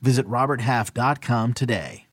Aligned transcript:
Visit 0.00 0.26
RobertHalf.com 0.26 1.54
today. 1.54 2.06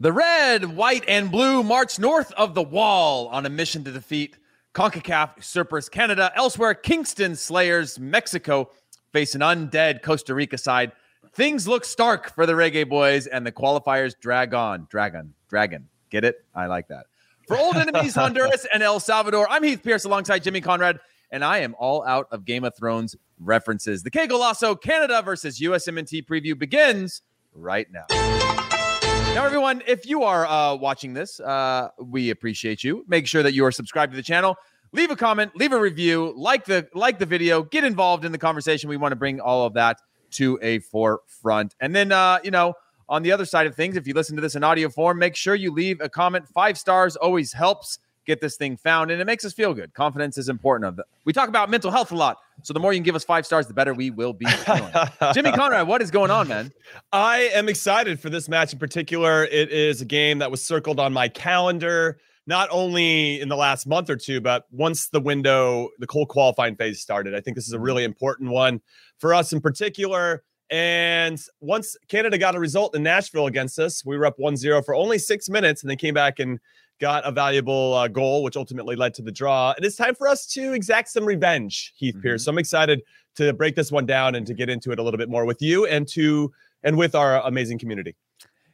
The 0.00 0.12
red, 0.12 0.76
white, 0.76 1.04
and 1.08 1.30
blue 1.30 1.62
march 1.62 1.98
north 1.98 2.30
of 2.32 2.54
the 2.54 2.62
wall 2.62 3.28
on 3.28 3.46
a 3.46 3.48
mission 3.48 3.84
to 3.84 3.90
defeat 3.90 4.36
CONCACAF 4.74 5.36
usurpers 5.38 5.88
Canada. 5.88 6.30
Elsewhere, 6.36 6.74
Kingston 6.74 7.36
Slayers 7.36 7.98
Mexico 7.98 8.70
face 9.14 9.34
an 9.34 9.40
undead 9.40 10.02
Costa 10.02 10.34
Rica 10.34 10.58
side. 10.58 10.92
Things 11.32 11.66
look 11.66 11.86
stark 11.86 12.34
for 12.34 12.44
the 12.44 12.52
Reggae 12.52 12.86
Boys, 12.86 13.26
and 13.26 13.46
the 13.46 13.52
qualifiers 13.52 14.12
drag 14.20 14.52
on. 14.52 14.86
Dragon, 14.90 15.32
dragon. 15.48 15.88
Get 16.10 16.24
it? 16.24 16.44
I 16.54 16.66
like 16.66 16.88
that. 16.88 17.06
For 17.48 17.56
old 17.56 17.76
enemies, 17.76 18.14
Honduras 18.16 18.66
and 18.74 18.82
El 18.82 19.00
Salvador, 19.00 19.48
I'm 19.48 19.62
Heath 19.62 19.82
Pearce 19.82 20.04
alongside 20.04 20.42
Jimmy 20.42 20.60
Conrad, 20.60 21.00
and 21.34 21.44
I 21.44 21.58
am 21.58 21.74
all 21.80 22.06
out 22.06 22.28
of 22.30 22.44
Game 22.44 22.62
of 22.62 22.76
Thrones 22.76 23.16
references. 23.40 24.04
The 24.04 24.10
Kegel 24.10 24.40
Canada 24.76 25.20
versus 25.20 25.58
USMNT 25.58 26.24
preview 26.26 26.56
begins 26.56 27.22
right 27.52 27.88
now. 27.90 28.04
Now, 28.08 29.44
everyone, 29.44 29.82
if 29.88 30.06
you 30.06 30.22
are 30.22 30.46
uh, 30.46 30.76
watching 30.76 31.12
this, 31.12 31.40
uh, 31.40 31.88
we 31.98 32.30
appreciate 32.30 32.84
you. 32.84 33.04
Make 33.08 33.26
sure 33.26 33.42
that 33.42 33.52
you 33.52 33.64
are 33.64 33.72
subscribed 33.72 34.12
to 34.12 34.16
the 34.16 34.22
channel. 34.22 34.56
Leave 34.92 35.10
a 35.10 35.16
comment, 35.16 35.50
leave 35.56 35.72
a 35.72 35.78
review, 35.78 36.32
like 36.36 36.66
the 36.66 36.88
like 36.94 37.18
the 37.18 37.26
video, 37.26 37.64
get 37.64 37.82
involved 37.82 38.24
in 38.24 38.30
the 38.30 38.38
conversation. 38.38 38.88
We 38.88 38.96
want 38.96 39.10
to 39.10 39.16
bring 39.16 39.40
all 39.40 39.66
of 39.66 39.74
that 39.74 40.00
to 40.32 40.56
a 40.62 40.78
forefront. 40.78 41.74
And 41.80 41.96
then, 41.96 42.12
uh, 42.12 42.38
you 42.44 42.52
know, 42.52 42.74
on 43.08 43.24
the 43.24 43.32
other 43.32 43.44
side 43.44 43.66
of 43.66 43.74
things, 43.74 43.96
if 43.96 44.06
you 44.06 44.14
listen 44.14 44.36
to 44.36 44.42
this 44.42 44.54
in 44.54 44.62
audio 44.62 44.88
form, 44.88 45.18
make 45.18 45.34
sure 45.34 45.56
you 45.56 45.72
leave 45.72 46.00
a 46.00 46.08
comment. 46.08 46.46
Five 46.46 46.78
stars 46.78 47.16
always 47.16 47.52
helps 47.52 47.98
get 48.26 48.40
this 48.40 48.56
thing 48.56 48.76
found, 48.76 49.10
and 49.10 49.20
it 49.20 49.24
makes 49.24 49.44
us 49.44 49.52
feel 49.52 49.74
good. 49.74 49.92
Confidence 49.94 50.38
is 50.38 50.48
important. 50.48 50.98
Of 50.98 51.04
we 51.24 51.32
talk 51.32 51.48
about 51.48 51.70
mental 51.70 51.90
health 51.90 52.12
a 52.12 52.16
lot, 52.16 52.38
so 52.62 52.72
the 52.72 52.80
more 52.80 52.92
you 52.92 52.98
can 52.98 53.04
give 53.04 53.14
us 53.14 53.24
five 53.24 53.46
stars, 53.46 53.66
the 53.66 53.74
better 53.74 53.94
we 53.94 54.10
will 54.10 54.32
be 54.32 54.46
feeling. 54.46 54.92
Jimmy 55.34 55.52
Conrad, 55.52 55.86
what 55.86 56.02
is 56.02 56.10
going 56.10 56.30
on, 56.30 56.48
man? 56.48 56.72
I 57.12 57.50
am 57.54 57.68
excited 57.68 58.20
for 58.20 58.30
this 58.30 58.48
match 58.48 58.72
in 58.72 58.78
particular. 58.78 59.44
It 59.44 59.70
is 59.70 60.00
a 60.00 60.06
game 60.06 60.38
that 60.38 60.50
was 60.50 60.64
circled 60.64 61.00
on 61.00 61.12
my 61.12 61.28
calendar 61.28 62.18
not 62.46 62.68
only 62.70 63.40
in 63.40 63.48
the 63.48 63.56
last 63.56 63.86
month 63.86 64.10
or 64.10 64.16
two, 64.16 64.40
but 64.40 64.66
once 64.70 65.08
the 65.08 65.20
window, 65.20 65.88
the 65.98 66.06
cold 66.06 66.28
qualifying 66.28 66.76
phase 66.76 67.00
started. 67.00 67.34
I 67.34 67.40
think 67.40 67.56
this 67.56 67.66
is 67.66 67.72
a 67.72 67.80
really 67.80 68.04
important 68.04 68.50
one 68.50 68.80
for 69.18 69.32
us 69.32 69.52
in 69.52 69.60
particular. 69.60 70.42
And 70.70 71.40
once 71.60 71.96
Canada 72.08 72.38
got 72.38 72.54
a 72.54 72.60
result 72.60 72.94
in 72.96 73.02
Nashville 73.02 73.46
against 73.46 73.78
us, 73.78 74.04
we 74.04 74.16
were 74.16 74.26
up 74.26 74.38
1 74.38 74.56
0 74.56 74.82
for 74.82 74.94
only 74.94 75.18
six 75.18 75.48
minutes 75.48 75.82
and 75.82 75.90
they 75.90 75.96
came 75.96 76.14
back 76.14 76.38
and 76.38 76.58
got 77.04 77.22
a 77.26 77.30
valuable 77.30 77.92
uh, 77.92 78.08
goal, 78.08 78.42
which 78.42 78.56
ultimately 78.56 78.96
led 78.96 79.12
to 79.12 79.20
the 79.20 79.30
draw. 79.30 79.74
And 79.76 79.84
it's 79.84 79.94
time 79.94 80.14
for 80.14 80.26
us 80.26 80.46
to 80.54 80.72
exact 80.72 81.10
some 81.10 81.26
revenge, 81.26 81.92
Heath 81.96 82.14
mm-hmm. 82.14 82.22
Pearce. 82.22 82.46
So 82.46 82.50
I'm 82.50 82.56
excited 82.56 83.02
to 83.36 83.52
break 83.52 83.76
this 83.76 83.92
one 83.92 84.06
down 84.06 84.34
and 84.36 84.46
to 84.46 84.54
get 84.54 84.70
into 84.70 84.90
it 84.90 84.98
a 84.98 85.02
little 85.02 85.18
bit 85.18 85.28
more 85.28 85.44
with 85.44 85.60
you 85.60 85.84
and 85.84 86.08
to 86.08 86.50
and 86.82 86.96
with 86.96 87.14
our 87.14 87.42
amazing 87.42 87.78
community. 87.78 88.16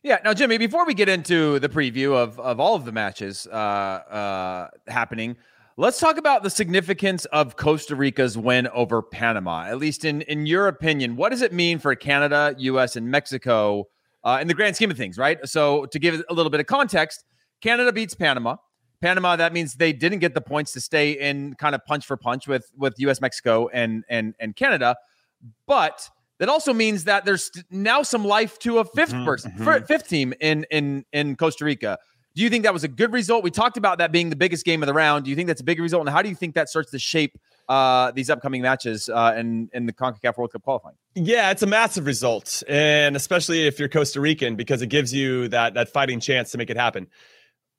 Yeah. 0.05 0.19
Now, 0.25 0.33
Jimmy, 0.33 0.59
before 0.59 0.87
we 0.87 0.95
get 0.95 1.09
into 1.09 1.59
the 1.59 1.69
preview 1.69 2.15
of, 2.15 2.39
of 2.39 2.61
all 2.61 2.77
of 2.77 2.85
the 2.85 2.93
matches 2.93 3.49
uh, 3.49 3.57
uh, 3.57 4.69
happening, 4.87 5.37
let's 5.77 5.99
talk 5.99 6.17
about 6.17 6.45
the 6.45 6.51
significance 6.51 7.25
of 7.27 7.57
Costa 7.57 7.97
Rica's 7.97 8.39
win 8.39 8.69
over 8.69 9.03
Panama. 9.03 9.65
At 9.65 9.79
least 9.79 10.05
in, 10.05 10.23
in 10.23 10.47
your 10.47 10.69
opinion, 10.69 11.17
what 11.17 11.31
does 11.31 11.43
it 11.43 11.53
mean 11.53 11.81
for 11.81 11.93
Canada, 11.97 12.55
US, 12.59 12.95
and 12.95 13.11
Mexico 13.11 13.89
uh, 14.23 14.39
in 14.41 14.47
the 14.47 14.55
grand 14.55 14.77
scheme 14.77 14.93
of 14.93 14.97
things, 14.97 15.19
right? 15.19 15.39
So, 15.49 15.87
to 15.87 15.99
give 15.99 16.23
a 16.29 16.33
little 16.33 16.51
bit 16.51 16.61
of 16.61 16.67
context, 16.67 17.25
Canada 17.61 17.93
beats 17.93 18.15
Panama. 18.15 18.57
Panama, 19.01 19.37
that 19.37 19.53
means 19.53 19.75
they 19.75 19.93
didn't 19.93 20.19
get 20.19 20.35
the 20.35 20.41
points 20.41 20.73
to 20.73 20.81
stay 20.81 21.13
in 21.13 21.55
kind 21.55 21.75
of 21.75 21.85
punch 21.87 22.05
for 22.05 22.17
punch 22.17 22.47
with, 22.47 22.71
with 22.77 22.95
US, 22.99 23.21
Mexico, 23.21 23.69
and, 23.69 24.05
and, 24.11 24.35
and 24.39 24.55
Canada. 24.55 24.95
But 25.67 26.11
that 26.41 26.49
also 26.49 26.73
means 26.73 27.05
that 27.05 27.25
there's 27.25 27.51
now 27.71 28.03
some 28.03 28.25
life 28.25 28.59
to 28.61 28.79
a 28.79 28.85
5th 28.85 29.09
mm-hmm, 29.09 29.25
person, 29.25 29.53
mm-hmm. 29.53 29.85
fifth 29.85 30.09
team 30.09 30.33
in 30.41 30.65
in 30.71 31.05
in 31.13 31.37
Costa 31.37 31.65
Rica. 31.65 31.99
Do 32.35 32.43
you 32.43 32.49
think 32.49 32.65
that 32.65 32.73
was 32.73 32.83
a 32.83 32.89
good 32.89 33.13
result? 33.13 33.45
We 33.45 33.51
talked 33.51 33.77
about 33.77 33.99
that 33.99 34.11
being 34.13 34.31
the 34.31 34.37
biggest 34.37 34.65
game 34.65 34.83
of 34.83 34.87
the 34.87 34.95
round. 34.95 35.25
Do 35.25 35.31
you 35.31 35.37
think 35.37 35.49
that's 35.49 35.61
a 35.61 35.65
big 35.65 35.81
result? 35.81 36.01
And 36.01 36.09
how 36.09 36.23
do 36.23 36.29
you 36.29 36.35
think 36.35 36.55
that 36.55 36.69
starts 36.69 36.93
to 36.93 36.99
shape 36.99 37.39
uh, 37.69 38.13
these 38.13 38.31
upcoming 38.31 38.63
matches 38.63 39.11
uh, 39.11 39.35
in 39.37 39.69
in 39.75 39.85
the 39.85 39.93
Concacaf 39.93 40.39
World 40.39 40.53
Cup 40.53 40.63
qualifying? 40.63 40.97
Yeah, 41.15 41.51
it's 41.51 41.63
a 41.63 41.67
massive 41.67 42.07
result, 42.07 42.63
and 42.69 43.17
especially 43.17 43.67
if 43.67 43.79
you're 43.79 43.91
Costa 43.91 44.21
Rican, 44.21 44.57
because 44.57 44.81
it 44.81 44.87
gives 44.87 45.13
you 45.13 45.49
that 45.49 45.75
that 45.75 45.91
fighting 45.91 46.21
chance 46.21 46.51
to 46.53 46.59
make 46.59 46.71
it 46.71 46.77
happen. 46.79 47.07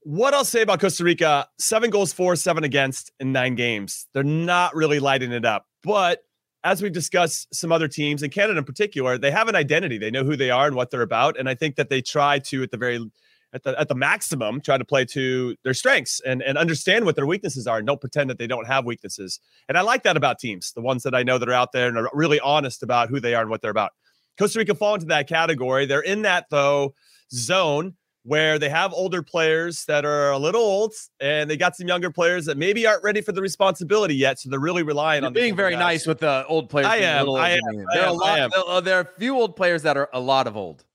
What 0.03 0.34
I'll 0.34 0.45
say 0.45 0.63
about 0.63 0.79
Costa 0.81 1.03
Rica: 1.03 1.47
seven 1.59 1.91
goals 1.91 2.12
for, 2.12 2.35
seven 2.35 2.63
against 2.63 3.12
in 3.19 3.31
nine 3.31 3.56
games. 3.56 4.07
They're 4.13 4.23
not 4.23 4.75
really 4.75 5.00
lighting 5.00 5.31
it 5.31 5.45
up, 5.45 5.67
but 5.84 6.23
as 6.63 6.81
we've 6.81 6.91
discussed 6.91 7.53
some 7.53 7.72
other 7.72 7.88
teams 7.88 8.23
and 8.23 8.31
Canada 8.31 8.57
in 8.57 8.66
particular, 8.66 9.17
they 9.17 9.31
have 9.31 9.47
an 9.47 9.56
identity. 9.56 9.97
They 9.97 10.12
know 10.12 10.23
who 10.23 10.35
they 10.35 10.51
are 10.51 10.67
and 10.67 10.75
what 10.75 10.91
they're 10.91 11.01
about. 11.01 11.38
And 11.38 11.50
I 11.50 11.56
think 11.56 11.75
that 11.75 11.89
they 11.89 12.01
try 12.01 12.39
to 12.39 12.63
at 12.63 12.72
the 12.72 12.78
very 12.78 13.12
at 13.53 13.63
the 13.63 13.79
at 13.79 13.89
the 13.89 13.95
maximum 13.95 14.62
try 14.62 14.78
to 14.78 14.85
play 14.85 15.06
to 15.06 15.56
their 15.63 15.73
strengths 15.73 16.19
and 16.25 16.41
and 16.41 16.57
understand 16.57 17.06
what 17.06 17.16
their 17.16 17.25
weaknesses 17.25 17.68
are 17.68 17.78
and 17.78 17.85
don't 17.85 18.01
pretend 18.01 18.29
that 18.29 18.39
they 18.39 18.47
don't 18.47 18.68
have 18.68 18.85
weaknesses. 18.85 19.39
And 19.69 19.78
I 19.78 19.81
like 19.81 20.03
that 20.03 20.18
about 20.18 20.39
teams, 20.39 20.72
the 20.73 20.81
ones 20.81 21.03
that 21.03 21.13
I 21.13 21.23
know 21.23 21.38
that 21.38 21.50
are 21.50 21.53
out 21.53 21.73
there 21.73 21.88
and 21.88 21.97
are 21.97 22.09
really 22.13 22.39
honest 22.39 22.81
about 22.81 23.09
who 23.09 23.19
they 23.19 23.35
are 23.35 23.41
and 23.41 23.50
what 23.50 23.62
they're 23.62 23.72
about. 23.72 23.91
Costa 24.38 24.59
Rica 24.59 24.73
fall 24.73 24.95
into 24.95 25.07
that 25.07 25.28
category. 25.28 25.85
They're 25.85 26.01
in 26.01 26.23
that 26.23 26.45
though 26.50 26.95
zone 27.31 27.95
where 28.24 28.59
they 28.59 28.70
have 28.70 28.94
older 28.94 29.24
players 29.24 29.84
that 29.86 30.06
are 30.06 30.32
a 30.32 30.38
little 30.38 30.62
old 30.62 30.94
and 31.20 31.50
they 31.50 31.58
got 31.58 31.76
some 31.76 31.88
younger 31.88 32.12
players 32.12 32.46
that 32.46 32.58
maybe 32.58 32.86
aren't 32.86 33.04
ready 33.04 33.22
for 33.22 33.32
the 33.32 33.42
responsibility 33.42 34.16
yet. 34.16 34.40
So 34.40 34.50
they're 34.50 34.59
really 34.59 34.84
relying 34.84 35.24
You're 35.24 35.28
on 35.28 35.34
being 35.34 35.56
very 35.56 35.72
guys. 35.72 35.80
nice 35.80 36.08
with 36.08 36.20
the 36.20 36.46
old 36.48 36.70
players. 36.70 36.88
I 36.88 36.98
am. 36.98 37.30
I 37.31 37.52
am. 37.52 37.60
There 37.94 38.04
are 38.04 38.10
a 38.10 38.14
lot. 38.14 38.52
Uh, 38.56 38.81
there 38.81 38.98
are 38.98 39.02
a 39.02 39.20
few 39.20 39.36
old 39.36 39.56
players 39.56 39.81
that 39.84 39.98
are 39.98 40.10
a 40.14 40.20
lot 40.20 40.46
of 40.46 40.56
old. 40.56 40.86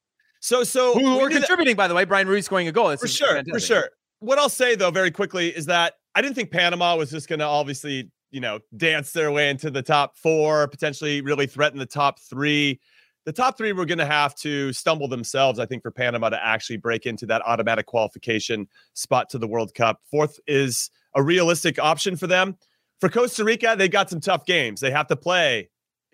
So, 0.41 0.62
so 0.62 0.94
who 0.94 1.19
are 1.19 1.28
contributing, 1.28 1.75
that. 1.75 1.82
by 1.82 1.88
the 1.88 1.94
way. 1.94 2.04
Bryan 2.04 2.28
Ruiz 2.28 2.44
scoring 2.44 2.69
a 2.69 2.72
goal. 2.72 2.97
For 2.97 3.09
sure. 3.09 3.28
Fantastic. 3.28 3.54
For 3.54 3.60
sure. 3.60 3.91
What 4.20 4.38
I'll 4.38 4.48
say 4.48 4.76
though, 4.76 4.92
very 4.92 5.10
quickly, 5.10 5.48
is 5.48 5.66
that 5.66 5.94
I 6.15 6.22
didn't 6.22 6.36
think 6.36 6.53
Panama 6.53 6.97
was 6.97 7.10
just 7.10 7.28
going 7.28 7.41
to 7.41 7.44
obviously, 7.44 8.10
you 8.31 8.41
know, 8.41 8.60
dance 8.76 9.10
their 9.10 9.32
way 9.32 9.50
into 9.50 9.70
the 9.70 9.82
top 9.82 10.16
four, 10.16 10.69
potentially 10.69 11.20
really 11.22 11.47
threaten 11.47 11.78
the 11.78 11.86
top 11.86 12.20
three 12.20 12.81
the 13.26 13.32
top 13.32 13.59
three 13.59 13.72
were 13.72 13.84
going 13.84 13.98
to 13.98 14.06
have 14.06 14.37
to 14.37 14.72
stumble 14.72 15.09
themselves, 15.09 15.59
I 15.59 15.66
think, 15.66 15.82
for 15.82 15.91
Panama 15.91 16.28
to 16.28 16.42
actually 16.42 16.76
break 16.76 17.06
into 17.06 17.26
that 17.26 17.42
automatic 17.44 17.84
qualification 17.87 18.69
spot 18.94 19.28
to 19.31 19.38
the 19.38 19.48
World 19.48 19.75
Cup. 19.75 20.00
Fourth 20.09 20.38
is 20.47 20.91
a 21.16 21.22
realistic 21.22 21.81
option 21.81 22.16
for 22.16 22.28
them. 22.28 22.56
For 23.00 23.09
Costa 23.09 23.44
Rica, 23.44 23.75
they've 23.76 23.91
got 23.91 24.09
some 24.09 24.20
tough 24.20 24.47
games. 24.47 24.81
They 24.81 24.92
have 24.92 25.09
to 25.09 25.16
play 25.16 25.70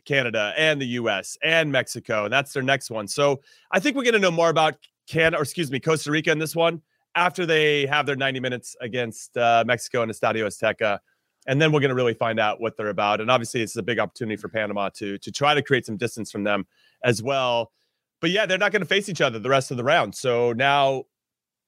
Canada 0.07 0.55
and 0.57 0.81
the 0.81 0.87
US 0.87 1.37
and 1.45 1.71
Mexico, 1.71 2.25
and 2.25 2.33
that's 2.33 2.55
their 2.55 2.63
next 2.63 2.91
one. 2.91 3.07
So 3.07 3.43
I 3.71 3.79
think 3.79 3.95
we're 3.95 4.05
going 4.05 4.15
to 4.15 4.19
know 4.19 4.31
more 4.31 4.49
about 4.49 4.77
Canada, 5.07 5.37
or 5.37 5.43
excuse 5.43 5.71
me, 5.71 5.81
Costa 5.81 6.11
Rica 6.11 6.33
in 6.33 6.39
this 6.39 6.57
one 6.57 6.81
after 7.15 7.45
they 7.45 7.85
have 7.87 8.07
their 8.07 8.17
90 8.17 8.41
minutes 8.41 8.75
against 8.81 9.37
uh, 9.37 9.63
Mexico 9.67 10.01
and 10.01 10.11
Estadio 10.11 10.47
Azteca 10.47 10.99
and 11.47 11.61
then 11.61 11.73
we're 11.73 11.81
going 11.81 11.91
to 11.91 11.95
really 11.95 12.15
find 12.15 12.39
out 12.39 12.61
what 12.61 12.77
they're 12.77 12.89
about. 12.89 13.21
And 13.21 13.31
obviously, 13.31 13.63
it's 13.63 13.77
a 13.77 13.83
big 13.83 13.99
opportunity 13.99 14.37
for 14.37 14.49
Panama 14.49 14.91
to 14.91 15.19
to 15.19 15.33
try 15.33 15.55
to 15.55 15.63
create 15.63 15.87
some 15.87 15.97
distance 15.97 16.31
from 16.31 16.45
them 16.45 16.67
as 17.05 17.23
well. 17.23 17.73
But 18.21 18.31
yeah, 18.31 18.47
they're 18.47 18.59
not 18.59 18.73
going 18.73 18.83
to 18.83 18.89
face 18.89 19.09
each 19.09 19.21
other 19.21 19.39
the 19.39 19.49
rest 19.49 19.71
of 19.71 19.77
the 19.77 19.85
round. 19.85 20.15
So 20.15 20.53
now, 20.53 21.05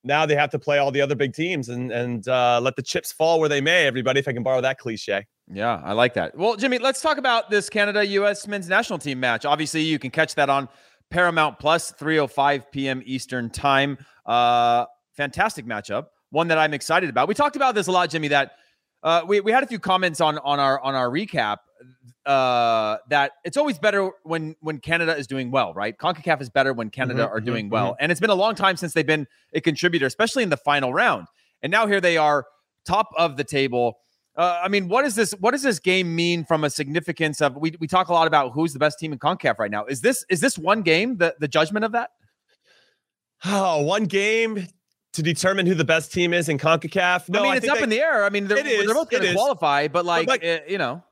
now 0.04 0.24
they 0.24 0.36
have 0.36 0.50
to 0.50 0.58
play 0.58 0.78
all 0.78 0.92
the 0.92 1.00
other 1.00 1.14
big 1.14 1.34
teams 1.34 1.68
and 1.68 1.90
and 1.90 2.26
uh, 2.28 2.60
let 2.62 2.76
the 2.76 2.82
chips 2.82 3.12
fall 3.12 3.40
where 3.40 3.48
they 3.48 3.60
may. 3.60 3.86
Everybody, 3.86 4.20
if 4.20 4.28
I 4.28 4.32
can 4.32 4.42
borrow 4.42 4.60
that 4.60 4.78
cliche. 4.78 5.26
Yeah, 5.52 5.80
I 5.84 5.92
like 5.92 6.14
that. 6.14 6.36
Well, 6.36 6.56
Jimmy, 6.56 6.78
let's 6.78 7.00
talk 7.00 7.18
about 7.18 7.50
this 7.50 7.68
Canada 7.68 8.06
U.S. 8.06 8.46
men's 8.46 8.68
national 8.68 8.98
team 8.98 9.20
match. 9.20 9.44
Obviously, 9.44 9.82
you 9.82 9.98
can 9.98 10.10
catch 10.10 10.34
that 10.36 10.48
on 10.48 10.68
Paramount 11.10 11.58
Plus, 11.58 11.92
3:05 11.92 12.70
p.m. 12.70 13.02
Eastern 13.04 13.50
time. 13.50 13.98
Uh, 14.24 14.86
fantastic 15.16 15.66
matchup, 15.66 16.06
one 16.30 16.48
that 16.48 16.58
I'm 16.58 16.72
excited 16.72 17.10
about. 17.10 17.28
We 17.28 17.34
talked 17.34 17.56
about 17.56 17.74
this 17.74 17.88
a 17.88 17.92
lot, 17.92 18.10
Jimmy. 18.10 18.28
That 18.28 18.52
uh, 19.02 19.22
we 19.26 19.40
we 19.40 19.52
had 19.52 19.62
a 19.62 19.66
few 19.66 19.78
comments 19.78 20.20
on 20.20 20.38
on 20.38 20.60
our 20.60 20.80
on 20.80 20.94
our 20.94 21.10
recap 21.10 21.58
uh, 22.26 22.98
that 23.08 23.32
it's 23.44 23.56
always 23.56 23.78
better 23.78 24.10
when 24.22 24.56
when 24.60 24.78
Canada 24.78 25.16
is 25.16 25.26
doing 25.26 25.50
well, 25.50 25.74
right? 25.74 25.96
Concacaf 25.96 26.40
is 26.40 26.50
better 26.50 26.72
when 26.72 26.90
Canada 26.90 27.24
mm-hmm, 27.24 27.32
are 27.32 27.38
mm-hmm, 27.38 27.46
doing 27.46 27.64
mm-hmm, 27.66 27.74
well, 27.74 27.92
mm-hmm. 27.92 28.00
and 28.00 28.12
it's 28.12 28.20
been 28.20 28.30
a 28.30 28.34
long 28.34 28.54
time 28.54 28.76
since 28.76 28.92
they've 28.92 29.06
been 29.06 29.26
a 29.52 29.60
contributor, 29.60 30.06
especially 30.06 30.42
in 30.42 30.50
the 30.50 30.56
final 30.56 30.92
round. 30.92 31.26
And 31.62 31.70
now 31.70 31.86
here 31.86 32.00
they 32.00 32.16
are, 32.16 32.46
top 32.84 33.08
of 33.16 33.36
the 33.36 33.44
table. 33.44 33.98
Uh, 34.36 34.60
I 34.62 34.68
mean, 34.68 34.88
what 34.88 35.04
is 35.04 35.14
this? 35.14 35.32
What 35.32 35.52
does 35.52 35.62
this 35.62 35.78
game 35.78 36.14
mean 36.14 36.44
from 36.44 36.64
a 36.64 36.70
significance 36.70 37.40
of? 37.40 37.56
We, 37.56 37.74
we 37.78 37.86
talk 37.86 38.08
a 38.08 38.12
lot 38.12 38.26
about 38.26 38.52
who's 38.52 38.72
the 38.72 38.78
best 38.78 38.98
team 38.98 39.12
in 39.12 39.18
Concacaf 39.18 39.58
right 39.58 39.70
now. 39.70 39.84
Is 39.84 40.00
this 40.00 40.24
is 40.28 40.40
this 40.40 40.58
one 40.58 40.82
game 40.82 41.18
the 41.18 41.34
the 41.38 41.48
judgment 41.48 41.84
of 41.84 41.92
that? 41.92 42.10
Oh, 43.46 43.82
one 43.82 44.04
game 44.04 44.68
to 45.12 45.22
determine 45.22 45.66
who 45.66 45.74
the 45.74 45.84
best 45.84 46.12
team 46.12 46.32
is 46.32 46.48
in 46.48 46.58
Concacaf. 46.58 47.28
No, 47.28 47.40
I 47.40 47.42
mean 47.42 47.52
I 47.52 47.56
it's 47.56 47.68
up 47.68 47.76
they, 47.76 47.82
in 47.84 47.88
the 47.90 48.00
air. 48.00 48.24
I 48.24 48.30
mean, 48.30 48.48
they're, 48.48 48.62
they're 48.62 48.94
both 48.94 49.10
going 49.10 49.22
to 49.22 49.32
qualify, 49.32 49.88
but 49.88 50.04
like, 50.04 50.26
but 50.26 50.42
like 50.42 50.44
uh, 50.44 50.64
you 50.66 50.78
know, 50.78 51.02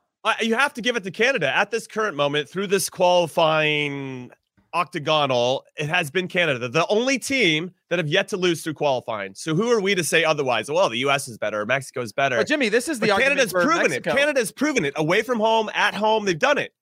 you 0.41 0.55
have 0.55 0.73
to 0.73 0.81
give 0.81 0.95
it 0.95 1.03
to 1.03 1.11
Canada 1.11 1.55
at 1.55 1.71
this 1.71 1.87
current 1.87 2.15
moment 2.15 2.49
through 2.49 2.67
this 2.67 2.89
qualifying 2.89 4.31
octagonal. 4.73 5.65
It 5.77 5.89
has 5.89 6.09
been 6.09 6.27
Canada, 6.27 6.67
the 6.67 6.87
only 6.87 7.19
team 7.19 7.71
that 7.89 7.99
have 7.99 8.07
yet 8.07 8.27
to 8.29 8.37
lose 8.37 8.63
through 8.63 8.73
qualifying. 8.73 9.35
So 9.35 9.55
who 9.55 9.71
are 9.71 9.81
we 9.81 9.95
to 9.95 10.03
say 10.03 10.23
otherwise? 10.23 10.69
Well, 10.69 10.89
the 10.89 10.97
U.S. 10.99 11.27
is 11.27 11.37
better, 11.37 11.65
Mexico 11.65 12.01
is 12.01 12.13
better. 12.13 12.37
But 12.37 12.47
Jimmy, 12.47 12.69
this 12.69 12.87
is 12.87 12.99
the 12.99 13.07
but 13.07 13.19
Canada's 13.19 13.53
proven 13.53 13.77
Mexico. 13.77 14.11
it. 14.11 14.17
Canada's 14.17 14.51
proven 14.51 14.85
it 14.85 14.93
away 14.95 15.21
from 15.21 15.39
home, 15.39 15.69
at 15.73 15.93
home. 15.93 16.25
They've 16.25 16.37
done 16.37 16.57
it. 16.57 16.73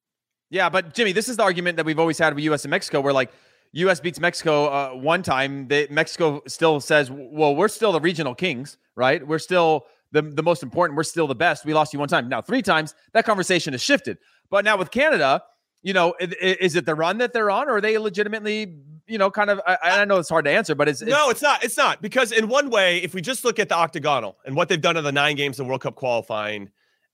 Yeah, 0.49 0.69
but 0.69 0.93
Jimmy, 0.93 1.11
this 1.13 1.29
is 1.29 1.37
the 1.37 1.43
argument 1.43 1.77
that 1.77 1.85
we've 1.85 1.99
always 1.99 2.17
had 2.17 2.33
with 2.33 2.43
U.S. 2.45 2.63
and 2.63 2.71
Mexico, 2.71 3.01
where 3.01 3.13
like 3.13 3.31
U.S. 3.73 3.99
beats 3.99 4.19
Mexico 4.19 4.65
uh, 4.65 4.89
one 4.91 5.23
time, 5.23 5.67
they, 5.67 5.87
Mexico 5.89 6.41
still 6.47 6.79
says, 6.81 7.09
"Well, 7.11 7.55
we're 7.55 7.69
still 7.69 7.93
the 7.93 8.01
regional 8.01 8.35
kings, 8.35 8.77
right? 8.95 9.25
We're 9.25 9.39
still 9.39 9.85
the 10.11 10.21
the 10.21 10.43
most 10.43 10.63
important. 10.63 10.97
We're 10.97 11.03
still 11.03 11.27
the 11.27 11.35
best. 11.35 11.65
We 11.65 11.73
lost 11.73 11.93
you 11.93 11.99
one 11.99 12.09
time. 12.09 12.29
Now 12.29 12.41
three 12.41 12.61
times. 12.61 12.93
That 13.13 13.25
conversation 13.25 13.73
has 13.73 13.81
shifted. 13.81 14.17
But 14.49 14.65
now 14.65 14.77
with 14.77 14.91
Canada, 14.91 15.43
you 15.81 15.93
know, 15.93 16.13
is 16.19 16.75
it 16.75 16.85
the 16.85 16.95
run 16.95 17.17
that 17.19 17.33
they're 17.33 17.49
on, 17.49 17.67
or 17.67 17.77
are 17.77 17.81
they 17.81 17.97
legitimately, 17.97 18.77
you 19.07 19.17
know, 19.17 19.31
kind 19.31 19.49
of? 19.49 19.61
I, 19.65 19.77
I 19.83 20.05
know 20.05 20.17
it's 20.17 20.29
hard 20.29 20.45
to 20.45 20.51
answer, 20.51 20.75
but 20.75 20.87
it's, 20.87 21.01
it's, 21.01 21.09
no, 21.09 21.29
it's 21.29 21.41
not. 21.41 21.63
It's 21.63 21.77
not 21.77 22.01
because 22.01 22.31
in 22.31 22.47
one 22.47 22.69
way, 22.69 22.99
if 22.99 23.13
we 23.13 23.21
just 23.21 23.43
look 23.43 23.57
at 23.57 23.69
the 23.69 23.75
octagonal 23.75 24.37
and 24.45 24.55
what 24.55 24.69
they've 24.69 24.81
done 24.81 24.97
in 24.97 25.03
the 25.03 25.11
nine 25.11 25.35
games 25.35 25.59
in 25.59 25.67
World 25.67 25.81
Cup 25.81 25.95
qualifying, 25.95 26.69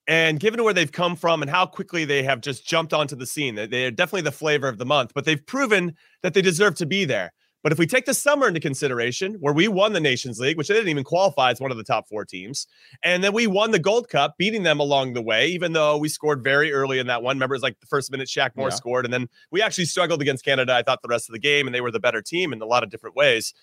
and 0.08 0.40
given 0.40 0.64
where 0.64 0.74
they've 0.74 0.92
come 0.92 1.16
from 1.16 1.42
and 1.42 1.52
how 1.52 1.66
quickly 1.66 2.04
they 2.06 2.24
have 2.24 2.42
just 2.42 2.66
jumped 2.66 2.94
onto 2.94 3.16
the 3.16 3.26
scene, 3.26 3.56
they're 3.56 3.92
definitely 3.92 4.22
the 4.22 4.32
flavor 4.32 4.68
of 4.68 4.78
the 4.78 4.86
month, 4.86 5.12
but 5.14 5.26
they've 5.26 5.46
proven 5.46 5.96
that 6.24 6.34
they 6.34 6.42
deserve 6.42 6.76
to 6.76 6.86
be 6.86 7.06
there. 7.06 7.34
But 7.68 7.74
if 7.74 7.80
we 7.80 7.86
take 7.86 8.06
the 8.06 8.14
summer 8.14 8.48
into 8.48 8.62
consideration, 8.62 9.34
where 9.42 9.54
we 9.54 9.68
won 9.68 9.92
the 9.92 10.00
Nations 10.00 10.40
League, 10.40 10.58
which 10.58 10.70
they 10.70 10.74
didn't 10.74 10.88
even 10.88 11.04
qualify 11.04 11.52
as 11.52 11.60
one 11.60 11.70
of 11.70 11.76
the 11.76 11.84
top 11.84 12.08
four 12.08 12.24
teams, 12.24 12.66
and 13.04 13.22
then 13.22 13.34
we 13.34 13.46
won 13.46 13.72
the 13.72 13.78
Gold 13.78 14.08
Cup, 14.08 14.36
beating 14.38 14.64
them 14.64 14.80
along 14.80 15.16
the 15.16 15.22
way, 15.22 15.50
even 15.50 15.74
though 15.74 15.98
we 15.98 16.08
scored 16.08 16.42
very 16.42 16.72
early 16.72 16.98
in 16.98 17.08
that 17.08 17.24
one. 17.24 17.36
Remember, 17.36 17.56
it 17.56 17.58
was 17.58 17.64
like 17.64 17.78
the 17.82 17.86
first 17.86 18.10
minute 18.10 18.30
Shaq 18.30 18.52
Moore 18.56 18.70
yeah. 18.70 18.76
scored, 18.76 19.04
and 19.04 19.14
then 19.14 19.28
we 19.52 19.62
actually 19.62 19.84
struggled 19.84 20.22
against 20.22 20.46
Canada, 20.46 20.74
I 20.74 20.82
thought, 20.82 21.02
the 21.02 21.10
rest 21.10 21.28
of 21.28 21.34
the 21.34 21.40
game, 21.40 21.68
and 21.68 21.76
they 21.76 21.82
were 21.82 21.92
the 21.92 22.00
better 22.00 22.22
team 22.22 22.54
in 22.54 22.62
a 22.62 22.66
lot 22.66 22.84
of 22.84 22.90
different 22.90 23.18
ways 23.18 23.54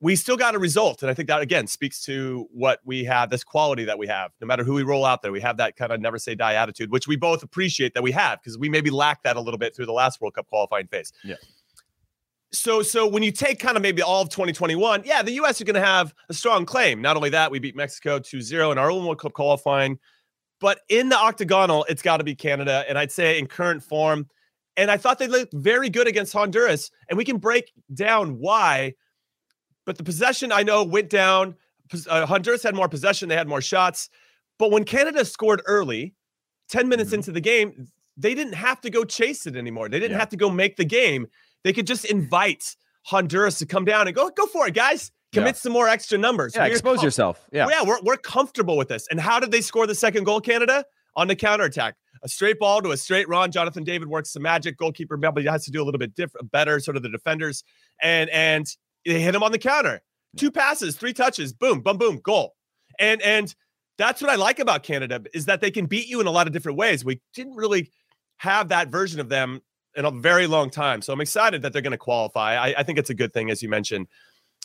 we 0.00 0.16
still 0.16 0.36
got 0.36 0.56
a 0.56 0.58
result. 0.58 1.02
And 1.02 1.10
I 1.10 1.14
think 1.14 1.28
that 1.28 1.42
again 1.42 1.68
speaks 1.68 2.02
to 2.06 2.48
what 2.50 2.80
we 2.84 3.04
have, 3.04 3.30
this 3.30 3.44
quality 3.44 3.84
that 3.84 3.98
we 3.98 4.08
have. 4.08 4.32
No 4.40 4.48
matter 4.48 4.64
who 4.64 4.74
we 4.74 4.82
roll 4.82 5.04
out 5.04 5.22
there, 5.22 5.30
we 5.30 5.40
have 5.40 5.58
that 5.58 5.76
kind 5.76 5.92
of 5.92 6.00
never 6.00 6.18
say 6.18 6.34
die 6.34 6.54
attitude, 6.54 6.90
which 6.90 7.06
we 7.06 7.14
both 7.14 7.44
appreciate 7.44 7.94
that 7.94 8.02
we 8.02 8.10
have 8.10 8.40
because 8.42 8.58
we 8.58 8.68
maybe 8.68 8.90
lacked 8.90 9.22
that 9.22 9.36
a 9.36 9.40
little 9.40 9.58
bit 9.58 9.76
through 9.76 9.86
the 9.86 9.92
last 9.92 10.20
World 10.20 10.34
Cup 10.34 10.48
qualifying 10.48 10.88
phase. 10.88 11.12
Yeah. 11.22 11.36
So, 12.54 12.82
so 12.82 13.06
when 13.06 13.22
you 13.22 13.32
take 13.32 13.58
kind 13.58 13.76
of 13.76 13.82
maybe 13.82 14.02
all 14.02 14.22
of 14.22 14.28
2021, 14.28 15.02
yeah, 15.04 15.22
the 15.22 15.32
U.S. 15.32 15.60
is 15.60 15.64
going 15.64 15.74
to 15.74 15.84
have 15.84 16.14
a 16.28 16.34
strong 16.34 16.66
claim. 16.66 17.00
Not 17.00 17.16
only 17.16 17.30
that, 17.30 17.50
we 17.50 17.58
beat 17.58 17.74
Mexico 17.74 18.18
2-0 18.18 18.72
in 18.72 18.78
our 18.78 18.90
own 18.90 19.04
World 19.04 19.20
Cup 19.20 19.32
qualifying, 19.32 19.98
but 20.60 20.80
in 20.90 21.08
the 21.08 21.16
octagonal, 21.16 21.86
it's 21.88 22.02
got 22.02 22.18
to 22.18 22.24
be 22.24 22.34
Canada. 22.34 22.84
And 22.88 22.98
I'd 22.98 23.10
say 23.10 23.38
in 23.38 23.46
current 23.46 23.82
form, 23.82 24.28
and 24.76 24.90
I 24.90 24.98
thought 24.98 25.18
they 25.18 25.28
looked 25.28 25.54
very 25.54 25.88
good 25.88 26.06
against 26.06 26.32
Honduras, 26.32 26.90
and 27.08 27.16
we 27.16 27.24
can 27.24 27.38
break 27.38 27.72
down 27.94 28.38
why 28.38 28.94
but 29.84 29.98
the 29.98 30.04
possession 30.04 30.52
I 30.52 30.62
know 30.62 30.84
went 30.84 31.10
down. 31.10 31.56
Uh, 32.08 32.26
Honduras 32.26 32.62
had 32.62 32.74
more 32.74 32.88
possession, 32.88 33.28
they 33.28 33.36
had 33.36 33.48
more 33.48 33.60
shots. 33.60 34.08
But 34.58 34.70
when 34.70 34.84
Canada 34.84 35.24
scored 35.24 35.62
early, 35.66 36.14
10 36.70 36.88
minutes 36.88 37.08
mm-hmm. 37.08 37.16
into 37.16 37.32
the 37.32 37.40
game, 37.40 37.88
they 38.16 38.34
didn't 38.34 38.54
have 38.54 38.80
to 38.82 38.90
go 38.90 39.04
chase 39.04 39.46
it 39.46 39.56
anymore. 39.56 39.88
They 39.88 39.98
didn't 39.98 40.12
yeah. 40.12 40.18
have 40.18 40.28
to 40.30 40.36
go 40.36 40.50
make 40.50 40.76
the 40.76 40.84
game. 40.84 41.26
They 41.64 41.72
could 41.72 41.86
just 41.86 42.04
invite 42.04 42.76
Honduras 43.04 43.58
to 43.58 43.66
come 43.66 43.84
down 43.84 44.06
and 44.06 44.16
go, 44.16 44.30
go 44.30 44.46
for 44.46 44.66
it, 44.66 44.74
guys. 44.74 45.10
Commit 45.32 45.54
yeah. 45.54 45.60
some 45.60 45.72
more 45.72 45.88
extra 45.88 46.18
numbers. 46.18 46.54
Yeah, 46.54 46.62
we're 46.62 46.72
expose 46.72 46.96
com- 46.98 47.04
yourself. 47.04 47.46
Yeah. 47.52 47.66
Well, 47.66 47.82
yeah, 47.82 47.88
we're, 47.88 48.02
we're 48.02 48.16
comfortable 48.18 48.76
with 48.76 48.88
this. 48.88 49.06
And 49.10 49.18
how 49.18 49.40
did 49.40 49.50
they 49.50 49.62
score 49.62 49.86
the 49.86 49.94
second 49.94 50.24
goal, 50.24 50.40
Canada? 50.40 50.84
On 51.16 51.26
the 51.26 51.36
counterattack. 51.36 51.96
A 52.22 52.28
straight 52.28 52.58
ball 52.58 52.80
to 52.82 52.90
a 52.90 52.96
straight 52.96 53.28
run. 53.28 53.50
Jonathan 53.50 53.84
David 53.84 54.08
works 54.08 54.30
some 54.30 54.42
magic. 54.42 54.76
Goalkeeper 54.78 55.16
maybe 55.16 55.44
has 55.44 55.64
to 55.64 55.70
do 55.70 55.82
a 55.82 55.84
little 55.84 55.98
bit 55.98 56.14
different, 56.14 56.50
better, 56.50 56.78
sort 56.80 56.96
of 56.96 57.02
the 57.02 57.08
defenders. 57.08 57.64
And 58.00 58.30
and 58.30 58.66
they 59.04 59.20
hit 59.20 59.34
him 59.34 59.42
on 59.42 59.52
the 59.52 59.58
counter. 59.58 60.02
Two 60.36 60.50
passes, 60.50 60.96
three 60.96 61.12
touches, 61.12 61.52
boom, 61.52 61.80
boom, 61.80 61.98
boom, 61.98 62.20
goal. 62.22 62.54
And 62.98 63.20
and 63.22 63.54
that's 63.98 64.22
what 64.22 64.30
I 64.30 64.36
like 64.36 64.58
about 64.58 64.82
Canada 64.84 65.22
is 65.34 65.46
that 65.46 65.60
they 65.60 65.70
can 65.70 65.86
beat 65.86 66.06
you 66.06 66.20
in 66.20 66.26
a 66.26 66.30
lot 66.30 66.46
of 66.46 66.52
different 66.52 66.78
ways. 66.78 67.04
We 67.04 67.20
didn't 67.34 67.56
really 67.56 67.90
have 68.38 68.68
that 68.68 68.88
version 68.88 69.20
of 69.20 69.28
them 69.28 69.60
in 69.96 70.04
a 70.04 70.10
very 70.10 70.46
long 70.46 70.70
time. 70.70 71.02
So 71.02 71.12
I'm 71.12 71.20
excited 71.20 71.62
that 71.62 71.72
they're 71.72 71.82
going 71.82 71.92
to 71.92 71.98
qualify. 71.98 72.56
I, 72.56 72.74
I, 72.78 72.82
think 72.82 72.98
it's 72.98 73.10
a 73.10 73.14
good 73.14 73.32
thing, 73.32 73.50
as 73.50 73.62
you 73.62 73.68
mentioned. 73.68 74.08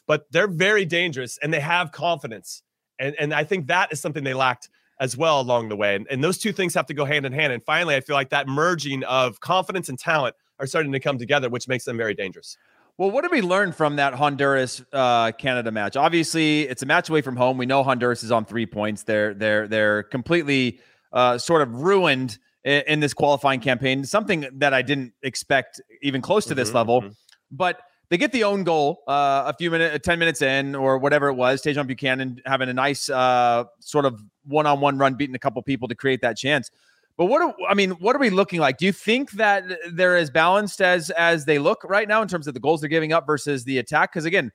But 0.06 0.26
they're 0.32 0.48
very 0.48 0.86
dangerous 0.86 1.38
and 1.42 1.54
they 1.54 1.60
have 1.60 1.92
confidence. 1.92 2.64
And, 2.98 3.16
and 3.20 3.34
I 3.34 3.44
think 3.44 3.68
that 3.68 3.92
is 3.92 4.00
something 4.00 4.24
they 4.24 4.34
lacked 4.34 4.70
as 5.00 5.18
well 5.18 5.42
along 5.42 5.70
the 5.70 5.76
way. 5.76 5.96
And, 5.96 6.08
and 6.10 6.24
those 6.24 6.38
two 6.38 6.52
things 6.52 6.74
have 6.74 6.86
to 6.88 6.94
go 6.94 7.06
hand 7.06 7.26
in 7.26 7.34
hand. 7.34 7.54
And 7.54 7.64
finally, 7.64 7.96
I 7.96 8.02
feel 8.02 8.16
like 8.16 8.30
that 8.30 8.48
merging 8.48 9.04
of 9.04 9.40
confidence 9.40 9.90
and 9.90 10.00
talent 10.00 10.36
are 10.60 10.66
starting 10.66 10.92
to 10.94 11.00
come 11.00 11.18
together, 11.18 11.50
which 11.50 11.68
makes 11.68 11.86
them 11.86 11.98
very 11.98 12.14
dangerous. 12.14 12.58
Well, 12.98 13.12
what 13.12 13.22
did 13.22 13.32
we 13.32 13.42
learn 13.42 13.74
from 13.74 13.98
that 13.98 14.16
Honduras 14.16 14.84
uh, 14.92 15.32
Canada 15.34 15.72
match? 15.72 15.96
Obviously, 15.96 16.62
it's 16.64 16.82
a 16.82 16.88
match 16.88 17.10
away 17.10 17.22
from 17.22 17.36
home. 17.36 17.58
We 17.58 17.68
know 17.68 17.84
Honduras 17.84 18.24
is 18.24 18.32
on 18.32 18.44
three 18.44 18.66
points. 18.66 19.04
They're 19.04 19.36
they're 19.36 19.68
they're 19.68 20.02
completely 20.02 20.80
uh, 21.14 21.38
sort 21.38 21.62
of 21.62 21.76
ruined 21.76 22.40
in, 22.68 22.84
in, 22.88 23.00
this 23.00 23.14
qualifying 23.14 23.62
campaign. 23.62 24.04
Something 24.04 24.48
that 24.54 24.74
I 24.74 24.82
didn't 24.82 25.14
expect 25.24 25.82
even 26.02 26.22
close 26.22 26.46
to 26.46 26.56
this 26.56 26.70
mm-hmm, 26.70 26.78
level. 26.78 27.02
Mm-hmm. 27.02 27.12
But 27.50 27.80
they 28.10 28.18
get 28.18 28.32
the 28.32 28.44
own 28.44 28.64
goal 28.64 29.04
uh, 29.08 29.44
a 29.48 29.54
few 29.54 29.72
minutes, 29.72 30.06
ten 30.06 30.20
minutes 30.20 30.42
in, 30.42 30.76
or 30.76 30.98
whatever 30.98 31.30
it 31.30 31.36
was. 31.36 31.62
Tajon 31.62 31.88
Buchanan 31.88 32.42
having 32.46 32.70
a 32.70 32.74
nice 32.74 33.10
uh, 33.10 33.64
sort 33.80 34.06
of 34.06 34.22
one-on-one 34.46 34.98
run, 34.98 35.16
beating 35.16 35.36
a 35.36 35.40
couple 35.40 35.62
people 35.62 35.88
to 35.88 35.96
create 35.96 36.22
that 36.22 36.38
chance. 36.38 36.70
But 37.18 37.26
what 37.26 37.42
are, 37.42 37.54
I 37.68 37.74
mean, 37.74 37.92
what 37.92 38.16
are 38.16 38.20
we 38.20 38.30
looking 38.30 38.60
like? 38.60 38.78
Do 38.78 38.86
you 38.86 38.92
think 38.92 39.32
that 39.32 39.64
they're 39.92 40.18
as 40.18 40.30
balanced 40.30 40.82
as 40.82 41.10
as 41.12 41.46
they 41.46 41.58
look 41.58 41.84
right 41.84 42.08
now 42.08 42.22
in 42.22 42.28
terms 42.28 42.48
of 42.48 42.54
the 42.54 42.60
goals 42.60 42.82
they're 42.82 42.90
giving 42.90 43.12
up 43.12 43.26
versus 43.26 43.64
the 43.64 43.80
attack? 43.80 44.12
Because 44.12 44.26
again, 44.26 44.52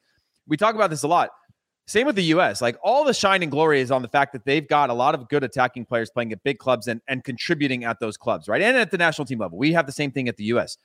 we 0.46 0.56
talk 0.56 0.74
about 0.74 0.90
this 0.90 1.02
a 1.02 1.08
lot. 1.08 1.30
Same 1.86 2.06
with 2.06 2.16
the 2.16 2.24
U.S. 2.24 2.62
Like 2.62 2.76
all 2.82 3.04
the 3.04 3.12
shine 3.12 3.42
and 3.42 3.50
glory 3.50 3.80
is 3.80 3.90
on 3.90 4.02
the 4.02 4.08
fact 4.08 4.32
that 4.32 4.44
they've 4.44 4.66
got 4.66 4.88
a 4.88 4.94
lot 4.94 5.14
of 5.14 5.28
good 5.28 5.42
attacking 5.42 5.84
players 5.84 6.10
playing 6.10 6.32
at 6.32 6.42
big 6.44 6.58
clubs 6.58 6.86
and 6.86 7.00
and 7.08 7.24
contributing 7.24 7.84
at 7.84 7.98
those 8.00 8.16
clubs, 8.16 8.48
right? 8.48 8.62
And 8.62 8.76
at 8.76 8.90
the 8.90 8.98
national 8.98 9.26
team 9.26 9.38
level, 9.38 9.58
we 9.58 9.72
have 9.72 9.86
the 9.86 9.92
same 9.92 10.12
thing 10.12 10.28
at 10.28 10.36
the 10.36 10.44
U.S. 10.44 10.76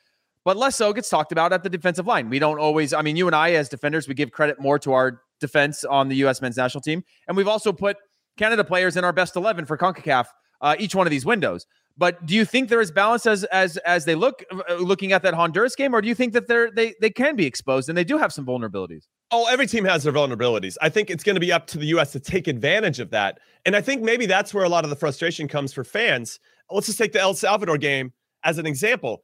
But 0.44 0.58
less 0.58 0.76
so 0.76 0.94
gets 0.94 1.10
talked 1.10 1.32
about 1.32 1.54
at 1.54 1.64
the 1.64 1.70
defensive 1.70 2.08
line. 2.08 2.30
We 2.30 2.40
don't 2.40 2.60
always. 2.60 2.94
I 2.94 3.02
mean, 3.02 3.16
you 3.16 3.28
and 3.28 3.36
I 3.36 3.52
as 3.52 3.70
defenders, 3.70 4.08
we 4.08 4.16
give 4.16 4.32
credit 4.32 4.60
more 4.60 4.80
to 4.80 4.94
our 4.94 5.22
defense 5.40 5.84
on 5.84 6.08
the 6.08 6.16
U.S. 6.18 6.42
men's 6.42 6.58
national 6.58 6.82
team, 6.82 7.04
and 7.28 7.38
we've 7.38 7.48
also 7.48 7.72
put 7.72 7.98
Canada 8.38 8.64
players 8.64 8.98
in 8.98 9.04
our 9.04 9.14
best 9.14 9.36
eleven 9.36 9.66
for 9.66 9.78
Concacaf 9.78 10.26
uh, 10.62 10.76
each 10.80 10.96
one 10.96 11.06
of 11.06 11.12
these 11.12 11.26
windows. 11.26 11.68
But 11.98 12.26
do 12.26 12.36
you 12.36 12.46
think 12.46 12.70
they're 12.70 12.82
as 12.82 12.92
balanced 12.92 13.28
as 13.28 13.44
as 13.46 13.78
as 13.78 14.06
they 14.06 14.16
look 14.16 14.44
uh, 14.52 14.76
looking 14.76 15.12
at 15.12 15.24
that 15.24 15.34
Honduras 15.34 15.76
game, 15.76 15.94
or 15.94 16.02
do 16.02 16.08
you 16.08 16.16
think 16.16 16.34
that 16.34 16.48
they're 16.48 16.72
they 16.72 16.96
they 17.02 17.10
can 17.10 17.36
be 17.36 17.46
exposed 17.46 17.90
and 17.90 17.98
they 17.98 18.04
do 18.04 18.18
have 18.18 18.32
some 18.32 18.46
vulnerabilities? 18.46 19.08
Oh, 19.30 19.46
every 19.50 19.68
team 19.68 19.84
has 19.86 20.04
their 20.04 20.14
vulnerabilities. 20.14 20.78
I 20.82 20.90
think 20.90 21.10
it's 21.10 21.24
going 21.24 21.36
to 21.36 21.42
be 21.42 21.52
up 21.52 21.68
to 21.68 21.78
the 21.78 21.88
U.S. 21.88 22.14
to 22.14 22.20
take 22.20 22.48
advantage 22.48 23.00
of 23.00 23.10
that, 23.12 23.40
and 23.66 23.76
I 23.76 23.82
think 23.82 24.02
maybe 24.02 24.26
that's 24.26 24.54
where 24.54 24.64
a 24.64 24.70
lot 24.70 24.84
of 24.84 24.90
the 24.90 24.96
frustration 24.96 25.48
comes 25.48 25.74
for 25.74 25.84
fans. 25.84 26.40
Let's 26.72 26.88
just 26.88 26.98
take 26.98 27.12
the 27.12 27.20
El 27.20 27.34
Salvador 27.34 27.78
game 27.78 28.14
as 28.44 28.58
an 28.58 28.66
example. 28.66 29.24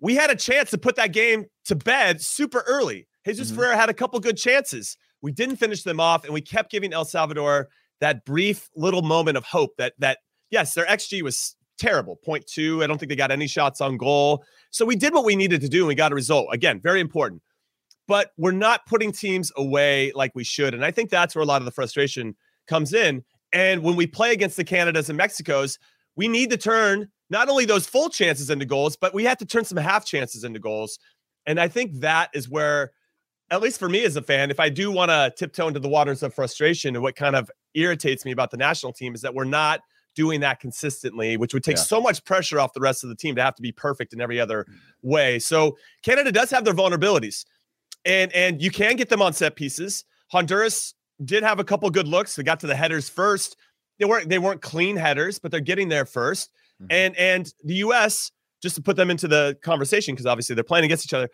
We 0.00 0.14
had 0.14 0.30
a 0.30 0.36
chance 0.36 0.70
to 0.70 0.78
put 0.78 0.96
that 0.96 1.12
game 1.12 1.46
to 1.66 1.74
bed 1.74 2.20
super 2.20 2.64
early. 2.66 3.06
Jesus 3.26 3.48
mm-hmm. 3.48 3.56
Ferreira 3.56 3.76
had 3.76 3.90
a 3.90 3.94
couple 3.94 4.18
good 4.20 4.36
chances. 4.36 4.96
We 5.20 5.32
didn't 5.32 5.56
finish 5.56 5.82
them 5.82 6.00
off, 6.00 6.24
and 6.24 6.32
we 6.32 6.40
kept 6.40 6.70
giving 6.70 6.92
El 6.92 7.04
Salvador 7.04 7.68
that 8.00 8.24
brief 8.24 8.70
little 8.76 9.02
moment 9.02 9.36
of 9.36 9.44
hope 9.44 9.76
that 9.78 9.94
that 9.98 10.18
yes, 10.50 10.74
their 10.74 10.86
XG 10.86 11.22
was 11.22 11.56
terrible 11.78 12.18
0.2. 12.26 12.84
I 12.84 12.86
don't 12.86 12.98
think 12.98 13.08
they 13.08 13.16
got 13.16 13.30
any 13.30 13.46
shots 13.46 13.80
on 13.80 13.96
goal. 13.96 14.44
So 14.70 14.84
we 14.84 14.96
did 14.96 15.14
what 15.14 15.24
we 15.24 15.34
needed 15.34 15.60
to 15.62 15.68
do 15.68 15.80
and 15.80 15.88
we 15.88 15.94
got 15.94 16.12
a 16.12 16.14
result. 16.14 16.48
Again, 16.52 16.80
very 16.80 17.00
important. 17.00 17.42
But 18.10 18.32
we're 18.36 18.50
not 18.50 18.86
putting 18.86 19.12
teams 19.12 19.52
away 19.56 20.10
like 20.16 20.32
we 20.34 20.42
should. 20.42 20.74
And 20.74 20.84
I 20.84 20.90
think 20.90 21.10
that's 21.10 21.36
where 21.36 21.42
a 21.42 21.46
lot 21.46 21.62
of 21.62 21.64
the 21.64 21.70
frustration 21.70 22.34
comes 22.66 22.92
in. 22.92 23.22
And 23.52 23.84
when 23.84 23.94
we 23.94 24.08
play 24.08 24.32
against 24.32 24.56
the 24.56 24.64
Canadas 24.64 25.08
and 25.08 25.16
Mexicos, 25.16 25.78
we 26.16 26.26
need 26.26 26.50
to 26.50 26.56
turn 26.56 27.08
not 27.30 27.48
only 27.48 27.66
those 27.66 27.86
full 27.86 28.08
chances 28.08 28.50
into 28.50 28.64
goals, 28.64 28.96
but 28.96 29.14
we 29.14 29.22
have 29.26 29.38
to 29.38 29.46
turn 29.46 29.64
some 29.64 29.78
half 29.78 30.04
chances 30.04 30.42
into 30.42 30.58
goals. 30.58 30.98
And 31.46 31.60
I 31.60 31.68
think 31.68 32.00
that 32.00 32.30
is 32.34 32.48
where, 32.48 32.90
at 33.48 33.60
least 33.60 33.78
for 33.78 33.88
me 33.88 34.04
as 34.04 34.16
a 34.16 34.22
fan, 34.22 34.50
if 34.50 34.58
I 34.58 34.70
do 34.70 34.90
want 34.90 35.12
to 35.12 35.32
tiptoe 35.36 35.68
into 35.68 35.78
the 35.78 35.88
waters 35.88 36.24
of 36.24 36.34
frustration 36.34 36.96
and 36.96 37.04
what 37.04 37.14
kind 37.14 37.36
of 37.36 37.48
irritates 37.74 38.24
me 38.24 38.32
about 38.32 38.50
the 38.50 38.56
national 38.56 38.92
team 38.92 39.14
is 39.14 39.20
that 39.20 39.34
we're 39.34 39.44
not– 39.44 39.82
doing 40.14 40.40
that 40.40 40.60
consistently, 40.60 41.36
which 41.36 41.54
would 41.54 41.64
take 41.64 41.76
yeah. 41.76 41.82
so 41.82 42.00
much 42.00 42.24
pressure 42.24 42.58
off 42.58 42.72
the 42.72 42.80
rest 42.80 43.04
of 43.04 43.08
the 43.08 43.16
team 43.16 43.34
to 43.36 43.42
have 43.42 43.54
to 43.54 43.62
be 43.62 43.72
perfect 43.72 44.12
in 44.12 44.20
every 44.20 44.40
other 44.40 44.66
mm. 44.68 44.74
way. 45.02 45.38
So 45.38 45.76
Canada 46.02 46.32
does 46.32 46.50
have 46.50 46.64
their 46.64 46.74
vulnerabilities. 46.74 47.44
And 48.04 48.32
and 48.32 48.62
you 48.62 48.70
can 48.70 48.96
get 48.96 49.08
them 49.08 49.22
on 49.22 49.32
set 49.32 49.56
pieces. 49.56 50.04
Honduras 50.32 50.94
did 51.24 51.42
have 51.42 51.58
a 51.58 51.64
couple 51.64 51.90
good 51.90 52.08
looks. 52.08 52.36
They 52.36 52.42
got 52.42 52.60
to 52.60 52.66
the 52.66 52.76
headers 52.76 53.08
first. 53.08 53.56
they 53.98 54.04
weren't 54.04 54.28
they 54.28 54.38
weren't 54.38 54.62
clean 54.62 54.96
headers, 54.96 55.38
but 55.38 55.50
they're 55.50 55.60
getting 55.60 55.88
there 55.88 56.04
1st 56.04 56.48
mm-hmm. 56.82 56.86
And 56.90 57.16
and 57.16 57.52
the 57.64 57.74
US, 57.76 58.30
just 58.62 58.76
to 58.76 58.82
put 58.82 58.96
them 58.96 59.10
into 59.10 59.28
the 59.28 59.56
conversation, 59.62 60.14
because 60.14 60.26
obviously 60.26 60.54
they're 60.54 60.64
playing 60.64 60.84
against 60.84 61.06
each 61.06 61.14
other, 61.14 61.28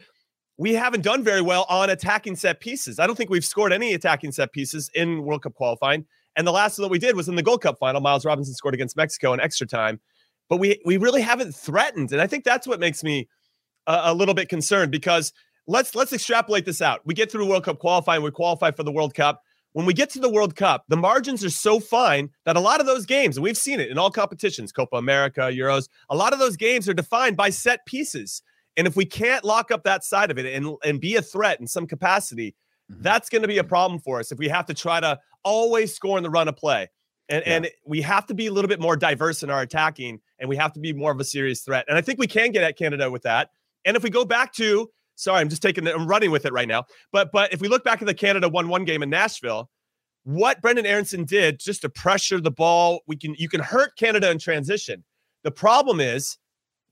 we 0.59 0.75
haven't 0.75 1.03
done 1.03 1.23
very 1.23 1.43
well 1.43 1.67
on 1.69 1.91
attacking 1.91 2.37
set 2.37 2.61
pieces. 2.61 2.99
I 2.99 3.07
don't 3.07 3.17
think 3.17 3.31
we've 3.31 3.45
scored 3.45 3.73
any 3.73 3.95
attacking 3.95 4.33
set 4.33 4.53
pieces 4.53 4.91
in 4.95 5.23
World 5.23 5.43
Cup 5.43 5.55
qualifying. 5.55 6.07
And 6.37 6.47
the 6.47 6.53
last 6.53 6.77
that 6.77 6.89
we 6.89 6.99
did 6.99 7.17
was 7.17 7.29
in 7.29 7.35
the 7.35 7.43
Gold 7.43 7.63
Cup 7.63 7.79
final. 7.79 8.01
Miles 8.01 8.25
Robinson 8.25 8.55
scored 8.55 8.75
against 8.75 8.97
Mexico 8.97 9.33
in 9.33 9.41
extra 9.41 9.67
time, 9.67 10.01
but 10.49 10.59
we 10.59 10.81
we 10.85 10.97
really 10.97 11.23
haven't 11.23 11.55
threatened, 11.55 12.13
and 12.13 12.21
I 12.21 12.27
think 12.27 12.45
that's 12.45 12.67
what 12.67 12.81
makes 12.81 13.03
me 13.03 13.29
a, 13.87 14.01
a 14.05 14.15
little 14.15 14.35
bit 14.35 14.49
concerned 14.49 14.91
because 14.91 15.33
let's 15.67 15.95
let's 15.95 16.13
extrapolate 16.13 16.65
this 16.65 16.81
out. 16.81 17.01
We 17.05 17.15
get 17.15 17.31
through 17.31 17.47
World 17.47 17.65
Cup 17.65 17.79
qualifying, 17.79 18.23
we 18.23 18.31
qualify 18.31 18.71
for 18.71 18.83
the 18.83 18.93
World 18.93 19.15
Cup. 19.15 19.43
When 19.73 19.85
we 19.85 19.93
get 19.93 20.09
to 20.11 20.21
the 20.21 20.31
World 20.31 20.57
Cup, 20.57 20.85
the 20.89 20.97
margins 20.97 21.45
are 21.45 21.51
so 21.51 21.81
fine 21.81 22.31
that 22.47 22.57
a 22.57 22.61
lot 22.61 22.81
of 22.81 22.87
those 22.87 23.05
games, 23.05 23.37
and 23.37 23.45
we've 23.45 23.59
seen 23.59 23.79
it 23.79 23.91
in 23.91 23.99
all 23.99 24.11
competitions, 24.11 24.73
Copa 24.73 24.97
America, 24.97 25.51
Euros, 25.53 25.89
a 26.09 26.17
lot 26.17 26.33
of 26.33 26.39
those 26.39 26.57
games 26.57 26.89
are 26.89 26.95
defined 26.95 27.37
by 27.37 27.51
set 27.51 27.85
pieces. 27.85 28.43
And 28.79 28.87
if 28.87 28.97
we 28.97 29.05
can't 29.05 29.45
lock 29.45 29.71
up 29.71 29.85
that 29.85 30.03
side 30.03 30.31
of 30.31 30.39
it 30.39 30.47
and, 30.47 30.77
and 30.83 30.99
be 30.99 31.17
a 31.17 31.23
threat 31.23 31.61
in 31.61 31.67
some 31.67 31.87
capacity, 31.87 32.55
mm-hmm. 32.91 33.03
that's 33.03 33.29
going 33.29 33.43
to 33.43 33.49
be 33.49 33.59
a 33.59 33.65
problem 33.65 34.01
for 34.01 34.19
us 34.19 34.33
if 34.33 34.39
we 34.39 34.49
have 34.49 34.65
to 34.67 34.75
try 34.75 34.99
to 34.99 35.19
always 35.45 35.95
score 35.95 36.17
in 36.17 36.23
the 36.23 36.31
run 36.31 36.49
of 36.49 36.57
play. 36.57 36.89
And, 37.29 37.43
yeah. 37.47 37.53
and 37.55 37.71
we 37.85 38.01
have 38.03 38.27
to 38.27 38.35
be 38.35 38.47
a 38.47 38.53
little 38.53 38.69
bit 38.69 38.81
more 38.81 38.97
diverse 38.97 39.43
in 39.43 39.51
our 39.51 39.61
attacking 39.61 40.21
and 40.39 40.49
we 40.49 40.57
have 40.57 40.73
to 40.75 40.81
be 40.81 40.93
more 40.93 41.11
of 41.13 41.21
a 41.21 41.25
serious 41.25 41.61
threat. 41.61 41.85
And 41.89 41.99
I 41.99 42.01
think 42.01 42.19
we 42.19 42.27
can 42.27 42.53
get 42.53 42.63
at 42.63 42.79
Canada 42.79 43.11
with 43.11 43.23
that. 43.23 43.51
And 43.85 43.97
if 43.97 44.03
we 44.03 44.11
go 44.11 44.25
back 44.25 44.53
to, 44.55 44.91
sorry, 45.17 45.41
I'm 45.41 45.49
just 45.49 45.63
taking, 45.63 45.87
I'm 45.89 46.07
running 46.07 46.31
with 46.31 46.47
it 46.47 46.53
right 46.53 46.69
now. 46.69 46.85
But 47.11 47.33
but 47.33 47.53
if 47.53 47.61
we 47.61 47.69
look 47.69 47.85
back 47.85 48.01
at 48.01 48.07
the 48.07 48.15
Canada 48.15 48.49
1-1 48.49 48.87
game 48.87 49.03
in 49.03 49.11
Nashville, 49.11 49.69
what 50.23 50.63
Brenden 50.63 50.87
Aaronson 50.87 51.25
did 51.25 51.59
just 51.59 51.83
to 51.83 51.89
pressure 51.89 52.41
the 52.41 52.51
ball, 52.51 53.01
we 53.07 53.17
can 53.17 53.35
you 53.39 53.49
can 53.49 53.61
hurt 53.61 53.97
Canada 53.97 54.31
in 54.31 54.39
transition. 54.39 55.05
The 55.43 55.51
problem 55.51 56.01
is 56.01 56.39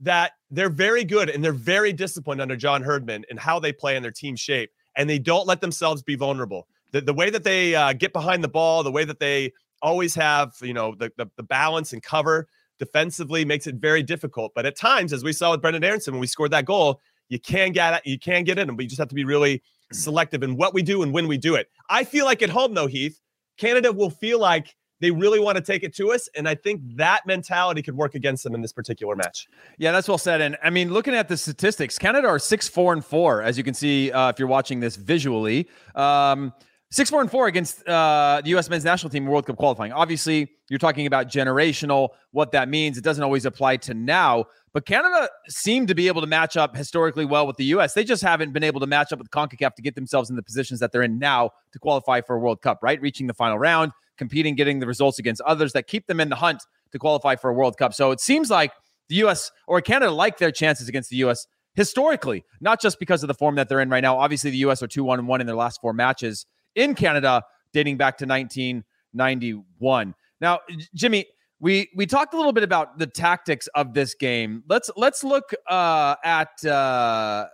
that 0.01 0.33
they're 0.51 0.69
very 0.69 1.05
good 1.05 1.29
and 1.31 1.43
they're 1.43 1.53
very 1.53 1.93
disciplined 1.93 2.41
under 2.41 2.57
John 2.57 2.83
Herdman 2.83 3.25
and 3.31 3.39
how 3.39 3.59
they 3.59 3.73
play 3.73 3.97
in 3.97 4.03
their 4.03 4.13
team 4.13 4.37
shape, 4.37 4.71
and 4.97 5.09
they 5.09 5.19
don't 5.19 5.47
let 5.47 5.61
themselves 5.61 6.03
be 6.03 6.15
vulnerable. 6.17 6.67
The, 6.93 7.01
the 7.01 7.15
way 7.15 7.31
that 7.31 7.45
they 7.45 7.75
uh, 7.75 7.93
get 7.93 8.13
behind 8.13 8.45
the 8.45 8.49
ball, 8.49 8.83
the 8.83 8.93
way 8.93 9.05
that 9.05 9.19
they 9.19 9.53
always 9.83 10.15
have, 10.15 10.53
you 10.63 10.73
know, 10.73 10.95
the, 10.95 11.11
the, 11.17 11.27
the 11.37 11.43
balance 11.43 11.93
and 11.93 12.03
cover 12.03 12.47
defensively 12.79 13.45
makes 13.45 13.67
it 13.67 13.77
very 13.77 14.03
difficult. 14.03 14.53
But 14.55 14.67
at 14.67 14.77
times, 14.77 15.13
as 15.13 15.25
we 15.25 15.33
saw 15.33 15.51
with 15.51 15.63
Brenden 15.63 15.85
Aaronson 15.85 16.15
when 16.15 16.21
we 16.21 16.27
scored 16.27 16.53
that 16.53 16.65
goal, 16.65 17.01
you 17.35 17.41
can 17.41 17.73
get 17.73 17.95
it, 17.95 18.07
you 18.07 18.19
can 18.19 18.45
get 18.45 18.59
in 18.59 18.67
them, 18.69 18.77
but 18.77 18.85
you 18.85 18.89
just 18.89 19.01
have 19.01 19.09
to 19.09 19.15
be 19.15 19.25
really 19.25 19.61
selective 19.93 20.43
in 20.43 20.57
what 20.57 20.73
we 20.73 20.83
do 20.83 21.03
and 21.03 21.13
when 21.13 21.27
we 21.27 21.37
do 21.37 21.57
it. 21.57 21.69
I 21.91 22.05
feel 22.05 22.25
like 22.25 22.43
at 22.43 22.51
home 22.51 22.75
though, 22.75 22.87
Heath, 22.87 23.21
Canada 23.59 23.93
will 23.93 24.11
feel 24.11 24.39
like 24.39 24.75
they 25.01 25.11
really 25.11 25.41
want 25.41 25.57
to 25.57 25.63
take 25.63 25.83
it 25.83 25.95
to 25.97 26.13
us. 26.13 26.29
And 26.37 26.49
I 26.49 26.55
think 26.55 26.81
that 26.97 27.27
mentality 27.27 27.83
could 27.83 27.97
work 27.97 28.15
against 28.15 28.45
them 28.45 28.55
in 28.55 28.63
this 28.63 28.73
particular 28.73 29.17
match. 29.17 29.49
Yeah, 29.79 29.91
that's 29.91 30.07
well 30.07 30.17
said. 30.17 30.41
And 30.41 30.57
I 30.63 30.71
mean, 30.71 30.93
looking 30.93 31.15
at 31.15 31.29
the 31.29 31.37
statistics, 31.37 31.99
Canada 31.99 32.29
are 32.29 32.39
six, 32.39 32.69
four, 32.69 32.93
and 32.93 33.05
four, 33.05 33.43
as 33.43 33.59
you 33.59 33.65
can 33.65 33.75
see 33.75 34.13
uh, 34.13 34.31
if 34.31 34.39
you're 34.39 34.49
watching 34.49 34.79
this 34.81 34.95
visually. 34.97 35.69
Um, 35.95 36.53
Six, 36.95 37.11
four, 37.11 37.21
and 37.21 37.29
four 37.29 37.49
against 37.49 37.85
uh, 37.89 38.41
the 38.45 38.51
U.S. 38.51 38.71
men's 38.71 38.85
national 38.85 39.11
team 39.11 39.27
World 39.27 39.47
Cup 39.47 39.57
qualifying. 39.57 39.91
Obviously, 39.91 40.49
you're 40.69 40.79
talking 40.79 41.09
about 41.09 41.27
generational, 41.27 42.11
what 42.31 42.53
that 42.53 42.69
means. 42.69 42.97
It 42.97 43.03
doesn't 43.03 43.25
always 43.25 43.47
apply 43.47 43.79
to 43.79 43.95
now, 43.95 44.45
but 44.75 44.87
Canada 44.87 45.31
seemed 45.49 45.87
to 45.87 45.95
be 45.95 46.09
able 46.09 46.21
to 46.21 46.27
match 46.27 46.57
up 46.57 46.77
historically 46.77 47.25
well 47.25 47.47
with 47.47 47.57
the 47.57 47.65
U.S. 47.67 47.95
They 47.95 48.03
just 48.03 48.23
haven't 48.23 48.53
been 48.53 48.65
able 48.65 48.81
to 48.81 48.89
match 48.89 49.13
up 49.13 49.21
with 49.21 49.31
CONCACAF 49.31 49.77
to 49.77 49.83
get 49.83 49.95
themselves 49.95 50.29
in 50.29 50.37
the 50.37 50.43
positions 50.43 50.81
that 50.81 50.91
they're 50.91 51.05
in 51.05 51.21
now 51.21 51.51
to 51.73 51.79
qualify 51.79 52.21
for 52.21 52.35
a 52.35 52.41
World 52.41 52.61
Cup, 52.61 52.81
right? 52.83 53.01
Reaching 53.01 53.29
the 53.29 53.35
final 53.35 53.57
round, 53.57 53.93
competing, 54.19 54.57
getting 54.57 54.81
the 54.81 54.87
results 54.87 55.21
against 55.21 55.41
others 55.43 55.73
that 55.75 55.87
keep 55.87 56.09
them 56.09 56.19
in 56.19 56.29
the 56.29 56.37
hunt 56.37 56.65
to 56.91 56.99
qualify 56.99 57.37
for 57.37 57.51
a 57.51 57.55
World 57.55 57.79
Cup. 57.79 57.95
So 57.95 58.11
it 58.11 58.21
seems 58.21 58.51
like 58.51 58.73
the 59.09 59.15
U.S. 59.17 59.53
or 59.69 59.81
Canada 59.81 60.11
like 60.11 60.39
their 60.39 60.51
chances 60.51 60.89
against 60.89 61.09
the 61.09 61.17
U.S. 61.19 61.47
historically, 61.75 62.45
not 62.61 62.81
just 62.81 62.99
because 62.99 63.23
of 63.23 63.29
the 63.29 63.35
form 63.35 63.55
that 63.55 63.69
they're 63.69 63.81
in 63.81 63.91
right 63.91 64.03
now. 64.03 64.19
Obviously, 64.19 64.51
the 64.51 64.59
U.S. 64.59 64.83
are 64.83 64.89
2 64.89 65.05
1 65.05 65.25
1 65.25 65.41
in 65.41 65.47
their 65.47 65.55
last 65.55 65.81
four 65.81 65.93
matches 65.93 66.47
in 66.75 66.97
Canada 66.97 67.45
dating 67.73 67.97
back 67.97 68.19
to 68.19 68.27
1991. 68.27 70.15
Now, 70.41 70.61
Jimmy, 70.97 71.27
we 71.65 71.89
we 71.97 72.05
talked 72.05 72.35
a 72.35 72.37
little 72.37 72.53
bit 72.53 72.63
about 72.63 72.99
the 72.99 73.07
tactics 73.07 73.69
of 73.69 73.95
this 73.95 74.15
game. 74.15 74.63
Let's 74.69 74.91
let's 74.97 75.25
look 75.25 75.45
uh, 75.67 76.15
at 76.23 76.63
uh, 76.63 77.47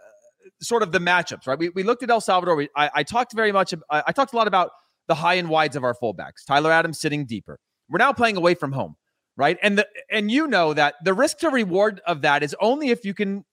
sort 0.60 0.82
of 0.82 0.90
the 0.90 0.98
matchups, 0.98 1.46
right? 1.46 1.56
We, 1.56 1.68
we 1.68 1.84
looked 1.84 2.02
at 2.02 2.10
El 2.10 2.20
Salvador. 2.20 2.56
We, 2.56 2.68
I, 2.76 2.90
I 2.96 3.02
talked 3.04 3.34
very 3.34 3.52
much. 3.52 3.72
I, 3.88 4.02
I 4.08 4.12
talked 4.12 4.32
a 4.32 4.36
lot 4.36 4.48
about 4.48 4.72
the 5.06 5.14
high 5.14 5.34
and 5.34 5.48
wides 5.48 5.76
of 5.76 5.84
our 5.84 5.94
fullbacks. 5.94 6.44
Tyler 6.44 6.72
Adams 6.72 7.00
sitting 7.00 7.24
deeper. 7.24 7.60
We're 7.88 7.98
now 7.98 8.12
playing 8.12 8.36
away 8.36 8.54
from 8.54 8.72
home, 8.72 8.96
right? 9.36 9.56
And 9.62 9.78
the 9.78 9.86
and 10.10 10.28
you 10.28 10.48
know 10.48 10.74
that 10.74 10.96
the 11.04 11.14
risk 11.14 11.38
to 11.38 11.50
reward 11.50 12.00
of 12.04 12.22
that 12.22 12.42
is 12.42 12.56
only 12.60 12.90
if 12.90 13.04
you 13.04 13.14
can 13.14 13.44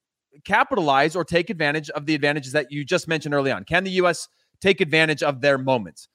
capitalize 0.44 1.16
or 1.16 1.24
take 1.24 1.52
advantage 1.52 1.92
of 1.92 2.08
the 2.08 2.16
advantages 2.16 2.54
that 2.54 2.72
you 2.72 2.84
just 2.84 3.08
mentioned 3.08 3.36
early 3.36 3.52
on. 3.52 3.64
Can 3.64 3.84
the 3.84 3.92
U.S 3.92 4.28
take 4.62 4.82
advantage 4.82 5.24
of 5.24 5.42
their 5.42 5.58
moments. 5.58 6.10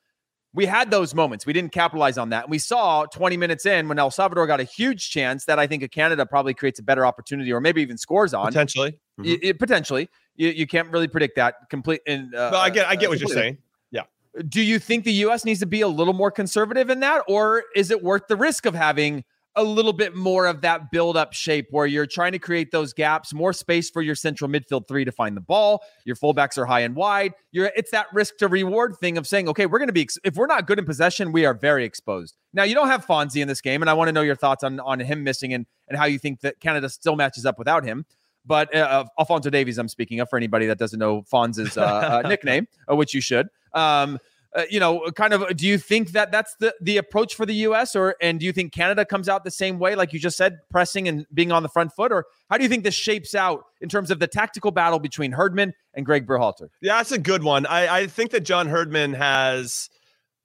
We 0.55 0.67
had 0.67 0.91
those 0.91 1.15
moments. 1.15 1.47
We 1.47 1.53
didn't 1.53 1.73
capitalize 1.73 2.19
on 2.19 2.29
that. 2.31 2.45
And 2.45 2.51
we 2.51 2.59
saw 2.59 3.07
20 3.07 3.37
minutes 3.39 3.65
in 3.65 3.89
when 3.89 3.99
El 3.99 4.11
Salvador 4.11 4.47
got 4.47 4.61
a 4.61 4.65
huge 4.65 5.11
chance 5.11 5.47
that 5.47 5.59
I 5.59 5.67
think 5.67 5.83
a 5.83 5.89
Canada 5.89 6.27
probably 6.27 6.53
creates 6.53 6.79
a 6.79 6.83
better 6.83 7.07
opportunity 7.07 7.53
or 7.53 7.61
maybe 7.61 7.81
even 7.81 7.97
scores 7.97 8.35
on. 8.35 8.47
Potentially. 8.47 8.99
Mm-hmm. 9.19 9.57
potentially. 9.57 10.11
You, 10.37 10.49
you, 10.51 10.67
can't 10.67 10.91
really 10.91 11.09
predict 11.09 11.37
that 11.37 11.55
complete. 11.71 12.01
In, 12.07 12.33
uh, 12.37 12.51
I 12.55 12.71
get, 12.71 12.87
I 12.87 12.97
get 12.97 13.07
uh, 13.07 13.11
what 13.11 13.21
you're 13.21 13.29
saying. 13.29 13.59
Yeah. 13.91 14.03
Do 14.49 14.63
you 14.63 14.79
think 14.79 15.05
the 15.05 15.13
U.S. 15.13 15.45
needs 15.45 15.61
to 15.61 15.67
be 15.67 15.83
a 15.83 15.89
little 15.89 16.15
more 16.15 16.31
conservative 16.31 16.91
in 16.91 17.01
that, 17.01 17.23
or 17.29 17.65
is 17.75 17.91
it 17.91 18.03
worth 18.03 18.27
the 18.29 18.37
risk 18.37 18.67
of 18.67 18.75
having 18.75 19.25
a 19.57 19.63
little 19.63 19.93
bit 19.93 20.15
more 20.15 20.47
of 20.47 20.63
that 20.63 20.91
build 20.91 21.17
up 21.17 21.33
shape 21.33 21.69
where 21.71 21.87
you're 21.87 22.07
trying 22.07 22.33
to 22.33 22.39
create 22.39 22.71
those 22.71 22.93
gaps, 22.93 23.35
more 23.35 23.53
space 23.53 23.91
for 23.91 24.01
your 24.01 24.15
central 24.15 24.49
midfield 24.49 24.89
three 24.89 25.05
to 25.05 25.13
find 25.13 25.37
the 25.37 25.41
ball. 25.41 25.83
Your 26.05 26.17
fullbacks 26.17 26.57
are 26.57 26.65
high 26.65 26.81
and 26.81 26.95
wide. 26.95 27.35
You're 27.51 27.71
it's 27.77 27.91
that 27.91 28.07
risk 28.13 28.39
to 28.39 28.49
reward 28.49 28.97
thing 28.99 29.19
of 29.19 29.27
saying, 29.27 29.49
okay, 29.49 29.67
we're 29.67 29.79
going 29.79 29.89
to 29.89 29.93
be 29.93 30.09
if 30.25 30.37
we're 30.37 30.47
not 30.47 30.67
good 30.67 30.79
in 30.79 30.85
possession, 30.85 31.33
we 31.33 31.45
are 31.45 31.55
very 31.55 31.85
exposed. 31.85 32.37
Now 32.53 32.65
you 32.65 32.75
don't 32.75 32.89
have 32.89 33.07
Fonzie 33.07 33.43
in 33.43 33.49
this 33.49 33.61
game, 33.61 33.83
and 33.83 33.91
I 33.91 33.95
want 33.95 34.09
to 34.09 34.13
know 34.13 34.23
your 34.23 34.37
thoughts 34.37 34.65
on 34.65 34.81
on 34.81 35.01
him 35.01 35.23
missing 35.23 35.53
and 35.53 35.67
and 35.89 35.99
how 35.99 36.07
you 36.07 36.19
think 36.19 36.41
that 36.41 36.61
Canada 36.61 36.89
still 36.89 37.17
matches 37.17 37.45
up 37.45 37.59
without 37.59 37.85
him. 37.85 38.07
But 38.45 38.75
uh, 38.75 39.05
Alfonso 39.19 39.51
Davies, 39.51 39.79
I'm 39.79 39.89
speaking 39.89 40.21
of 40.21 40.29
for 40.29 40.37
anybody 40.37 40.67
that 40.67 40.79
doesn't 40.79 40.99
know 40.99 41.23
Fonz's 41.23 41.77
uh, 41.77 42.23
uh, 42.25 42.29
nickname, 42.29 42.67
uh, 42.91 42.97
which 42.97 43.15
you 43.15 43.21
should. 43.21 43.49
Um, 43.73 44.19
uh, 44.55 44.65
you 44.69 44.79
know, 44.79 45.11
kind 45.13 45.33
of 45.33 45.57
do 45.57 45.67
you 45.67 45.79
think 45.79 46.13
that 46.13 46.31
that's 46.31 46.55
the 46.57 46.75
the 46.81 46.99
approach 46.99 47.35
for 47.35 47.47
the 47.47 47.55
US 47.55 47.97
or 47.97 48.17
and 48.21 48.39
do 48.39 48.47
you 48.47 48.53
think 48.53 48.73
Canada 48.73 49.05
comes 49.05 49.29
out 49.29 49.45
the 49.45 49.51
same 49.51 49.79
way 49.79 49.95
like 49.95 50.13
you 50.13 50.19
just 50.19 50.37
said 50.37 50.59
pressing 50.71 51.09
and 51.09 51.27
being 51.33 51.53
on 51.53 51.63
the 51.63 51.69
front 51.69 51.93
foot 51.93 52.13
or 52.13 52.27
how 52.51 52.59
do 52.59 52.63
you 52.63 52.69
think 52.69 52.85
this 52.85 52.95
shapes 52.95 53.35
out 53.35 53.65
in 53.81 53.89
terms 53.89 54.11
of 54.11 54.19
the 54.19 54.27
tactical 54.27 54.71
battle 54.71 54.99
between 54.99 55.33
Herdman 55.33 55.73
and 55.95 56.05
Greg 56.05 56.27
Berhalter? 56.27 56.69
Yeah, 56.81 56.99
that's 56.99 57.13
a 57.13 57.19
good 57.19 57.43
one. 57.43 57.67
I 57.67 58.01
I 58.03 58.07
think 58.07 58.31
that 58.33 58.41
John 58.41 58.69
Herdman 58.69 59.15
has 59.15 59.89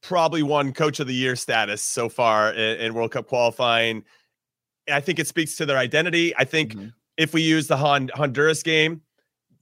probably 0.01 0.43
won 0.43 0.71
coach 0.71 0.99
of 0.99 1.07
the 1.07 1.13
year 1.13 1.35
status 1.35 1.81
so 1.81 2.07
far 2.07 2.53
in, 2.53 2.79
in 2.79 2.93
World 2.93 3.11
Cup 3.11 3.27
qualifying. 3.27 4.03
I 4.89 5.01
think 5.01 5.19
it 5.19 5.27
speaks 5.27 5.57
to 5.57 5.65
their 5.65 5.77
identity. 5.77 6.33
I 6.37 6.45
think 6.45 6.73
mm-hmm. 6.75 6.87
if 7.17 7.33
we 7.33 7.41
use 7.41 7.67
the 7.67 7.75
Hon- 7.75 8.11
Honduras 8.13 8.63
game, 8.63 9.01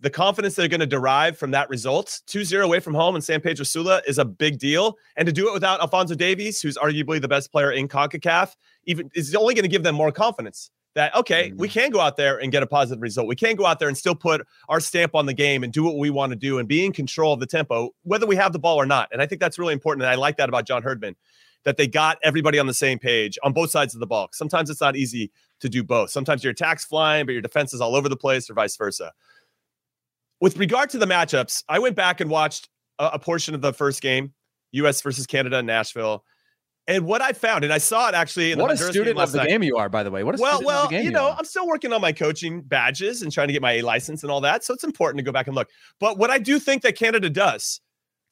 the 0.06 0.10
confidence 0.12 0.54
they're 0.54 0.68
going 0.68 0.80
to 0.80 0.86
derive 0.86 1.36
from 1.36 1.50
that 1.50 1.68
result, 1.68 2.22
2-0 2.28 2.64
away 2.64 2.80
from 2.80 2.94
home 2.94 3.16
in 3.16 3.24
San 3.24 3.42
Pedro 3.42 3.64
Sula 3.64 4.04
is 4.06 4.20
a 4.20 4.24
big 4.24 4.60
deal. 4.60 5.00
And 5.18 5.26
to 5.26 5.32
do 5.32 5.50
it 5.50 5.54
without 5.54 5.82
Alfonso 5.82 6.14
Davies, 6.14 6.62
who's 6.62 6.78
arguably 6.78 7.20
the 7.20 7.28
best 7.28 7.52
player 7.52 7.72
in 7.72 7.88
CONCACAF, 7.88 8.56
even 8.86 9.10
is 9.16 9.34
only 9.34 9.56
going 9.56 9.64
to 9.64 9.68
give 9.68 9.82
them 9.82 9.96
more 9.96 10.12
confidence 10.12 10.70
that 10.94 11.14
okay, 11.16 11.50
mm-hmm. 11.50 11.58
we 11.58 11.68
can 11.68 11.90
go 11.90 12.00
out 12.00 12.18
there 12.18 12.38
and 12.38 12.52
get 12.52 12.62
a 12.62 12.68
positive 12.68 13.02
result. 13.02 13.28
We 13.28 13.36
can 13.36 13.56
go 13.56 13.66
out 13.66 13.80
there 13.80 13.88
and 13.88 13.98
still 13.98 14.14
put 14.14 14.46
our 14.70 14.80
stamp 14.80 15.16
on 15.16 15.26
the 15.26 15.34
game 15.34 15.64
and 15.64 15.74
do 15.74 15.84
what 15.84 15.98
we 15.98 16.12
want 16.12 16.30
to 16.34 16.36
do 16.36 16.60
and 16.60 16.68
be 16.68 16.86
in 16.86 16.94
control 16.94 17.34
of 17.34 17.40
the 17.40 17.48
tempo, 17.48 17.90
whether 18.04 18.28
we 18.28 18.36
have 18.36 18.54
the 18.54 18.60
ball 18.60 18.80
or 18.80 18.86
not. 18.86 19.10
And 19.12 19.24
I 19.24 19.26
think 19.26 19.42
that's 19.42 19.58
really 19.58 19.74
important. 19.74 20.04
And 20.04 20.12
I 20.12 20.16
like 20.16 20.38
that 20.38 20.50
about 20.50 20.68
John 20.68 20.84
Herdman, 20.84 21.16
that 21.64 21.78
they 21.78 21.88
got 21.88 22.20
everybody 22.22 22.60
on 22.60 22.68
the 22.68 22.76
same 22.76 23.00
page 23.00 23.40
on 23.44 23.54
both 23.54 23.72
sides 23.72 23.96
of 23.96 24.00
the 24.00 24.08
ball. 24.08 24.30
Sometimes 24.34 24.70
it's 24.70 24.82
not 24.82 24.96
easy 24.96 25.32
to 25.62 25.68
do 25.68 25.84
both. 25.84 26.12
Sometimes 26.12 26.44
your 26.44 26.52
attack's 26.52 26.86
flying, 26.86 27.26
but 27.26 27.32
your 27.32 27.42
defense 27.42 27.74
is 27.74 27.82
all 27.82 27.96
over 27.96 28.08
the 28.08 28.16
place, 28.16 28.50
or 28.52 28.54
vice 28.54 28.78
versa 28.78 29.12
with 30.42 30.58
regard 30.58 30.90
to 30.92 30.98
the 30.98 31.06
matchups, 31.06 31.64
I 31.70 31.80
went 31.80 31.96
back 31.96 32.22
and 32.22 32.30
watched 32.30 32.70
a, 33.00 33.12
a 33.14 33.20
portion 33.20 33.56
of 33.56 33.62
the 33.62 33.74
first 33.74 34.02
game, 34.02 34.34
U.S. 34.72 35.02
versus 35.02 35.26
Canada 35.26 35.60
in 35.60 35.66
Nashville. 35.66 36.24
And 36.88 37.06
what 37.06 37.22
I 37.22 37.34
found, 37.34 37.64
and 37.64 37.74
I 37.74 37.80
saw 37.80 38.10
it 38.10 38.16
actually. 38.16 38.54
what 38.54 38.70
a 38.70 38.78
student 38.78 39.18
of 39.18 39.32
the 39.32 39.40
night. 39.40 39.48
game 39.48 39.64
you 39.64 39.76
are, 39.78 39.90
by 39.90 40.04
the 40.04 40.12
way. 40.12 40.24
What 40.24 40.38
a 40.38 40.42
well, 40.42 40.62
well, 40.64 40.92
you, 40.94 41.00
you 41.00 41.12
know, 41.12 41.30
are. 41.30 41.36
I'm 41.38 41.46
still 41.46 41.68
working 41.68 41.92
on 41.92 42.00
my 42.00 42.12
coaching 42.12 42.62
badges 42.62 43.24
and 43.24 43.32
trying 43.32 43.48
to 43.48 43.54
get 43.54 43.62
my 43.62 43.74
A 43.74 43.82
license 43.82 44.22
and 44.22 44.32
all 44.32 44.42
that. 44.42 44.64
So 44.64 44.74
it's 44.74 44.84
important 44.84 45.18
to 45.18 45.24
go 45.24 45.32
back 45.32 45.48
and 45.48 45.56
look. 45.56 45.70
But 46.00 46.20
what 46.20 46.30
I 46.30 46.38
do 46.38 46.60
think 46.60 46.84
that 46.84 46.96
Canada 46.96 47.30
does, 47.30 47.82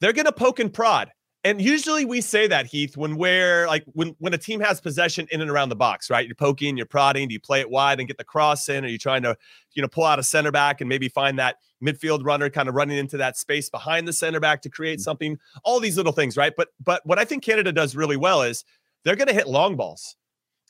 they're 0.00 0.12
going 0.12 0.26
to 0.26 0.32
poke 0.32 0.60
and 0.60 0.72
prod. 0.72 1.10
And 1.44 1.60
usually 1.60 2.06
we 2.06 2.22
say 2.22 2.46
that 2.46 2.64
Heath 2.64 2.96
when 2.96 3.16
we're 3.16 3.66
like 3.66 3.84
when 3.92 4.16
when 4.18 4.32
a 4.32 4.38
team 4.38 4.60
has 4.60 4.80
possession 4.80 5.28
in 5.30 5.42
and 5.42 5.50
around 5.50 5.68
the 5.68 5.76
box, 5.76 6.08
right? 6.08 6.26
You're 6.26 6.34
poking, 6.34 6.78
you're 6.78 6.86
prodding. 6.86 7.28
Do 7.28 7.34
you 7.34 7.40
play 7.40 7.60
it 7.60 7.68
wide 7.68 7.98
and 7.98 8.08
get 8.08 8.16
the 8.16 8.24
cross 8.24 8.70
in? 8.70 8.82
Are 8.82 8.88
you 8.88 8.96
trying 8.96 9.22
to, 9.24 9.36
you 9.74 9.82
know, 9.82 9.88
pull 9.88 10.04
out 10.04 10.18
a 10.18 10.22
center 10.22 10.50
back 10.50 10.80
and 10.80 10.88
maybe 10.88 11.08
find 11.08 11.38
that 11.38 11.56
midfield 11.84 12.24
runner 12.24 12.48
kind 12.48 12.66
of 12.66 12.74
running 12.74 12.96
into 12.96 13.18
that 13.18 13.36
space 13.36 13.68
behind 13.68 14.08
the 14.08 14.12
center 14.12 14.40
back 14.40 14.62
to 14.62 14.70
create 14.70 15.00
mm-hmm. 15.00 15.02
something? 15.02 15.38
All 15.64 15.80
these 15.80 15.98
little 15.98 16.12
things, 16.12 16.38
right? 16.38 16.54
But 16.56 16.68
but 16.82 17.02
what 17.04 17.18
I 17.18 17.26
think 17.26 17.44
Canada 17.44 17.72
does 17.72 17.94
really 17.94 18.16
well 18.16 18.40
is 18.42 18.64
they're 19.04 19.16
going 19.16 19.28
to 19.28 19.34
hit 19.34 19.46
long 19.46 19.76
balls. 19.76 20.16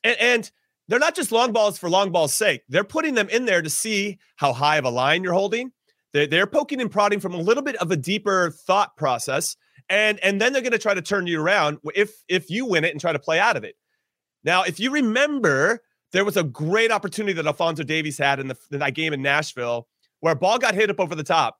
And, 0.03 0.17
and 0.21 0.51
they're 0.89 0.99
not 0.99 1.15
just 1.15 1.33
long 1.33 1.53
balls 1.53 1.79
for 1.79 1.89
long 1.89 2.11
balls' 2.11 2.35
sake. 2.35 2.63
They're 2.69 2.85
putting 2.85 3.15
them 3.15 3.29
in 3.29 3.47
there 3.47 3.63
to 3.63 3.71
see 3.71 4.19
how 4.37 4.53
high 4.53 4.77
of 4.77 4.85
a 4.85 4.91
line 4.91 5.23
you're 5.23 5.33
holding. 5.33 5.73
They're, 6.13 6.27
they're 6.27 6.47
poking 6.47 6.81
and 6.81 6.91
prodding 6.91 7.21
from 7.21 7.33
a 7.33 7.39
little 7.39 7.63
bit 7.63 7.77
of 7.77 7.91
a 7.91 7.97
deeper 7.97 8.51
thought 8.51 8.97
process. 8.97 9.57
And, 9.89 10.19
and 10.21 10.41
then 10.41 10.53
they're 10.53 10.63
going 10.63 10.73
to 10.73 10.79
try 10.79 10.95
to 10.95 11.03
turn 11.03 11.27
you 11.27 11.41
around 11.41 11.79
if 11.95 12.23
if 12.29 12.49
you 12.51 12.65
win 12.67 12.85
it 12.85 12.93
and 12.93 13.01
try 13.01 13.13
to 13.13 13.19
play 13.19 13.39
out 13.39 13.57
of 13.57 13.65
it. 13.65 13.77
Now, 14.43 14.63
if 14.63 14.81
you 14.81 14.91
remember, 14.91 15.83
there 16.13 16.25
was 16.25 16.37
a 16.37 16.45
great 16.45 16.91
opportunity 16.91 17.35
that 17.35 17.47
Alfonso 17.47 17.83
Davies 17.83 18.19
had 18.19 18.41
in, 18.41 18.49
the, 18.49 18.57
in 18.71 18.79
that 18.79 18.95
game 18.95 19.13
in 19.13 19.21
Nashville 19.21 19.89
where 20.21 20.33
a 20.33 20.37
ball 20.37 20.59
got 20.59 20.75
hit 20.75 20.91
up 20.91 21.01
over 21.01 21.15
the 21.15 21.23
top 21.23 21.59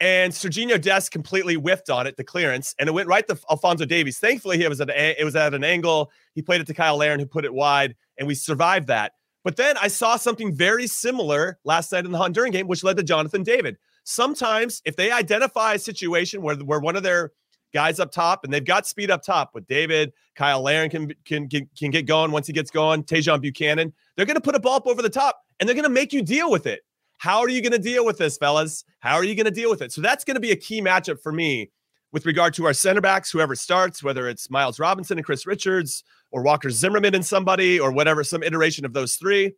and 0.00 0.32
Serginho 0.32 0.80
Dest 0.80 1.10
completely 1.10 1.54
whiffed 1.54 1.88
on 1.88 2.06
it, 2.06 2.16
the 2.16 2.24
clearance, 2.24 2.74
and 2.78 2.88
it 2.88 2.92
went 2.92 3.08
right 3.08 3.26
to 3.28 3.38
Alfonso 3.50 3.84
Davies. 3.84 4.18
Thankfully, 4.18 4.62
it 4.62 4.68
was 4.68 4.80
at 4.80 4.90
it 4.90 5.24
was 5.24 5.36
at 5.36 5.54
an 5.54 5.64
angle. 5.64 6.10
He 6.34 6.42
played 6.42 6.60
it 6.60 6.66
to 6.66 6.74
Cyle 6.74 6.96
Larin, 6.96 7.20
who 7.20 7.26
put 7.26 7.44
it 7.44 7.54
wide, 7.54 7.94
and 8.18 8.28
we 8.28 8.34
survived 8.34 8.88
that. 8.88 9.12
But 9.42 9.56
then 9.56 9.76
I 9.80 9.88
saw 9.88 10.16
something 10.16 10.54
very 10.54 10.86
similar 10.86 11.58
last 11.64 11.92
night 11.92 12.04
in 12.04 12.10
the 12.10 12.18
Honduran 12.18 12.52
game, 12.52 12.66
which 12.66 12.84
led 12.84 12.96
to 12.96 13.02
Jonathan 13.02 13.42
David. 13.42 13.76
Sometimes, 14.04 14.82
if 14.84 14.96
they 14.96 15.10
identify 15.10 15.74
a 15.74 15.78
situation 15.78 16.42
where, 16.42 16.56
where 16.56 16.80
one 16.80 16.96
of 16.96 17.02
their 17.02 17.32
guys 17.76 18.00
up 18.00 18.10
top 18.10 18.42
and 18.42 18.50
they've 18.50 18.64
got 18.64 18.86
speed 18.86 19.10
up 19.10 19.22
top 19.22 19.50
with 19.52 19.66
David, 19.66 20.10
Cyle 20.38 20.62
Larin 20.62 20.88
can, 20.88 21.12
can, 21.26 21.46
can, 21.46 21.68
can 21.78 21.90
get 21.90 22.06
going 22.06 22.30
once 22.30 22.46
he 22.46 22.54
gets 22.54 22.70
going, 22.70 23.04
Tajon 23.04 23.42
Buchanan, 23.42 23.92
they're 24.16 24.24
going 24.24 24.36
to 24.36 24.40
put 24.40 24.54
a 24.54 24.58
ball 24.58 24.76
up 24.76 24.86
over 24.86 25.02
the 25.02 25.10
top 25.10 25.42
and 25.60 25.68
they're 25.68 25.74
going 25.74 25.84
to 25.84 25.90
make 25.90 26.10
you 26.10 26.22
deal 26.22 26.50
with 26.50 26.66
it. 26.66 26.80
How 27.18 27.40
are 27.40 27.50
you 27.50 27.60
going 27.60 27.72
to 27.72 27.78
deal 27.78 28.06
with 28.06 28.16
this, 28.16 28.38
fellas? 28.38 28.84
How 29.00 29.16
are 29.16 29.24
you 29.24 29.34
going 29.34 29.44
to 29.44 29.50
deal 29.50 29.68
with 29.68 29.82
it? 29.82 29.92
So 29.92 30.00
that's 30.00 30.24
going 30.24 30.36
to 30.36 30.40
be 30.40 30.52
a 30.52 30.56
key 30.56 30.80
matchup 30.80 31.20
for 31.20 31.32
me 31.32 31.70
with 32.12 32.24
regard 32.24 32.54
to 32.54 32.64
our 32.64 32.72
center 32.72 33.02
backs, 33.02 33.30
whoever 33.30 33.54
starts, 33.54 34.02
whether 34.02 34.26
it's 34.26 34.48
Miles 34.48 34.78
Robinson 34.78 35.18
and 35.18 35.24
Chris 35.26 35.44
Richards 35.46 36.02
or 36.30 36.40
Walker 36.40 36.70
Zimmerman 36.70 37.14
and 37.14 37.26
somebody 37.26 37.78
or 37.78 37.92
whatever, 37.92 38.24
some 38.24 38.42
iteration 38.42 38.86
of 38.86 38.94
those 38.94 39.16
three. 39.16 39.52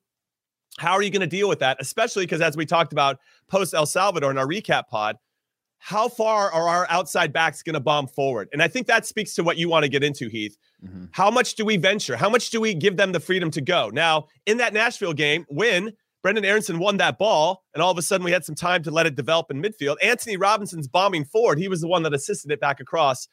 How 0.78 0.94
are 0.94 1.02
you 1.02 1.10
going 1.10 1.20
to 1.20 1.28
deal 1.28 1.48
with 1.48 1.60
that? 1.60 1.76
Especially 1.78 2.24
because, 2.24 2.40
as 2.40 2.56
we 2.56 2.66
talked 2.66 2.92
about 2.92 3.20
post 3.46 3.74
El 3.74 3.86
Salvador 3.86 4.32
in 4.32 4.38
our 4.38 4.46
recap 4.46 4.88
pod, 4.88 5.18
how 5.78 6.08
far 6.08 6.50
are 6.50 6.68
our 6.68 6.86
outside 6.90 7.32
backs 7.32 7.62
going 7.62 7.74
to 7.74 7.80
bomb 7.80 8.08
forward? 8.08 8.48
And 8.52 8.62
I 8.62 8.68
think 8.68 8.86
that 8.88 9.06
speaks 9.06 9.34
to 9.34 9.42
what 9.42 9.56
you 9.56 9.68
want 9.68 9.84
to 9.84 9.88
get 9.88 10.02
into, 10.02 10.28
Heath. 10.28 10.56
Mm-hmm. 10.84 11.06
How 11.12 11.30
much 11.30 11.54
do 11.54 11.64
we 11.64 11.76
venture? 11.76 12.16
How 12.16 12.28
much 12.28 12.50
do 12.50 12.60
we 12.60 12.74
give 12.74 12.96
them 12.96 13.12
the 13.12 13.20
freedom 13.20 13.50
to 13.52 13.60
go? 13.60 13.90
Now, 13.92 14.26
in 14.46 14.58
that 14.58 14.72
Nashville 14.72 15.12
game, 15.12 15.46
when 15.48 15.92
Brenden 16.24 16.44
Aaronson 16.44 16.78
won 16.78 16.96
that 16.96 17.18
ball, 17.18 17.64
and 17.74 17.82
all 17.82 17.90
of 17.90 17.98
a 17.98 18.02
sudden 18.02 18.24
we 18.24 18.32
had 18.32 18.44
some 18.44 18.54
time 18.54 18.82
to 18.82 18.90
let 18.90 19.06
it 19.06 19.14
develop 19.14 19.50
in 19.50 19.62
midfield. 19.62 19.96
Antonee 20.02 20.36
Robinson's 20.36 20.88
bombing 20.88 21.24
forward. 21.24 21.58
He 21.58 21.68
was 21.68 21.80
the 21.80 21.88
one 21.88 22.02
that 22.02 22.12
assisted 22.12 22.50
it 22.50 22.60
back 22.60 22.80
across 22.80 23.28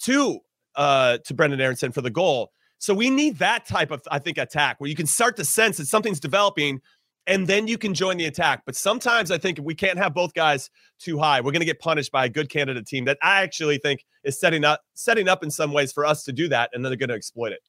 to 0.00 0.40
uh, 0.74 1.18
to 1.26 1.34
Brenden 1.34 1.60
Aaronson 1.60 1.92
for 1.92 2.00
the 2.00 2.10
goal. 2.10 2.52
So 2.78 2.94
we 2.94 3.10
need 3.10 3.38
that 3.38 3.66
type 3.66 3.90
of, 3.90 4.02
I 4.10 4.18
think, 4.18 4.38
attack 4.38 4.80
where 4.80 4.88
you 4.88 4.96
can 4.96 5.06
start 5.06 5.36
to 5.36 5.44
sense 5.44 5.76
that 5.76 5.86
something's 5.86 6.20
developing, 6.20 6.80
and 7.26 7.46
then 7.46 7.68
you 7.68 7.78
can 7.78 7.94
join 7.94 8.16
the 8.16 8.26
attack. 8.26 8.62
But 8.66 8.76
sometimes 8.76 9.30
I 9.30 9.38
think 9.38 9.58
we 9.62 9.74
can't 9.74 9.98
have 9.98 10.14
both 10.14 10.34
guys 10.34 10.70
too 10.98 11.18
high. 11.18 11.40
We're 11.40 11.52
going 11.52 11.60
to 11.60 11.66
get 11.66 11.80
punished 11.80 12.12
by 12.12 12.24
a 12.24 12.28
good 12.28 12.48
candidate 12.48 12.86
team 12.86 13.04
that 13.04 13.18
I 13.22 13.42
actually 13.42 13.78
think 13.78 14.04
is 14.24 14.38
setting 14.38 14.64
up 14.64 14.80
setting 14.94 15.28
up 15.28 15.42
in 15.42 15.50
some 15.50 15.72
ways 15.72 15.92
for 15.92 16.04
us 16.04 16.24
to 16.24 16.32
do 16.32 16.48
that, 16.48 16.70
and 16.72 16.84
then 16.84 16.90
they're 16.90 16.96
going 16.96 17.10
to 17.10 17.14
exploit 17.14 17.52
it. 17.52 17.60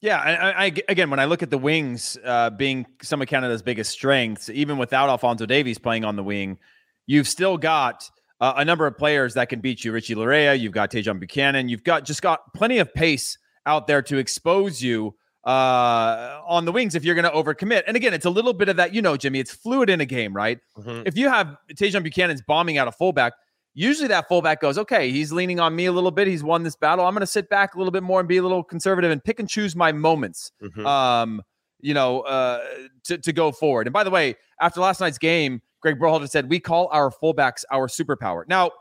Yeah, 0.00 0.18
I, 0.18 0.66
I, 0.66 0.72
again, 0.88 1.10
when 1.10 1.18
I 1.18 1.24
look 1.24 1.42
at 1.42 1.50
the 1.50 1.58
wings 1.58 2.16
uh, 2.24 2.50
being 2.50 2.86
some 3.02 3.20
of 3.20 3.26
Canada's 3.26 3.62
biggest 3.62 3.90
strengths, 3.90 4.48
even 4.48 4.78
without 4.78 5.08
Alfonso 5.08 5.44
Davies 5.44 5.78
playing 5.78 6.04
on 6.04 6.14
the 6.14 6.22
wing, 6.22 6.58
you've 7.06 7.26
still 7.26 7.58
got 7.58 8.08
uh, 8.40 8.54
a 8.56 8.64
number 8.64 8.86
of 8.86 8.96
players 8.96 9.34
that 9.34 9.48
can 9.48 9.60
beat 9.60 9.84
you. 9.84 9.90
Richie 9.90 10.14
Laryea, 10.14 10.58
you've 10.58 10.72
got 10.72 10.92
Tajon 10.92 11.18
Buchanan, 11.18 11.68
you've 11.68 11.82
got 11.82 12.04
just 12.04 12.22
got 12.22 12.54
plenty 12.54 12.78
of 12.78 12.94
pace 12.94 13.38
out 13.66 13.88
there 13.88 14.02
to 14.02 14.18
expose 14.18 14.80
you 14.80 15.16
uh, 15.48 16.42
on 16.46 16.66
the 16.66 16.72
wings 16.72 16.94
if 16.94 17.04
you're 17.04 17.14
going 17.14 17.24
to 17.24 17.30
overcommit. 17.30 17.82
And 17.86 17.96
again, 17.96 18.12
it's 18.12 18.26
a 18.26 18.30
little 18.30 18.52
bit 18.52 18.68
of 18.68 18.76
that, 18.76 18.92
you 18.92 19.00
know, 19.00 19.16
Jimmy. 19.16 19.40
It's 19.40 19.50
fluid 19.50 19.88
in 19.88 19.98
a 20.02 20.04
game, 20.04 20.34
right? 20.34 20.58
Mm-hmm. 20.76 21.04
If 21.06 21.16
you 21.16 21.30
have 21.30 21.56
Tajon 21.72 22.02
Buchanan's 22.02 22.42
bombing 22.42 22.76
out 22.76 22.86
a 22.86 22.92
fullback, 22.92 23.32
usually 23.72 24.08
that 24.08 24.28
fullback 24.28 24.60
goes, 24.60 24.76
okay, 24.76 25.10
he's 25.10 25.32
leaning 25.32 25.58
on 25.58 25.74
me 25.74 25.86
a 25.86 25.92
little 25.92 26.10
bit. 26.10 26.26
He's 26.26 26.44
won 26.44 26.64
this 26.64 26.76
battle. 26.76 27.06
I'm 27.06 27.14
going 27.14 27.20
to 27.20 27.26
sit 27.26 27.48
back 27.48 27.74
a 27.74 27.78
little 27.78 27.92
bit 27.92 28.02
more 28.02 28.20
and 28.20 28.28
be 28.28 28.36
a 28.36 28.42
little 28.42 28.62
conservative 28.62 29.10
and 29.10 29.24
pick 29.24 29.40
and 29.40 29.48
choose 29.48 29.74
my 29.74 29.90
moments. 29.90 30.52
Mm-hmm. 30.62 30.86
Um, 30.86 31.42
you 31.80 31.94
know, 31.94 32.20
uh, 32.20 32.62
to, 33.04 33.16
to 33.16 33.32
go 33.32 33.50
forward. 33.50 33.86
And 33.86 33.94
by 33.94 34.04
the 34.04 34.10
way, 34.10 34.34
after 34.60 34.80
last 34.80 35.00
night's 35.00 35.16
game, 35.16 35.62
Greg 35.80 35.98
Berhalter 35.98 36.28
said, 36.28 36.50
we 36.50 36.60
call 36.60 36.88
our 36.92 37.10
fullbacks 37.10 37.64
our 37.70 37.86
superpower. 37.86 38.42
Now, 38.48 38.72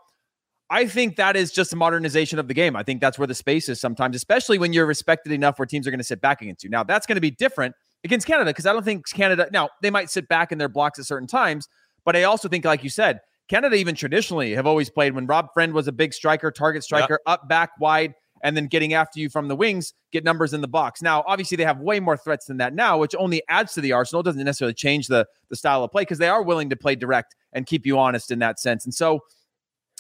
I 0.70 0.86
think 0.88 1.16
that 1.16 1.36
is 1.36 1.52
just 1.52 1.72
a 1.72 1.76
modernization 1.76 2.40
of 2.40 2.48
the 2.48 2.54
game. 2.54 2.76
I 2.76 2.84
think 2.84 3.00
that's 3.00 3.18
where 3.18 3.28
the 3.28 3.36
space 3.36 3.70
is 3.70 3.80
sometimes, 3.80 4.16
especially 4.16 4.60
when 4.60 4.74
you're 4.74 4.86
respected 4.86 5.32
enough 5.32 5.58
where 5.60 5.66
teams 5.66 5.88
are 5.88 5.92
going 5.92 6.00
to 6.00 6.04
sit 6.04 6.20
back 6.20 6.42
against 6.42 6.64
you. 6.64 6.70
Now, 6.70 6.84
that's 6.84 7.06
going 7.06 7.16
to 7.16 7.22
be 7.22 7.32
different 7.32 7.74
against 8.04 8.28
Canada 8.28 8.50
because 8.50 8.66
I 8.66 8.74
don't 8.74 8.84
think 8.84 9.08
Canada, 9.10 9.48
now, 9.52 9.70
they 9.82 9.90
might 9.90 10.10
sit 10.10 10.28
back 10.28 10.52
in 10.52 10.58
their 10.58 10.68
blocks 10.68 11.00
at 11.00 11.06
certain 11.06 11.28
times, 11.28 11.70
but 12.04 12.16
I 12.16 12.24
also 12.24 12.50
think, 12.50 12.66
like 12.66 12.84
you 12.84 12.90
said, 12.90 13.22
Canada 13.48 13.76
even 13.76 13.96
traditionally 13.96 14.54
have 14.56 14.68
always 14.68 14.90
played 14.90 15.16
when 15.16 15.26
Rob 15.26 15.54
Friend 15.54 15.74
was 15.74 15.88
a 15.88 15.92
big 15.94 16.14
striker, 16.14 16.52
target 16.52 16.84
striker, 16.84 17.20
yep. 17.26 17.34
up, 17.42 17.48
back, 17.48 17.72
wide, 17.80 18.14
and 18.44 18.56
then 18.56 18.68
getting 18.68 18.94
after 18.94 19.20
you 19.20 19.30
from 19.30 19.48
the 19.48 19.56
wings, 19.56 19.94
get 20.12 20.24
numbers 20.24 20.54
in 20.54 20.62
the 20.62 20.68
box. 20.68 21.02
Now, 21.02 21.24
obviously, 21.26 21.56
they 21.58 21.64
have 21.64 21.80
way 21.80 22.00
more 22.00 22.18
threats 22.18 22.46
than 22.46 22.58
that 22.58 22.74
now, 22.74 22.98
which 22.98 23.16
only 23.18 23.42
adds 23.50 23.74
to 23.74 23.82
the 23.82 23.94
arsenal. 23.94 24.22
Doesn't 24.22 24.44
necessarily 24.44 24.74
change 24.74 25.08
the 25.08 25.26
the 25.50 25.56
style 25.56 25.84
of 25.84 25.92
play 25.92 26.02
because 26.02 26.18
they 26.18 26.28
are 26.28 26.44
willing 26.44 26.70
to 26.70 26.76
play 26.76 26.96
direct 26.96 27.36
and 27.54 27.66
keep 27.66 27.86
you 27.86 27.98
honest 27.98 28.32
in 28.32 28.40
that 28.40 28.60
sense. 28.60 28.86
And 28.86 28.94
so, 28.94 29.22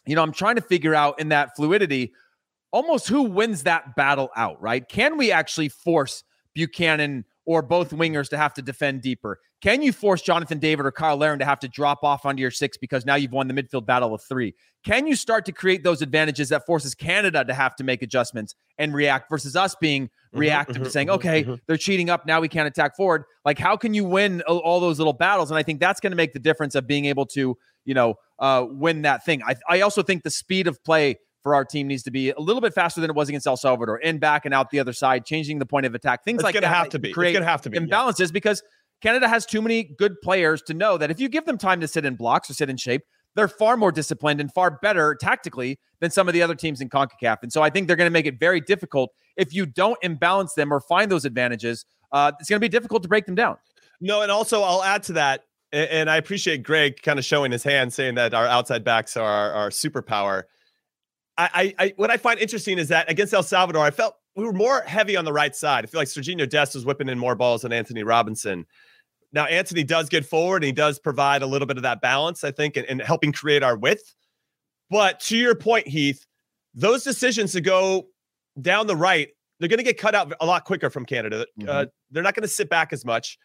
you 0.08 0.16
know, 0.16 0.24
I'm 0.24 0.32
trying 0.32 0.56
to 0.56 0.62
figure 0.62 0.96
out 0.96 1.20
in 1.20 1.30
that 1.30 1.56
fluidity 1.56 2.14
almost 2.72 3.08
who 3.08 3.24
wins 3.24 3.64
that 3.64 3.96
battle 3.96 4.30
out, 4.36 4.62
right? 4.62 4.88
Can 4.88 5.18
we 5.18 5.32
actually 5.32 5.70
force 5.70 6.24
Buchanan 6.54 7.26
or 7.46 7.62
both 7.62 7.92
wingers 7.92 8.30
to 8.30 8.38
have 8.38 8.54
to 8.56 8.62
defend 8.62 9.02
deeper? 9.02 9.40
Can 9.62 9.82
you 9.82 9.92
force 9.92 10.22
Jonathan 10.22 10.60
David 10.60 10.86
or 10.86 10.94
Cyle 10.98 11.18
Larin 11.18 11.40
to 11.40 11.46
have 11.46 11.60
to 11.62 11.68
drop 11.68 12.04
off 12.04 12.26
onto 12.26 12.42
your 12.42 12.52
six 12.52 12.78
because 12.78 13.06
now 13.06 13.16
you've 13.16 13.32
won 13.32 13.48
the 13.48 13.54
midfield 13.56 13.88
battle 13.88 14.14
of 14.14 14.22
three? 14.22 14.54
Can 14.86 15.08
you 15.08 15.16
start 15.16 15.46
to 15.46 15.52
create 15.52 15.84
those 15.84 16.02
advantages 16.04 16.50
that 16.50 16.66
forces 16.66 16.94
Canada 16.94 17.44
to 17.44 17.54
have 17.54 17.76
to 17.78 17.84
make 17.84 18.04
adjustments 18.04 18.54
and 18.78 18.94
react 18.94 19.30
versus 19.30 19.56
us 19.56 19.76
being 19.82 20.06
mm-hmm, 20.06 20.40
reactive 20.40 20.76
mm-hmm, 20.76 20.86
to 20.86 20.90
saying, 20.92 21.08
mm-hmm, 21.08 21.16
okay, 21.16 21.44
mm-hmm. 21.44 21.56
they're 21.66 21.78
cheating 21.78 22.10
up. 22.10 22.28
Now 22.28 22.40
we 22.40 22.48
can't 22.48 22.68
attack 22.68 22.96
forward. 22.96 23.24
Like, 23.46 23.58
how 23.58 23.76
can 23.78 23.96
you 23.96 24.06
win 24.06 24.42
all 24.42 24.80
those 24.80 25.00
little 25.00 25.14
battles? 25.14 25.50
And 25.50 25.58
I 25.58 25.64
think 25.64 25.80
that's 25.80 26.00
going 26.00 26.12
to 26.12 26.18
make 26.18 26.34
the 26.34 26.40
difference 26.40 26.76
of 26.76 26.86
being 26.86 27.06
able 27.06 27.26
to, 27.28 27.58
you 27.84 27.94
know, 27.96 28.16
uh, 28.38 28.66
win 28.70 29.02
that 29.02 29.26
thing. 29.26 29.42
I, 29.44 29.56
I 29.68 29.82
also 29.82 30.04
think 30.04 30.22
the 30.22 30.30
speed 30.30 30.68
of 30.68 30.84
play 30.84 31.18
for 31.48 31.56
our 31.56 31.64
team 31.64 31.88
needs 31.88 32.04
to 32.04 32.12
be 32.12 32.32
a 32.32 32.40
little 32.40 32.62
bit 32.62 32.74
faster 32.74 33.00
than 33.00 33.10
it 33.10 33.16
was 33.16 33.30
against 33.30 33.48
El 33.48 33.56
Salvador, 33.56 33.98
in 34.00 34.20
back 34.20 34.44
and 34.44 34.54
out 34.54 34.70
the 34.70 34.80
other 34.80 34.92
side, 34.92 35.26
changing 35.26 35.60
the 35.60 35.66
point 35.66 35.86
of 35.86 35.96
attack, 35.96 36.26
things 36.26 36.38
it's 36.38 36.44
like 36.44 36.54
gonna 36.54 36.68
that. 36.68 36.76
Have 36.76 36.90
to 36.90 37.00
be. 37.00 37.14
Create 37.14 37.32
it's 37.32 37.40
gonna 37.40 37.50
have 37.50 37.62
to 37.62 37.70
be 37.70 37.80
imbalances 37.80 38.20
yeah. 38.20 38.32
because 38.34 38.62
Canada 39.02 39.28
has 39.28 39.46
too 39.46 39.62
many 39.62 39.84
good 39.84 40.20
players 40.22 40.62
to 40.64 40.74
know 40.74 40.98
that 40.98 41.12
if 41.12 41.20
you 41.20 41.30
give 41.30 41.46
them 41.46 41.58
time 41.58 41.80
to 41.82 41.88
sit 41.88 42.06
in 42.06 42.16
blocks 42.16 42.50
or 42.50 42.54
sit 42.54 42.70
in 42.70 42.78
shape, 42.78 43.04
they're 43.36 43.48
far 43.48 43.78
more 43.78 43.92
disciplined 43.92 44.42
and 44.42 44.52
far 44.52 44.72
better 44.72 45.16
tactically 45.16 45.80
than 46.00 46.10
some 46.10 46.28
of 46.28 46.34
the 46.34 46.42
other 46.42 46.56
teams 46.56 46.82
in 46.82 46.90
CONCACAF. 46.90 47.38
And 47.44 47.54
so 47.54 47.62
I 47.62 47.70
think 47.70 47.88
they're 47.88 47.96
going 47.96 48.10
to 48.10 48.14
make 48.14 48.26
it 48.26 48.40
very 48.40 48.60
difficult 48.60 49.12
if 49.36 49.54
you 49.54 49.68
don't 49.68 49.98
imbalance 50.02 50.56
them 50.56 50.74
or 50.74 50.80
find 50.80 51.12
those 51.12 51.26
advantages. 51.26 51.86
Uh, 52.12 52.32
it's 52.40 52.50
going 52.50 52.60
to 52.60 52.64
be 52.64 52.70
difficult 52.70 53.04
to 53.04 53.10
break 53.10 53.26
them 53.28 53.36
down. 53.36 53.58
No, 54.02 54.22
and 54.22 54.32
also 54.32 54.62
I'll 54.64 54.84
add 54.84 55.04
to 55.04 55.14
that, 55.14 55.44
and 55.72 56.10
I 56.10 56.18
appreciate 56.18 56.64
Greg 56.64 57.02
kind 57.02 57.20
of 57.20 57.26
showing 57.26 57.52
his 57.52 57.64
hand, 57.64 57.94
saying 57.94 58.16
that 58.16 58.34
our 58.34 58.48
outside 58.48 58.84
backs 58.84 59.16
are 59.18 59.52
our 59.54 59.70
superpower. 59.70 60.44
I, 61.40 61.76
I, 61.78 61.94
what 61.98 62.10
I 62.10 62.18
find 62.18 62.40
interesting 62.40 62.80
is 62.80 62.88
that 62.88 63.12
against 63.12 63.32
El 63.32 63.44
Salvador, 63.44 63.84
I 63.84 63.92
felt 63.92 64.16
we 64.36 64.44
were 64.44 64.54
more 64.54 64.82
heavy 64.82 65.16
on 65.16 65.26
the 65.26 65.34
right 65.34 65.56
side. 65.56 65.84
I 65.84 65.88
feel 65.88 66.02
like 66.02 66.08
Serginho 66.08 66.50
Dest 66.50 66.74
was 66.74 66.84
whipping 66.84 67.10
in 67.10 67.20
more 67.20 67.36
balls 67.36 67.62
than 67.62 67.72
Antonee 67.72 68.02
Robinson. 68.04 68.66
Now, 69.34 69.46
Antonee 69.46 69.84
does 69.84 70.10
get 70.10 70.26
forward 70.26 70.58
and 70.58 70.66
he 70.66 70.72
does 70.72 71.00
provide 71.00 71.42
a 71.42 71.48
little 71.48 71.66
bit 71.66 71.78
of 71.78 71.84
that 71.84 72.02
balance, 72.02 72.44
I 72.44 72.52
think, 72.52 72.78
and, 72.78 73.02
helping 73.02 73.32
create 73.32 73.62
our 73.62 73.78
width. 73.78 74.16
But 74.90 75.20
to 75.22 75.38
your 75.38 75.54
point, 75.54 75.88
Heath, 75.88 76.26
those 76.74 77.04
decisions 77.04 77.52
to 77.52 77.62
go 77.62 78.08
down 78.62 78.88
the 78.88 78.96
right, 78.96 79.30
they're 79.60 79.70
going 79.70 79.80
to 79.80 79.84
get 79.84 79.98
cut 79.98 80.16
out 80.16 80.34
a 80.40 80.46
lot 80.46 80.64
quicker 80.64 80.90
from 80.90 81.06
Canada. 81.06 81.42
Uh, 81.42 81.46
mm-hmm. 81.62 81.70
Uh, 81.70 81.86
they're 82.12 82.24
not 82.24 82.36
going 82.36 82.44
to 82.44 82.48
sit 82.48 82.70
back 82.70 82.94
as 82.94 83.04
much. 83.04 83.38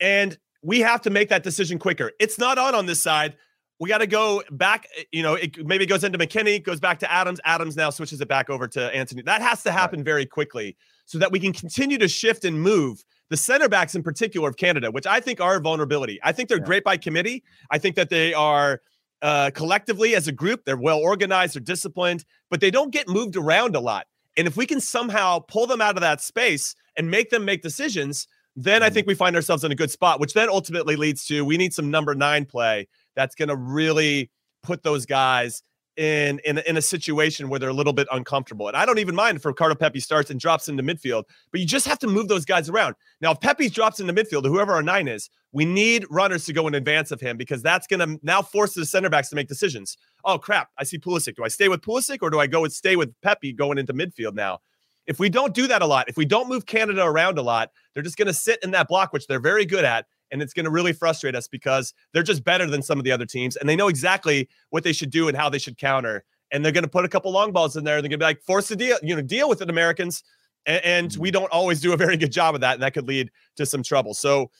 And 0.00 0.36
we 0.62 0.80
have 0.80 1.00
to 1.02 1.10
make 1.10 1.28
that 1.28 1.44
decision 1.44 1.78
quicker. 1.78 2.10
It's 2.18 2.38
not 2.38 2.58
on 2.58 2.74
on 2.74 2.86
this 2.86 3.00
side 3.00 3.36
we 3.82 3.88
got 3.88 3.98
to 3.98 4.06
go 4.06 4.44
back. 4.52 4.86
Eh, 4.96 5.02
you 5.10 5.24
know, 5.24 5.34
it 5.34 5.66
maybe 5.66 5.86
goes 5.86 6.04
into 6.04 6.16
McKennie, 6.16 6.62
goes 6.62 6.78
back 6.78 7.00
to 7.00 7.12
Adams. 7.12 7.40
Adams 7.44 7.74
now 7.74 7.90
switches 7.90 8.20
it 8.20 8.28
back 8.28 8.48
over 8.48 8.68
to 8.68 8.94
Antonee. 8.94 9.22
That 9.22 9.42
has 9.42 9.64
to 9.64 9.72
happen 9.72 9.98
right. 9.98 10.04
very 10.04 10.24
quickly 10.24 10.76
so 11.04 11.18
that 11.18 11.32
we 11.32 11.40
can 11.40 11.52
continue 11.52 11.98
to 11.98 12.06
shift 12.06 12.44
and 12.44 12.62
move 12.62 13.02
the 13.30 13.36
center 13.36 13.68
backs 13.68 13.94
in 13.94 14.02
particular 14.02 14.48
of 14.48 14.56
Canada, 14.56 14.90
which 14.90 15.06
I 15.06 15.20
think 15.20 15.40
are 15.40 15.56
a 15.56 15.60
vulnerability. 15.60 16.20
I 16.22 16.32
think 16.32 16.48
they're 16.48 16.58
yeah. 16.58 16.64
great 16.64 16.84
by 16.84 16.96
committee. 16.96 17.42
I 17.70 17.78
think 17.78 17.96
that 17.96 18.10
they 18.10 18.34
are 18.34 18.80
uh, 19.22 19.50
collectively 19.54 20.14
as 20.14 20.28
a 20.28 20.32
group, 20.32 20.64
they're 20.64 20.76
well 20.76 20.98
organized, 20.98 21.54
they're 21.54 21.60
disciplined, 21.60 22.24
but 22.50 22.60
they 22.60 22.70
don't 22.70 22.92
get 22.92 23.08
moved 23.08 23.36
around 23.36 23.76
a 23.76 23.80
lot. 23.80 24.06
And 24.36 24.46
if 24.46 24.56
we 24.56 24.66
can 24.66 24.80
somehow 24.80 25.38
pull 25.40 25.66
them 25.66 25.80
out 25.80 25.96
of 25.96 26.00
that 26.00 26.20
space 26.20 26.74
and 26.96 27.10
make 27.10 27.30
them 27.30 27.44
make 27.44 27.62
decisions, 27.62 28.26
then 28.56 28.82
I 28.82 28.86
mm-hmm. 28.86 28.94
think 28.94 29.06
we 29.06 29.14
find 29.14 29.36
ourselves 29.36 29.64
in 29.64 29.72
a 29.72 29.76
good 29.76 29.90
spot, 29.90 30.20
which 30.20 30.34
then 30.34 30.48
ultimately 30.48 30.96
leads 30.96 31.24
to 31.26 31.44
we 31.44 31.56
need 31.56 31.72
some 31.72 31.90
number 31.90 32.14
nine 32.14 32.44
play 32.44 32.88
that's 33.14 33.34
going 33.34 33.48
to 33.48 33.56
really 33.56 34.30
put 34.62 34.82
those 34.82 35.06
guys 35.06 35.62
in 35.96 36.40
in 36.44 36.58
in 36.58 36.76
a 36.76 36.82
situation 36.82 37.48
where 37.48 37.60
they're 37.60 37.68
a 37.68 37.74
little 37.74 37.92
bit 37.92 38.08
uncomfortable. 38.10 38.68
And 38.68 38.76
I 38.76 38.86
don't 38.86 38.98
even 38.98 39.14
mind 39.14 39.36
if 39.36 39.44
Ricardo 39.44 39.74
Pepi 39.74 40.00
starts 40.00 40.30
and 40.30 40.40
drops 40.40 40.68
into 40.68 40.82
midfield, 40.82 41.24
but 41.50 41.60
you 41.60 41.66
just 41.66 41.86
have 41.86 41.98
to 42.00 42.06
move 42.06 42.28
those 42.28 42.44
guys 42.44 42.68
around. 42.68 42.94
Now, 43.20 43.32
if 43.32 43.40
Pepi 43.40 43.68
drops 43.68 44.00
into 44.00 44.12
midfield, 44.12 44.46
whoever 44.46 44.72
our 44.72 44.82
nine 44.82 45.08
is, 45.08 45.28
we 45.52 45.64
need 45.64 46.06
runners 46.10 46.46
to 46.46 46.52
go 46.52 46.66
in 46.66 46.74
advance 46.74 47.10
of 47.10 47.20
him 47.20 47.36
because 47.36 47.62
that's 47.62 47.86
going 47.86 48.00
to 48.00 48.18
now 48.22 48.40
force 48.40 48.74
the 48.74 48.86
center 48.86 49.10
backs 49.10 49.28
to 49.30 49.36
make 49.36 49.48
decisions. 49.48 49.98
Oh 50.24 50.38
crap! 50.38 50.70
I 50.78 50.84
see 50.84 50.98
Pulisic. 50.98 51.36
Do 51.36 51.44
I 51.44 51.48
stay 51.48 51.68
with 51.68 51.82
Pulisic 51.82 52.18
or 52.22 52.30
do 52.30 52.40
I 52.40 52.46
go 52.46 52.64
and 52.64 52.72
stay 52.72 52.96
with 52.96 53.12
Pepi 53.20 53.52
going 53.52 53.78
into 53.78 53.92
midfield 53.92 54.34
now? 54.34 54.60
If 55.06 55.18
we 55.18 55.28
don't 55.28 55.52
do 55.52 55.66
that 55.66 55.82
a 55.82 55.86
lot, 55.86 56.08
if 56.08 56.16
we 56.16 56.24
don't 56.24 56.48
move 56.48 56.64
Canada 56.64 57.02
around 57.02 57.36
a 57.36 57.42
lot, 57.42 57.70
they're 57.92 58.04
just 58.04 58.16
going 58.16 58.28
to 58.28 58.32
sit 58.32 58.60
in 58.62 58.70
that 58.70 58.88
block, 58.88 59.12
which 59.12 59.26
they're 59.26 59.40
very 59.40 59.66
good 59.66 59.84
at, 59.84 60.06
and 60.32 60.42
it's 60.42 60.52
going 60.52 60.64
to 60.64 60.70
really 60.70 60.92
frustrate 60.92 61.36
us 61.36 61.46
because 61.46 61.94
they're 62.12 62.22
just 62.22 62.42
better 62.42 62.66
than 62.66 62.82
some 62.82 62.98
of 62.98 63.04
the 63.04 63.12
other 63.12 63.26
teams, 63.26 63.54
and 63.56 63.68
they 63.68 63.76
know 63.76 63.88
exactly 63.88 64.48
what 64.70 64.82
they 64.82 64.92
should 64.92 65.10
do 65.10 65.28
and 65.28 65.36
how 65.36 65.48
they 65.48 65.58
should 65.58 65.78
counter. 65.78 66.24
And 66.50 66.64
they're 66.64 66.72
going 66.72 66.84
to 66.84 66.90
put 66.90 67.04
a 67.04 67.08
couple 67.08 67.30
long 67.30 67.52
balls 67.52 67.76
in 67.76 67.84
there. 67.84 67.96
And 67.96 68.04
They're 68.04 68.10
going 68.10 68.18
to 68.18 68.24
be 68.24 68.28
like, 68.28 68.42
force 68.42 68.68
the 68.68 68.76
deal, 68.76 68.98
you 69.02 69.14
know, 69.14 69.22
deal 69.22 69.48
with 69.48 69.62
it, 69.62 69.70
Americans. 69.70 70.22
And, 70.66 70.84
and 70.84 71.16
we 71.18 71.28
mm-hmm. 71.28 71.40
don't 71.40 71.52
always 71.52 71.80
do 71.80 71.92
a 71.92 71.96
very 71.96 72.16
good 72.16 72.32
job 72.32 72.54
of 72.54 72.60
that, 72.62 72.74
and 72.74 72.82
that 72.82 72.94
could 72.94 73.06
lead 73.06 73.30
to 73.56 73.66
some 73.66 73.82
trouble. 73.82 74.14
So, 74.14 74.50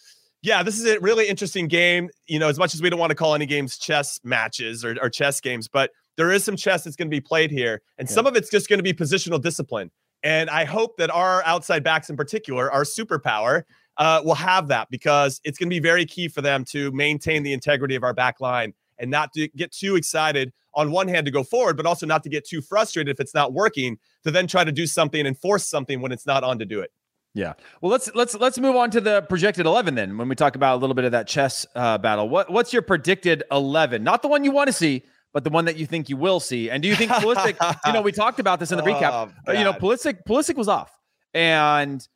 yeah, 0.42 0.62
this 0.62 0.78
is 0.78 0.86
a 0.86 0.98
really 1.00 1.28
interesting 1.28 1.68
game. 1.68 2.10
You 2.26 2.38
know, 2.38 2.48
as 2.48 2.58
much 2.58 2.74
as 2.74 2.82
we 2.82 2.90
don't 2.90 3.00
want 3.00 3.10
to 3.10 3.16
call 3.16 3.34
any 3.34 3.46
games 3.46 3.78
chess 3.78 4.20
matches 4.24 4.84
or, 4.84 4.96
or 5.00 5.08
chess 5.08 5.40
games, 5.40 5.68
but 5.68 5.90
there 6.16 6.30
is 6.30 6.44
some 6.44 6.56
chess 6.56 6.84
that's 6.84 6.96
going 6.96 7.08
to 7.08 7.14
be 7.14 7.20
played 7.20 7.50
here, 7.50 7.80
and 7.98 8.08
yeah. 8.08 8.14
some 8.14 8.26
of 8.26 8.36
it's 8.36 8.50
just 8.50 8.68
going 8.68 8.78
to 8.78 8.82
be 8.82 8.92
positional 8.92 9.40
discipline. 9.40 9.90
And 10.22 10.50
I 10.50 10.64
hope 10.64 10.96
that 10.98 11.10
our 11.10 11.42
outside 11.44 11.82
backs 11.82 12.08
in 12.08 12.16
particular, 12.16 12.70
our 12.70 12.84
superpower, 12.84 13.62
uh, 13.98 14.22
will 14.24 14.34
have 14.34 14.68
that 14.68 14.88
because 14.90 15.40
it's 15.44 15.58
going 15.58 15.68
to 15.68 15.74
be 15.74 15.80
very 15.80 16.04
key 16.04 16.28
for 16.28 16.40
them 16.40 16.64
to 16.64 16.90
maintain 16.92 17.42
the 17.42 17.52
integrity 17.52 17.94
of 17.94 18.02
our 18.02 18.14
back 18.14 18.40
line 18.40 18.72
and 18.98 19.10
not 19.10 19.32
to 19.32 19.48
get 19.48 19.72
too 19.72 19.96
excited 19.96 20.52
on 20.74 20.90
one 20.90 21.08
hand 21.08 21.26
to 21.26 21.32
go 21.32 21.42
forward, 21.42 21.76
but 21.76 21.86
also 21.86 22.06
not 22.06 22.22
to 22.22 22.28
get 22.28 22.46
too 22.46 22.62
frustrated 22.62 23.14
if 23.14 23.20
it's 23.20 23.34
not 23.34 23.52
working 23.52 23.98
to 24.24 24.30
then 24.30 24.46
try 24.46 24.64
to 24.64 24.72
do 24.72 24.86
something 24.86 25.26
and 25.26 25.38
force 25.38 25.66
something 25.66 26.00
when 26.00 26.12
it's 26.12 26.26
not 26.26 26.44
on 26.44 26.58
to 26.58 26.64
do 26.64 26.80
it. 26.80 26.90
Yeah. 27.34 27.54
Well, 27.80 27.90
let's 27.90 28.14
let's 28.14 28.34
let's 28.34 28.58
move 28.58 28.76
on 28.76 28.90
to 28.90 29.00
the 29.00 29.22
projected 29.22 29.64
eleven 29.64 29.94
then. 29.94 30.18
When 30.18 30.28
we 30.28 30.34
talk 30.34 30.54
about 30.54 30.76
a 30.76 30.80
little 30.80 30.94
bit 30.94 31.06
of 31.06 31.12
that 31.12 31.26
chess 31.26 31.64
uh, 31.74 31.96
battle, 31.96 32.28
what 32.28 32.50
what's 32.50 32.74
your 32.74 32.82
predicted 32.82 33.42
eleven? 33.50 34.04
Not 34.04 34.20
the 34.20 34.28
one 34.28 34.44
you 34.44 34.50
want 34.50 34.66
to 34.66 34.72
see, 34.72 35.02
but 35.32 35.42
the 35.42 35.50
one 35.50 35.64
that 35.64 35.76
you 35.76 35.86
think 35.86 36.10
you 36.10 36.18
will 36.18 36.40
see. 36.40 36.68
And 36.68 36.82
do 36.82 36.90
you 36.90 36.94
think 36.94 37.10
Pulisic? 37.10 37.56
you 37.86 37.92
know, 37.94 38.02
we 38.02 38.12
talked 38.12 38.38
about 38.38 38.60
this 38.60 38.70
in 38.70 38.76
the 38.76 38.82
recap. 38.86 39.32
Oh, 39.46 39.52
you 39.52 39.64
know, 39.64 39.72
Pulisic 39.72 40.24
Pulisic 40.28 40.56
was 40.56 40.68
off, 40.68 40.92
and 41.32 42.06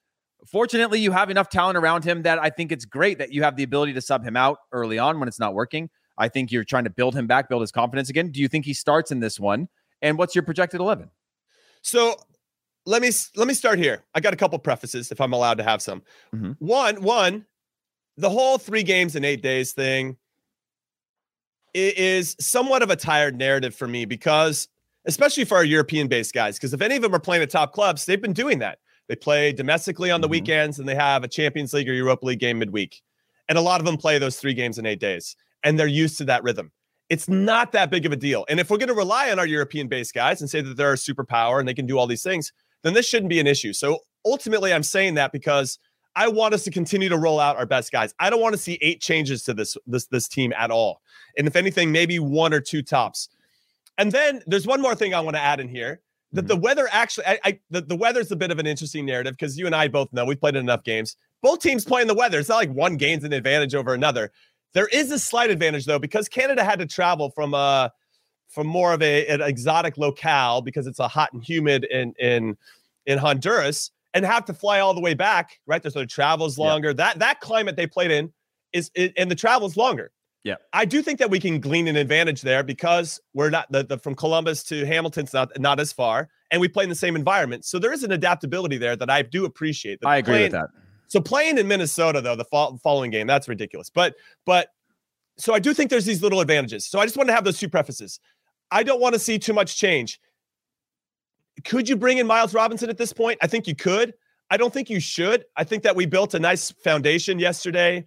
fortunately, 0.48 1.00
you 1.00 1.12
have 1.12 1.30
enough 1.30 1.48
talent 1.48 1.76
around 1.76 2.04
him 2.04 2.22
that 2.22 2.38
I 2.38 2.50
think 2.50 2.72
it's 2.72 2.84
great 2.84 3.18
that 3.18 3.32
you 3.32 3.42
have 3.42 3.56
the 3.56 3.62
ability 3.62 3.92
to 3.94 4.00
sub 4.00 4.24
him 4.24 4.36
out 4.36 4.58
early 4.72 4.98
on 4.98 5.18
when 5.18 5.28
it's 5.28 5.40
not 5.40 5.54
working. 5.54 5.90
I 6.18 6.28
think 6.28 6.50
you're 6.50 6.64
trying 6.64 6.84
to 6.84 6.90
build 6.90 7.14
him 7.14 7.26
back, 7.26 7.48
build 7.48 7.60
his 7.60 7.72
confidence 7.72 8.08
again. 8.08 8.30
Do 8.30 8.40
you 8.40 8.48
think 8.48 8.64
he 8.64 8.74
starts 8.74 9.10
in 9.10 9.20
this 9.20 9.38
one? 9.38 9.68
And 10.02 10.18
what's 10.18 10.34
your 10.34 10.44
projected 10.44 10.80
eleven? 10.80 11.10
So 11.82 12.16
let 12.86 13.02
me 13.02 13.10
let 13.34 13.48
me 13.48 13.54
start 13.54 13.78
here. 13.78 14.04
I 14.14 14.20
got 14.20 14.32
a 14.32 14.36
couple 14.36 14.58
prefaces 14.58 15.10
if 15.12 15.20
I'm 15.20 15.32
allowed 15.32 15.58
to 15.58 15.64
have 15.64 15.82
some. 15.82 16.02
Mm-hmm. 16.34 16.52
One, 16.58 17.02
one, 17.02 17.46
the 18.16 18.30
whole 18.30 18.58
three 18.58 18.82
games 18.82 19.16
in 19.16 19.24
eight 19.24 19.42
days 19.42 19.72
thing 19.72 20.16
is 21.74 22.34
somewhat 22.40 22.82
of 22.82 22.90
a 22.90 22.96
tired 22.96 23.36
narrative 23.36 23.74
for 23.74 23.86
me 23.86 24.06
because, 24.06 24.68
especially 25.04 25.44
for 25.44 25.56
our 25.56 25.64
European 25.64 26.08
based 26.08 26.32
guys, 26.32 26.56
because 26.56 26.72
if 26.72 26.80
any 26.80 26.96
of 26.96 27.02
them 27.02 27.14
are 27.14 27.20
playing 27.20 27.42
at 27.42 27.50
top 27.50 27.72
clubs, 27.72 28.06
they've 28.06 28.22
been 28.22 28.32
doing 28.32 28.60
that. 28.60 28.78
They 29.08 29.16
play 29.16 29.52
domestically 29.52 30.10
on 30.10 30.20
the 30.20 30.26
mm-hmm. 30.26 30.32
weekends 30.32 30.78
and 30.78 30.88
they 30.88 30.94
have 30.94 31.24
a 31.24 31.28
Champions 31.28 31.72
League 31.72 31.88
or 31.88 31.92
Europa 31.92 32.26
League 32.26 32.40
game 32.40 32.58
midweek. 32.58 33.02
And 33.48 33.56
a 33.56 33.60
lot 33.60 33.80
of 33.80 33.86
them 33.86 33.96
play 33.96 34.18
those 34.18 34.38
three 34.38 34.54
games 34.54 34.78
in 34.78 34.86
eight 34.86 35.00
days 35.00 35.36
and 35.62 35.78
they're 35.78 35.86
used 35.86 36.18
to 36.18 36.24
that 36.24 36.42
rhythm. 36.42 36.72
It's 37.08 37.28
not 37.28 37.72
that 37.72 37.90
big 37.90 38.04
of 38.04 38.12
a 38.12 38.16
deal. 38.16 38.44
And 38.48 38.58
if 38.58 38.68
we're 38.68 38.78
going 38.78 38.88
to 38.88 38.94
rely 38.94 39.30
on 39.30 39.38
our 39.38 39.46
European 39.46 39.86
based 39.86 40.14
guys 40.14 40.40
and 40.40 40.50
say 40.50 40.60
that 40.60 40.76
they're 40.76 40.92
a 40.92 40.96
superpower 40.96 41.60
and 41.60 41.68
they 41.68 41.74
can 41.74 41.86
do 41.86 41.98
all 41.98 42.06
these 42.06 42.22
things, 42.22 42.52
then 42.82 42.94
this 42.94 43.06
shouldn't 43.06 43.30
be 43.30 43.38
an 43.38 43.46
issue. 43.46 43.72
So 43.72 44.00
ultimately, 44.24 44.72
I'm 44.72 44.82
saying 44.82 45.14
that 45.14 45.30
because 45.30 45.78
I 46.16 46.28
want 46.28 46.54
us 46.54 46.64
to 46.64 46.70
continue 46.70 47.08
to 47.08 47.16
roll 47.16 47.38
out 47.38 47.56
our 47.56 47.66
best 47.66 47.92
guys. 47.92 48.14
I 48.18 48.30
don't 48.30 48.40
want 48.40 48.54
to 48.54 48.60
see 48.60 48.78
eight 48.80 49.00
changes 49.00 49.42
to 49.44 49.54
this 49.54 49.76
this 49.86 50.06
this 50.06 50.26
team 50.26 50.52
at 50.56 50.70
all. 50.70 51.00
And 51.36 51.46
if 51.46 51.56
anything, 51.56 51.92
maybe 51.92 52.18
one 52.18 52.52
or 52.52 52.60
two 52.60 52.82
tops. 52.82 53.28
And 53.98 54.10
then 54.12 54.42
there's 54.46 54.66
one 54.66 54.80
more 54.80 54.94
thing 54.94 55.14
I 55.14 55.20
want 55.20 55.36
to 55.36 55.42
add 55.42 55.60
in 55.60 55.68
here 55.68 56.00
that 56.36 56.42
mm-hmm. 56.42 56.48
the 56.48 56.56
weather 56.56 56.88
actually, 56.92 57.26
I, 57.26 57.38
I 57.44 57.60
the, 57.70 57.80
the 57.80 57.96
weather's 57.96 58.30
a 58.30 58.36
bit 58.36 58.50
of 58.50 58.58
an 58.58 58.66
interesting 58.66 59.06
narrative 59.06 59.32
because 59.32 59.58
you 59.58 59.66
and 59.66 59.74
I 59.74 59.88
both 59.88 60.12
know 60.12 60.24
we've 60.24 60.38
played 60.38 60.54
enough 60.54 60.84
games. 60.84 61.16
Both 61.42 61.60
teams 61.60 61.84
playing 61.84 62.06
the 62.06 62.14
weather. 62.14 62.38
It's 62.38 62.48
not 62.48 62.56
like 62.56 62.72
one 62.72 62.96
gains 62.96 63.24
an 63.24 63.32
advantage 63.32 63.74
over 63.74 63.94
another. 63.94 64.30
There 64.74 64.86
is 64.88 65.10
a 65.10 65.18
slight 65.18 65.50
advantage 65.50 65.86
though 65.86 65.98
because 65.98 66.28
Canada 66.28 66.62
had 66.62 66.78
to 66.78 66.86
travel 66.86 67.30
from 67.30 67.54
uh 67.54 67.88
from 68.48 68.66
more 68.66 68.92
of 68.92 69.02
a, 69.02 69.26
an 69.26 69.40
exotic 69.40 69.98
locale 69.98 70.60
because 70.60 70.86
it's 70.86 71.00
a 71.00 71.08
hot 71.08 71.32
and 71.32 71.42
humid 71.42 71.84
in 71.84 72.12
in 72.18 72.56
in 73.06 73.18
Honduras 73.18 73.90
and 74.14 74.24
have 74.24 74.44
to 74.46 74.54
fly 74.54 74.80
all 74.80 74.94
the 74.94 75.00
way 75.00 75.14
back, 75.14 75.58
right? 75.66 75.82
So 75.82 76.00
the 76.00 76.06
travel's 76.06 76.58
longer. 76.58 76.88
Yeah. 76.88 76.94
That 76.94 77.18
that 77.20 77.40
climate 77.40 77.76
they 77.76 77.86
played 77.86 78.10
in 78.10 78.32
is 78.72 78.90
it, 78.94 79.12
and 79.16 79.30
the 79.30 79.34
travel's 79.34 79.76
longer. 79.76 80.12
Yeah, 80.46 80.54
I 80.72 80.84
do 80.84 81.02
think 81.02 81.18
that 81.18 81.28
we 81.28 81.40
can 81.40 81.58
glean 81.58 81.88
an 81.88 81.96
advantage 81.96 82.40
there 82.40 82.62
because 82.62 83.20
we're 83.34 83.50
not 83.50 83.66
the, 83.72 83.82
the 83.82 83.98
from 83.98 84.14
Columbus 84.14 84.62
to 84.64 84.86
Hamilton's 84.86 85.32
not 85.32 85.50
not 85.58 85.80
as 85.80 85.92
far, 85.92 86.28
and 86.52 86.60
we 86.60 86.68
play 86.68 86.84
in 86.84 86.88
the 86.88 86.94
same 86.94 87.16
environment. 87.16 87.64
So 87.64 87.80
there 87.80 87.92
is 87.92 88.04
an 88.04 88.12
adaptability 88.12 88.78
there 88.78 88.94
that 88.94 89.10
I 89.10 89.22
do 89.22 89.44
appreciate. 89.44 89.98
I 90.06 90.18
agree 90.18 90.34
playing, 90.34 90.42
with 90.44 90.52
that. 90.52 90.68
So 91.08 91.20
playing 91.20 91.58
in 91.58 91.66
Minnesota 91.66 92.20
though, 92.20 92.36
the 92.36 92.44
fo- 92.44 92.76
following 92.76 93.10
game, 93.10 93.26
that's 93.26 93.48
ridiculous. 93.48 93.90
But 93.90 94.14
but 94.44 94.68
so 95.36 95.52
I 95.52 95.58
do 95.58 95.74
think 95.74 95.90
there's 95.90 96.04
these 96.04 96.22
little 96.22 96.40
advantages. 96.40 96.86
So 96.86 97.00
I 97.00 97.06
just 97.06 97.16
want 97.16 97.28
to 97.28 97.34
have 97.34 97.42
those 97.42 97.58
two 97.58 97.68
prefaces. 97.68 98.20
I 98.70 98.84
don't 98.84 99.00
want 99.00 99.14
to 99.14 99.18
see 99.18 99.40
too 99.40 99.52
much 99.52 99.76
change. 99.76 100.20
Could 101.64 101.88
you 101.88 101.96
bring 101.96 102.18
in 102.18 102.26
Miles 102.28 102.54
Robinson 102.54 102.88
at 102.88 102.98
this 102.98 103.12
point? 103.12 103.36
I 103.42 103.48
think 103.48 103.66
you 103.66 103.74
could. 103.74 104.14
I 104.48 104.58
don't 104.58 104.72
think 104.72 104.90
you 104.90 105.00
should. 105.00 105.44
I 105.56 105.64
think 105.64 105.82
that 105.82 105.96
we 105.96 106.06
built 106.06 106.34
a 106.34 106.38
nice 106.38 106.70
foundation 106.70 107.40
yesterday 107.40 108.06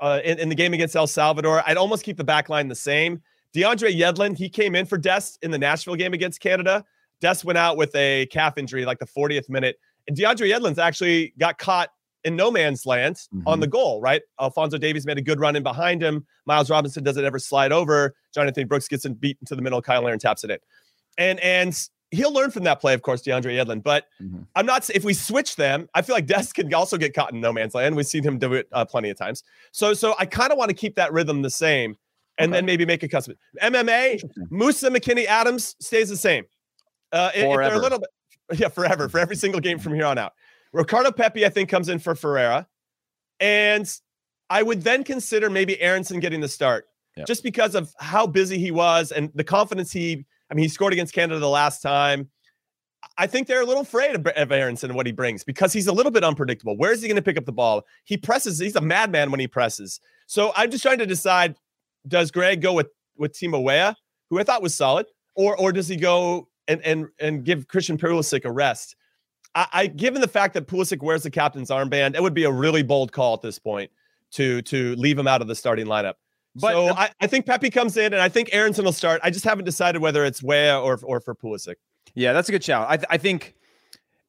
uh, 0.00 0.20
in, 0.24 0.38
in, 0.38 0.48
the 0.48 0.54
game 0.54 0.74
against 0.74 0.96
El 0.96 1.06
Salvador. 1.06 1.62
I'd 1.66 1.76
almost 1.76 2.04
keep 2.04 2.16
the 2.16 2.24
back 2.24 2.48
line 2.48 2.68
the 2.68 2.74
same. 2.74 3.22
DeAndre 3.54 3.96
Yedlin, 3.96 4.36
he 4.36 4.48
came 4.48 4.74
in 4.74 4.86
for 4.86 4.98
Dest 4.98 5.38
in 5.42 5.50
the 5.50 5.58
Nashville 5.58 5.94
game 5.94 6.12
against 6.12 6.40
Canada. 6.40 6.84
Dest 7.20 7.44
went 7.44 7.58
out 7.58 7.76
with 7.76 7.94
a 7.94 8.26
calf 8.26 8.58
injury 8.58 8.84
like 8.84 8.98
the 8.98 9.06
40th 9.06 9.48
minute. 9.48 9.76
And 10.06 10.16
DeAndre 10.16 10.52
Yedlin's 10.52 10.78
actually 10.78 11.32
got 11.38 11.58
caught 11.58 11.90
in 12.24 12.36
no 12.36 12.50
man's 12.50 12.84
land 12.84 13.16
mm-hmm. 13.16 13.46
on 13.46 13.60
the 13.60 13.66
goal, 13.66 14.00
right? 14.00 14.20
Alfonso 14.40 14.78
Davies 14.78 15.06
made 15.06 15.16
a 15.16 15.22
good 15.22 15.40
run 15.40 15.56
in 15.56 15.62
behind 15.62 16.02
him. 16.02 16.26
Miles 16.44 16.68
Robinson 16.68 17.04
doesn't 17.04 17.24
ever 17.24 17.38
slide 17.38 17.72
over. 17.72 18.14
Jonathan 18.34 18.66
Brooks 18.66 18.88
gets 18.88 19.04
in 19.04 19.14
beat 19.14 19.38
into 19.40 19.54
the 19.54 19.62
middle. 19.62 19.82
Cyle 19.82 20.02
Larin 20.02 20.18
taps 20.18 20.44
it 20.44 20.50
in. 20.50 20.58
And 21.18 21.40
and 21.40 21.88
he'll 22.16 22.32
learn 22.32 22.50
from 22.50 22.64
that 22.64 22.80
play, 22.80 22.94
of 22.94 23.02
course, 23.02 23.22
DeAndre 23.22 23.56
Yedlin. 23.56 23.82
But 23.82 24.06
mm-hmm. 24.20 24.42
I'm 24.54 24.66
not 24.66 24.88
if 24.90 25.04
we 25.04 25.14
switch 25.14 25.56
them, 25.56 25.88
I 25.94 26.02
feel 26.02 26.14
like 26.14 26.26
Dest 26.26 26.54
can 26.54 26.72
also 26.74 26.96
get 26.96 27.14
caught 27.14 27.32
in 27.32 27.40
no 27.40 27.52
man's 27.52 27.74
land. 27.74 27.94
We've 27.94 28.06
seen 28.06 28.22
him 28.22 28.38
do 28.38 28.54
it 28.54 28.68
uh, 28.72 28.84
plenty 28.84 29.10
of 29.10 29.16
times. 29.16 29.44
So 29.72 29.94
so 29.94 30.14
I 30.18 30.26
kind 30.26 30.50
of 30.50 30.58
want 30.58 30.70
to 30.70 30.74
keep 30.74 30.96
that 30.96 31.12
rhythm 31.12 31.42
the 31.42 31.50
same, 31.50 31.96
and 32.38 32.50
okay. 32.50 32.58
then 32.58 32.66
maybe 32.66 32.84
make 32.84 33.02
a 33.02 33.08
custom. 33.08 33.36
MMA, 33.62 34.22
Musah 34.50 34.94
McKennie 34.94 35.26
Adams 35.26 35.76
stays 35.80 36.08
the 36.08 36.16
same. 36.16 36.44
Uh, 37.12 37.30
if 37.34 37.42
they're 37.42 37.74
a 37.74 37.78
little 37.78 38.00
bit, 38.00 38.08
yeah, 38.58 38.68
forever 38.68 39.08
for 39.08 39.18
every 39.18 39.36
single 39.36 39.60
game 39.60 39.78
from 39.78 39.94
here 39.94 40.06
on 40.06 40.18
out. 40.18 40.32
Ricardo 40.72 41.12
Pepi, 41.12 41.46
I 41.46 41.48
think, 41.48 41.68
comes 41.68 41.88
in 41.88 41.98
for 41.98 42.14
Ferreira, 42.14 42.66
and 43.40 43.88
I 44.50 44.62
would 44.62 44.82
then 44.82 45.04
consider 45.04 45.50
maybe 45.50 45.80
Aaronson 45.80 46.20
getting 46.20 46.40
the 46.40 46.48
start. 46.48 46.86
Yep. 47.16 47.26
Just 47.26 47.42
because 47.42 47.74
of 47.74 47.94
how 47.98 48.26
busy 48.26 48.58
he 48.58 48.70
was 48.70 49.10
and 49.10 49.30
the 49.34 49.44
confidence 49.44 49.90
he 49.90 50.26
I 50.50 50.54
mean, 50.54 50.62
he 50.62 50.68
scored 50.68 50.92
against 50.92 51.14
Canada 51.14 51.38
the 51.40 51.48
last 51.48 51.82
time. 51.82 52.30
I 53.18 53.26
think 53.26 53.46
they're 53.46 53.62
a 53.62 53.66
little 53.66 53.82
afraid 53.82 54.14
of, 54.14 54.26
of 54.26 54.52
Aaronson 54.52 54.90
and 54.90 54.96
what 54.96 55.06
he 55.06 55.12
brings 55.12 55.44
because 55.44 55.72
he's 55.72 55.86
a 55.86 55.92
little 55.92 56.12
bit 56.12 56.24
unpredictable. 56.24 56.76
Where 56.76 56.92
is 56.92 57.02
he 57.02 57.08
going 57.08 57.16
to 57.16 57.22
pick 57.22 57.36
up 57.36 57.44
the 57.44 57.52
ball? 57.52 57.84
He 58.04 58.16
presses. 58.16 58.58
He's 58.58 58.76
a 58.76 58.80
madman 58.80 59.30
when 59.30 59.40
he 59.40 59.46
presses. 59.46 60.00
So 60.26 60.52
I'm 60.56 60.70
just 60.70 60.82
trying 60.82 60.98
to 60.98 61.06
decide: 61.06 61.56
Does 62.08 62.30
Greg 62.30 62.60
go 62.60 62.72
with 62.72 62.88
with 63.16 63.32
Timo 63.32 63.62
Weah, 63.62 63.96
who 64.30 64.38
I 64.38 64.44
thought 64.44 64.62
was 64.62 64.74
solid, 64.74 65.06
or 65.34 65.56
or 65.58 65.72
does 65.72 65.88
he 65.88 65.96
go 65.96 66.48
and 66.68 66.80
and 66.82 67.08
and 67.18 67.44
give 67.44 67.68
Christian 67.68 67.96
Pulisic 67.96 68.44
a 68.44 68.52
rest? 68.52 68.96
I, 69.54 69.66
I 69.72 69.86
given 69.86 70.20
the 70.20 70.28
fact 70.28 70.54
that 70.54 70.66
Pulisic 70.66 71.02
wears 71.02 71.22
the 71.22 71.30
captain's 71.30 71.70
armband, 71.70 72.14
it 72.14 72.22
would 72.22 72.34
be 72.34 72.44
a 72.44 72.52
really 72.52 72.82
bold 72.82 73.12
call 73.12 73.34
at 73.34 73.42
this 73.42 73.58
point 73.58 73.90
to 74.32 74.62
to 74.62 74.94
leave 74.96 75.18
him 75.18 75.28
out 75.28 75.42
of 75.42 75.48
the 75.48 75.54
starting 75.54 75.86
lineup. 75.86 76.14
But 76.60 76.72
so 76.72 76.88
I, 76.94 77.10
I, 77.20 77.26
think 77.26 77.46
Pepi 77.46 77.70
comes 77.70 77.96
in, 77.96 78.12
and 78.12 78.22
I 78.22 78.28
think 78.28 78.50
Aaronson 78.52 78.84
will 78.84 78.92
start. 78.92 79.20
I 79.22 79.30
just 79.30 79.44
haven't 79.44 79.64
decided 79.64 80.00
whether 80.00 80.24
it's 80.24 80.42
Weah 80.42 80.80
or 80.80 80.98
or 81.02 81.20
for 81.20 81.34
Pulisic. 81.34 81.76
Yeah, 82.14 82.32
that's 82.32 82.48
a 82.48 82.52
good 82.52 82.64
shout. 82.64 82.86
I, 82.88 82.96
th- 82.96 83.06
I 83.10 83.18
think 83.18 83.56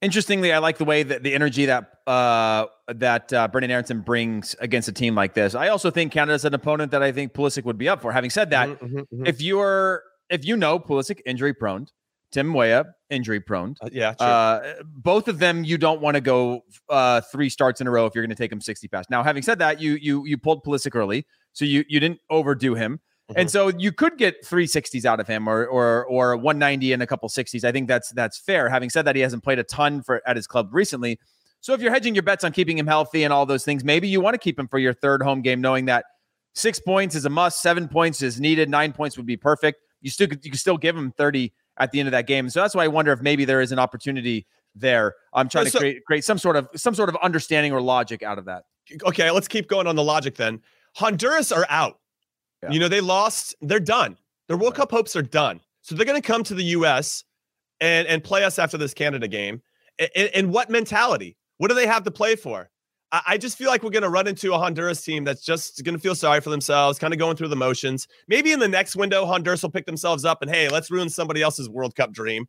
interestingly, 0.02 0.54
I 0.54 0.60
like 0.60 0.78
the 0.78 0.86
way 0.86 1.04
that 1.04 1.24
the 1.24 1.34
energy 1.34 1.66
that 1.66 1.92
uh, 2.06 2.68
that 2.88 3.32
uh, 3.34 3.48
Brenden 3.48 3.70
Aaronson 3.70 4.02
brings 4.02 4.56
against 4.60 4.88
a 4.88 4.92
team 4.92 5.16
like 5.16 5.34
this. 5.34 5.56
I 5.56 5.70
also 5.70 5.92
think 5.92 6.12
Canada's 6.12 6.46
an 6.46 6.54
opponent 6.54 6.92
that 6.92 7.04
I 7.04 7.12
think 7.12 7.34
Pulisic 7.34 7.63
would 7.66 7.78
be 7.78 7.90
up 7.90 8.02
for. 8.02 8.12
Having 8.12 8.30
said 8.32 8.50
that, 8.52 8.70
mm-hmm, 8.70 8.86
mm-hmm. 8.86 8.98
mm-hmm. 8.98 9.26
if 9.26 9.42
you're 9.42 10.04
if 10.30 10.46
you 10.46 10.58
know 10.58 10.80
Pulisic 10.80 11.22
injury 11.26 11.54
prone, 11.54 11.88
Tim 12.32 12.54
Weah 12.54 12.86
injury 13.10 13.40
prone, 13.40 13.76
uh, 13.82 13.90
yeah, 13.92 14.12
uh, 14.20 14.74
both 14.84 15.28
of 15.28 15.40
them 15.40 15.63
you 15.63 15.78
don't 15.78 16.02
want 16.02 16.16
to 16.16 16.22
go 16.22 16.62
uh, 16.90 17.22
three 17.22 17.50
starts 17.50 17.82
in 17.82 17.88
a 17.88 17.92
row 17.92 18.06
if 18.06 18.16
you're 18.16 18.24
going 18.24 18.36
to 18.36 18.42
take 18.42 18.50
them 18.50 18.62
60 18.62 18.88
past. 18.90 19.10
Now, 19.10 19.24
having 19.24 19.44
said 19.44 19.60
that, 19.60 19.82
you 19.82 19.94
you 20.02 20.26
you 20.26 20.38
pulled 20.38 20.63
Pulisic 20.63 20.96
early. 20.96 21.26
So 21.58 21.65
you 21.65 21.84
you 21.88 22.00
didn't 22.00 22.20
overdo 22.30 22.76
him. 22.76 23.00
Mm-hmm. 23.32 23.39
And 23.39 23.52
so 23.52 23.70
you 23.70 23.91
could 23.91 24.17
get 24.17 24.46
360s 24.46 25.06
out 25.06 25.20
of 25.20 25.28
him 25.28 25.50
or 25.50 25.65
or 25.65 26.06
or 26.06 26.38
190 26.38 26.93
and 26.93 27.02
a 27.02 27.08
couple 27.08 27.28
60s. 27.30 27.63
I 27.63 27.72
think 27.72 27.88
that's 27.88 28.12
that's 28.12 28.38
fair. 28.38 28.70
Having 28.70 28.91
said 28.91 29.06
that, 29.06 29.15
he 29.15 29.24
hasn't 29.24 29.43
played 29.43 29.58
a 29.58 29.63
ton 29.63 30.04
for 30.04 30.22
at 30.28 30.36
his 30.36 30.46
club 30.46 30.70
recently. 30.72 31.20
So 31.62 31.74
if 31.74 31.82
you're 31.82 31.91
hedging 31.91 32.13
your 32.13 32.22
bets 32.22 32.43
on 32.43 32.52
keeping 32.52 32.78
him 32.78 32.86
healthy 32.86 33.24
and 33.24 33.34
all 33.34 33.48
those 33.48 33.65
things, 33.65 33.84
maybe 33.84 34.08
you 34.08 34.22
want 34.22 34.36
to 34.36 34.38
keep 34.38 34.60
him 34.60 34.67
for 34.67 34.78
your 34.78 34.93
third 34.93 35.24
home 35.24 35.41
game, 35.41 35.60
knowing 35.60 35.86
that 35.86 36.06
six 36.54 36.80
points 36.80 37.15
is 37.15 37.26
a 37.26 37.30
must, 37.30 37.60
seven 37.60 37.88
points 37.88 38.22
is 38.22 38.39
needed, 38.39 38.70
nine 38.70 38.93
points 38.93 39.17
would 39.17 39.26
be 39.26 39.36
perfect. 39.36 39.80
You 40.02 40.12
still 40.12 40.28
you 40.30 40.52
can 40.52 40.60
still 40.60 40.78
give 40.78 40.96
him 40.96 41.12
30 41.12 41.52
at 41.80 41.91
the 41.91 42.00
end 42.00 42.08
of 42.08 42.12
that 42.12 42.28
game. 42.28 42.52
So 42.52 42.62
that's 42.62 42.76
why 42.76 42.84
I 42.84 42.88
wonder 42.88 43.12
if 43.12 43.22
maybe 43.22 43.46
there 43.46 43.62
is 43.62 43.72
an 43.72 43.80
opportunity 43.80 44.46
there. 44.76 45.15
I'm 45.34 45.50
trying 45.50 45.65
so, 45.65 45.72
to 45.72 45.78
create 45.80 46.06
create 46.06 46.24
some 46.24 46.38
sort 46.38 46.56
of 46.56 46.70
some 46.76 46.93
sort 46.93 47.10
of 47.10 47.17
understanding 47.17 47.72
or 47.72 47.82
logic 47.82 48.22
out 48.22 48.38
of 48.38 48.46
that. 48.46 48.65
Okay, 49.04 49.32
let's 49.32 49.48
keep 49.48 49.67
going 49.67 49.88
on 49.88 49.96
the 49.96 50.04
logic 50.04 50.36
then. 50.36 50.62
Honduras 50.98 51.52
are 51.52 51.68
out. 51.70 52.00
Yeah. 52.64 52.72
You 52.72 52.80
know, 52.80 52.88
they 52.88 53.02
lost, 53.02 53.56
they're 53.62 53.80
done. 53.80 54.18
Their 54.48 54.58
World 54.58 54.74
Cup 54.74 54.90
hopes 54.90 55.16
are 55.16 55.22
done. 55.22 55.62
So 55.82 55.94
they're 55.94 56.08
going 56.08 56.20
to 56.20 56.28
come 56.28 56.44
to 56.44 56.56
the 56.56 56.64
US 56.64 57.24
and 57.80 58.08
and 58.08 58.24
play 58.24 58.44
us 58.44 58.58
after 58.58 58.78
this 58.78 58.96
Canada 58.96 59.28
game. 59.28 59.62
And, 60.00 60.32
and 60.34 60.52
what 60.52 60.72
mentality? 60.72 61.38
What 61.58 61.68
do 61.70 61.76
they 61.76 61.86
have 61.86 62.04
to 62.06 62.12
play 62.12 62.36
for? 62.36 62.72
I, 63.12 63.22
I 63.28 63.38
just 63.38 63.60
feel 63.60 63.70
like 63.70 63.84
we're 63.84 63.92
going 63.92 64.04
to 64.04 64.10
run 64.10 64.28
into 64.28 64.54
a 64.54 64.58
Honduras 64.58 65.04
team 65.04 65.24
that's 65.24 65.46
just 65.46 65.84
going 65.84 65.96
to 65.96 66.02
feel 66.02 66.16
sorry 66.16 66.42
for 66.42 66.50
themselves, 66.50 66.98
kind 66.98 67.14
of 67.14 67.20
going 67.20 67.38
through 67.38 67.50
the 67.50 67.56
motions. 67.56 68.08
Maybe 68.28 68.52
in 68.52 68.60
the 68.60 68.68
next 68.68 68.96
window, 68.96 69.26
Honduras 69.28 69.62
will 69.62 69.70
pick 69.70 69.86
themselves 69.86 70.26
up 70.26 70.42
and 70.42 70.50
hey, 70.50 70.68
let's 70.68 70.90
ruin 70.90 71.10
somebody 71.10 71.44
else's 71.44 71.70
World 71.70 71.96
Cup 71.96 72.12
dream 72.12 72.48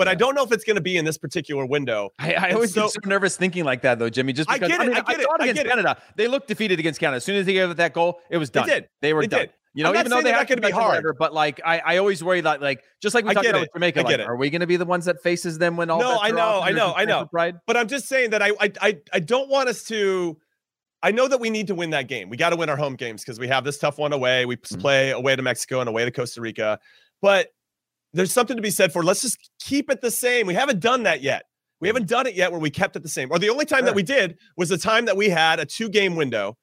but 0.00 0.06
yeah. 0.06 0.12
I 0.12 0.14
don't 0.14 0.34
know 0.34 0.42
if 0.42 0.50
it's 0.50 0.64
going 0.64 0.76
to 0.76 0.80
be 0.80 0.96
in 0.96 1.04
this 1.04 1.18
particular 1.18 1.66
window. 1.66 2.08
I, 2.18 2.32
I 2.32 2.50
always 2.52 2.72
so, 2.72 2.84
get 2.84 2.92
so 2.92 3.00
nervous 3.04 3.36
thinking 3.36 3.64
like 3.64 3.82
that, 3.82 3.98
though, 3.98 4.08
Jimmy. 4.08 4.32
Just 4.32 4.48
because 4.48 4.62
I, 4.62 4.66
get 4.66 4.80
it, 4.80 4.82
I, 4.82 4.86
mean, 4.86 4.96
I, 4.96 5.00
get 5.00 5.20
I 5.20 5.24
thought 5.24 5.40
it, 5.40 5.50
against 5.50 5.68
Canada, 5.68 6.02
they 6.16 6.26
looked 6.26 6.48
defeated 6.48 6.78
against 6.78 6.98
Canada. 6.98 7.16
As 7.16 7.24
soon 7.24 7.36
as 7.36 7.44
they 7.44 7.52
gave 7.52 7.76
that 7.76 7.92
goal, 7.92 8.18
it 8.30 8.38
was 8.38 8.48
done. 8.48 8.66
They 8.66 8.72
did. 8.76 8.88
They 9.02 9.12
were 9.12 9.20
they 9.20 9.26
done. 9.26 9.40
Did. 9.40 9.50
You 9.74 9.84
know, 9.84 9.94
even 9.94 10.08
though 10.08 10.22
they 10.22 10.32
are 10.32 10.46
going 10.46 10.58
to 10.58 10.66
be 10.66 10.72
hard, 10.72 10.88
whatever, 10.88 11.12
but 11.12 11.34
like 11.34 11.60
I, 11.62 11.80
I 11.80 11.96
always 11.98 12.24
worry 12.24 12.40
that 12.40 12.62
like 12.62 12.82
just 13.02 13.14
like 13.14 13.26
we 13.26 13.34
talked 13.34 13.46
about 13.46 13.68
Jamaica, 13.74 14.02
like, 14.02 14.18
are 14.20 14.36
we 14.36 14.48
going 14.48 14.62
to 14.62 14.66
be 14.66 14.76
the 14.76 14.86
ones 14.86 15.04
that 15.04 15.22
faces 15.22 15.58
them 15.58 15.76
when 15.76 15.90
all? 15.90 16.00
No, 16.00 16.18
I 16.18 16.30
know, 16.30 16.62
I 16.62 16.72
know, 16.72 16.94
I 16.96 17.04
know. 17.04 17.26
Pride? 17.26 17.56
But 17.66 17.76
I'm 17.76 17.86
just 17.86 18.08
saying 18.08 18.30
that 18.30 18.42
I, 18.42 18.52
I, 18.58 18.98
I 19.12 19.20
don't 19.20 19.50
want 19.50 19.68
us 19.68 19.84
to. 19.84 20.38
I 21.02 21.12
know 21.12 21.28
that 21.28 21.38
we 21.38 21.50
need 21.50 21.66
to 21.68 21.74
win 21.74 21.90
that 21.90 22.08
game. 22.08 22.30
We 22.30 22.36
got 22.36 22.50
to 22.50 22.56
win 22.56 22.68
our 22.68 22.76
home 22.76 22.96
games 22.96 23.22
because 23.22 23.38
we 23.38 23.48
have 23.48 23.64
this 23.64 23.78
tough 23.78 23.98
one 23.98 24.12
away. 24.12 24.44
We 24.44 24.56
mm-hmm. 24.56 24.80
play 24.80 25.10
away 25.10 25.36
to 25.36 25.42
Mexico 25.42 25.80
and 25.80 25.88
away 25.88 26.04
to 26.04 26.10
Costa 26.10 26.40
Rica, 26.40 26.80
but 27.22 27.50
there's 28.12 28.32
something 28.32 28.56
to 28.56 28.62
be 28.62 28.70
said 28.70 28.92
for 28.92 29.02
let's 29.02 29.22
just 29.22 29.50
keep 29.60 29.90
it 29.90 30.00
the 30.00 30.10
same. 30.10 30.46
We 30.46 30.54
haven't 30.54 30.80
done 30.80 31.04
that 31.04 31.22
yet. 31.22 31.44
We 31.80 31.88
haven't 31.88 32.08
done 32.08 32.26
it 32.26 32.34
yet 32.34 32.50
where 32.50 32.60
we 32.60 32.70
kept 32.70 32.96
it 32.96 33.02
the 33.02 33.08
same. 33.08 33.30
Or 33.30 33.38
the 33.38 33.48
only 33.48 33.64
time 33.64 33.80
sure. 33.80 33.86
that 33.86 33.94
we 33.94 34.02
did 34.02 34.38
was 34.56 34.68
the 34.68 34.78
time 34.78 35.06
that 35.06 35.16
we 35.16 35.30
had 35.30 35.60
a 35.60 35.64
two 35.64 35.88
game 35.88 36.14
window 36.16 36.56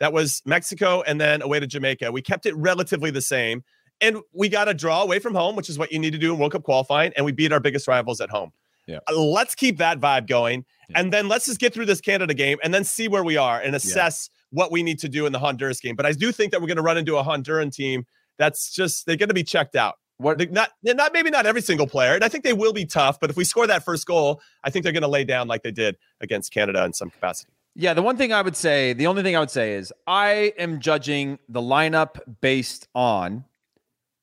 that 0.00 0.12
was 0.12 0.42
Mexico 0.44 1.02
and 1.02 1.20
then 1.20 1.42
away 1.42 1.58
to 1.60 1.66
Jamaica. 1.66 2.12
We 2.12 2.22
kept 2.22 2.46
it 2.46 2.54
relatively 2.56 3.10
the 3.10 3.22
same. 3.22 3.64
And 4.00 4.18
we 4.32 4.48
got 4.48 4.68
a 4.68 4.74
draw 4.74 5.02
away 5.02 5.18
from 5.18 5.34
home, 5.34 5.56
which 5.56 5.68
is 5.68 5.78
what 5.78 5.90
you 5.90 5.98
need 5.98 6.12
to 6.12 6.18
do 6.18 6.32
in 6.32 6.38
World 6.38 6.52
Cup 6.52 6.62
qualifying. 6.62 7.12
And 7.16 7.24
we 7.24 7.32
beat 7.32 7.52
our 7.52 7.58
biggest 7.60 7.88
rivals 7.88 8.20
at 8.20 8.30
home. 8.30 8.52
Yeah. 8.86 8.98
Uh, 9.08 9.18
let's 9.18 9.54
keep 9.54 9.78
that 9.78 10.00
vibe 10.00 10.28
going. 10.28 10.64
Yeah. 10.88 11.00
And 11.00 11.12
then 11.12 11.28
let's 11.28 11.46
just 11.46 11.58
get 11.58 11.74
through 11.74 11.86
this 11.86 12.00
Canada 12.00 12.32
game 12.32 12.58
and 12.62 12.72
then 12.72 12.84
see 12.84 13.08
where 13.08 13.24
we 13.24 13.36
are 13.36 13.60
and 13.60 13.74
assess 13.74 14.30
yeah. 14.30 14.58
what 14.62 14.70
we 14.70 14.82
need 14.82 14.98
to 15.00 15.08
do 15.08 15.26
in 15.26 15.32
the 15.32 15.38
Honduras 15.38 15.80
game. 15.80 15.96
But 15.96 16.06
I 16.06 16.12
do 16.12 16.30
think 16.30 16.52
that 16.52 16.60
we're 16.60 16.68
going 16.68 16.76
to 16.76 16.82
run 16.82 16.96
into 16.96 17.16
a 17.16 17.24
Honduran 17.24 17.72
team 17.72 18.04
that's 18.38 18.70
just, 18.70 19.04
they're 19.04 19.16
going 19.16 19.28
to 19.28 19.34
be 19.34 19.44
checked 19.44 19.74
out. 19.74 19.96
What 20.18 20.50
not 20.50 20.70
not 20.82 21.12
maybe 21.12 21.30
not 21.30 21.46
every 21.46 21.62
single 21.62 21.86
player, 21.86 22.14
and 22.14 22.24
I 22.24 22.28
think 22.28 22.42
they 22.42 22.52
will 22.52 22.72
be 22.72 22.84
tough. 22.84 23.20
But 23.20 23.30
if 23.30 23.36
we 23.36 23.44
score 23.44 23.66
that 23.68 23.84
first 23.84 24.04
goal, 24.04 24.42
I 24.64 24.70
think 24.70 24.82
they're 24.82 24.92
going 24.92 25.02
to 25.02 25.08
lay 25.08 25.24
down 25.24 25.46
like 25.46 25.62
they 25.62 25.70
did 25.70 25.96
against 26.20 26.52
Canada 26.52 26.84
in 26.84 26.92
some 26.92 27.08
capacity. 27.08 27.52
Yeah, 27.76 27.94
the 27.94 28.02
one 28.02 28.16
thing 28.16 28.32
I 28.32 28.42
would 28.42 28.56
say, 28.56 28.92
the 28.92 29.06
only 29.06 29.22
thing 29.22 29.36
I 29.36 29.40
would 29.40 29.50
say 29.50 29.74
is 29.74 29.92
I 30.08 30.52
am 30.58 30.80
judging 30.80 31.38
the 31.48 31.60
lineup 31.60 32.18
based 32.40 32.88
on 32.96 33.44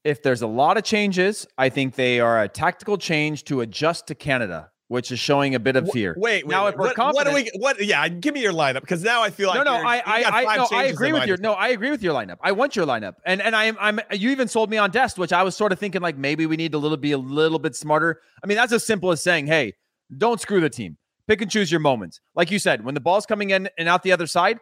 if 0.04 0.22
there's 0.22 0.42
a 0.42 0.48
lot 0.48 0.76
of 0.76 0.84
changes. 0.84 1.48
I 1.58 1.70
think 1.70 1.96
they 1.96 2.20
are 2.20 2.44
a 2.44 2.50
tactical 2.50 2.98
change 2.98 3.46
to 3.46 3.62
adjust 3.62 4.08
to 4.08 4.16
Canada 4.16 4.72
which 4.88 5.12
is 5.12 5.20
showing 5.20 5.56
a 5.56 5.60
bit 5.60 5.76
of 5.76 5.90
fear. 5.90 6.16
Wait, 6.18 6.46
wait 6.46 6.52
now 6.52 6.66
wait, 6.66 6.74
if 6.74 6.76
we're 6.76 6.88
what, 6.88 6.96
confident, 6.96 7.34
what 7.34 7.46
do 7.46 7.52
we? 7.54 7.60
What? 7.60 7.84
Yeah, 7.84 8.08
give 8.08 8.34
me 8.34 8.42
your 8.42 8.54
lineup 8.54 8.82
because 8.82 9.04
now 9.04 9.22
I 9.22 9.30
feel 9.30 9.50
like 9.50 9.58
no, 9.58 9.64
no. 9.64 9.74
I, 9.74 9.98
I, 10.06 10.24
I, 10.24 10.58
no, 10.58 10.68
I 10.72 10.84
agree 10.86 11.12
with 11.12 11.26
your. 11.26 11.38
No, 11.38 11.54
I 11.54 11.70
agree 11.70 11.92
with 11.92 12.04
your 12.04 12.14
lineup. 12.14 12.38
I 12.42 12.52
want 12.52 12.76
your 12.76 12.86
lineup, 12.86 13.16
and 13.26 13.42
and 13.42 13.56
I'm, 13.56 13.78
I'm. 13.80 14.00
You 14.12 14.30
even 14.32 14.48
sold 14.48 14.70
me 14.70 14.78
on 14.78 14.92
Dest, 14.92 15.18
which 15.18 15.34
I 15.34 15.44
was 15.44 15.56
sort 15.56 15.72
of 15.72 15.80
thinking 15.80 16.02
like 16.02 16.18
maybe 16.18 16.46
we 16.46 16.58
need 16.58 16.72
to 16.74 16.78
little 16.78 16.98
be 16.98 17.12
a 17.12 17.18
little 17.18 17.60
bit 17.60 17.76
smarter. 17.76 18.22
I 18.44 18.48
mean, 18.48 18.58
that's 18.58 18.74
as 18.74 18.86
simple 18.86 19.12
as 19.12 19.24
saying, 19.24 19.48
hey, 19.48 19.74
don't 20.16 20.40
screw 20.40 20.62
the 20.62 20.70
team. 20.70 20.98
Pick 21.28 21.42
and 21.42 21.50
choose 21.50 21.72
your 21.72 21.80
moments. 21.80 22.22
Like 22.36 22.52
you 22.52 22.60
said, 22.60 22.86
when 22.86 22.94
the 22.94 23.02
ball's 23.02 23.26
coming 23.26 23.50
in 23.50 23.68
and 23.80 23.90
out 23.90 24.04
the 24.04 24.12
other 24.12 24.28
side, 24.28 24.60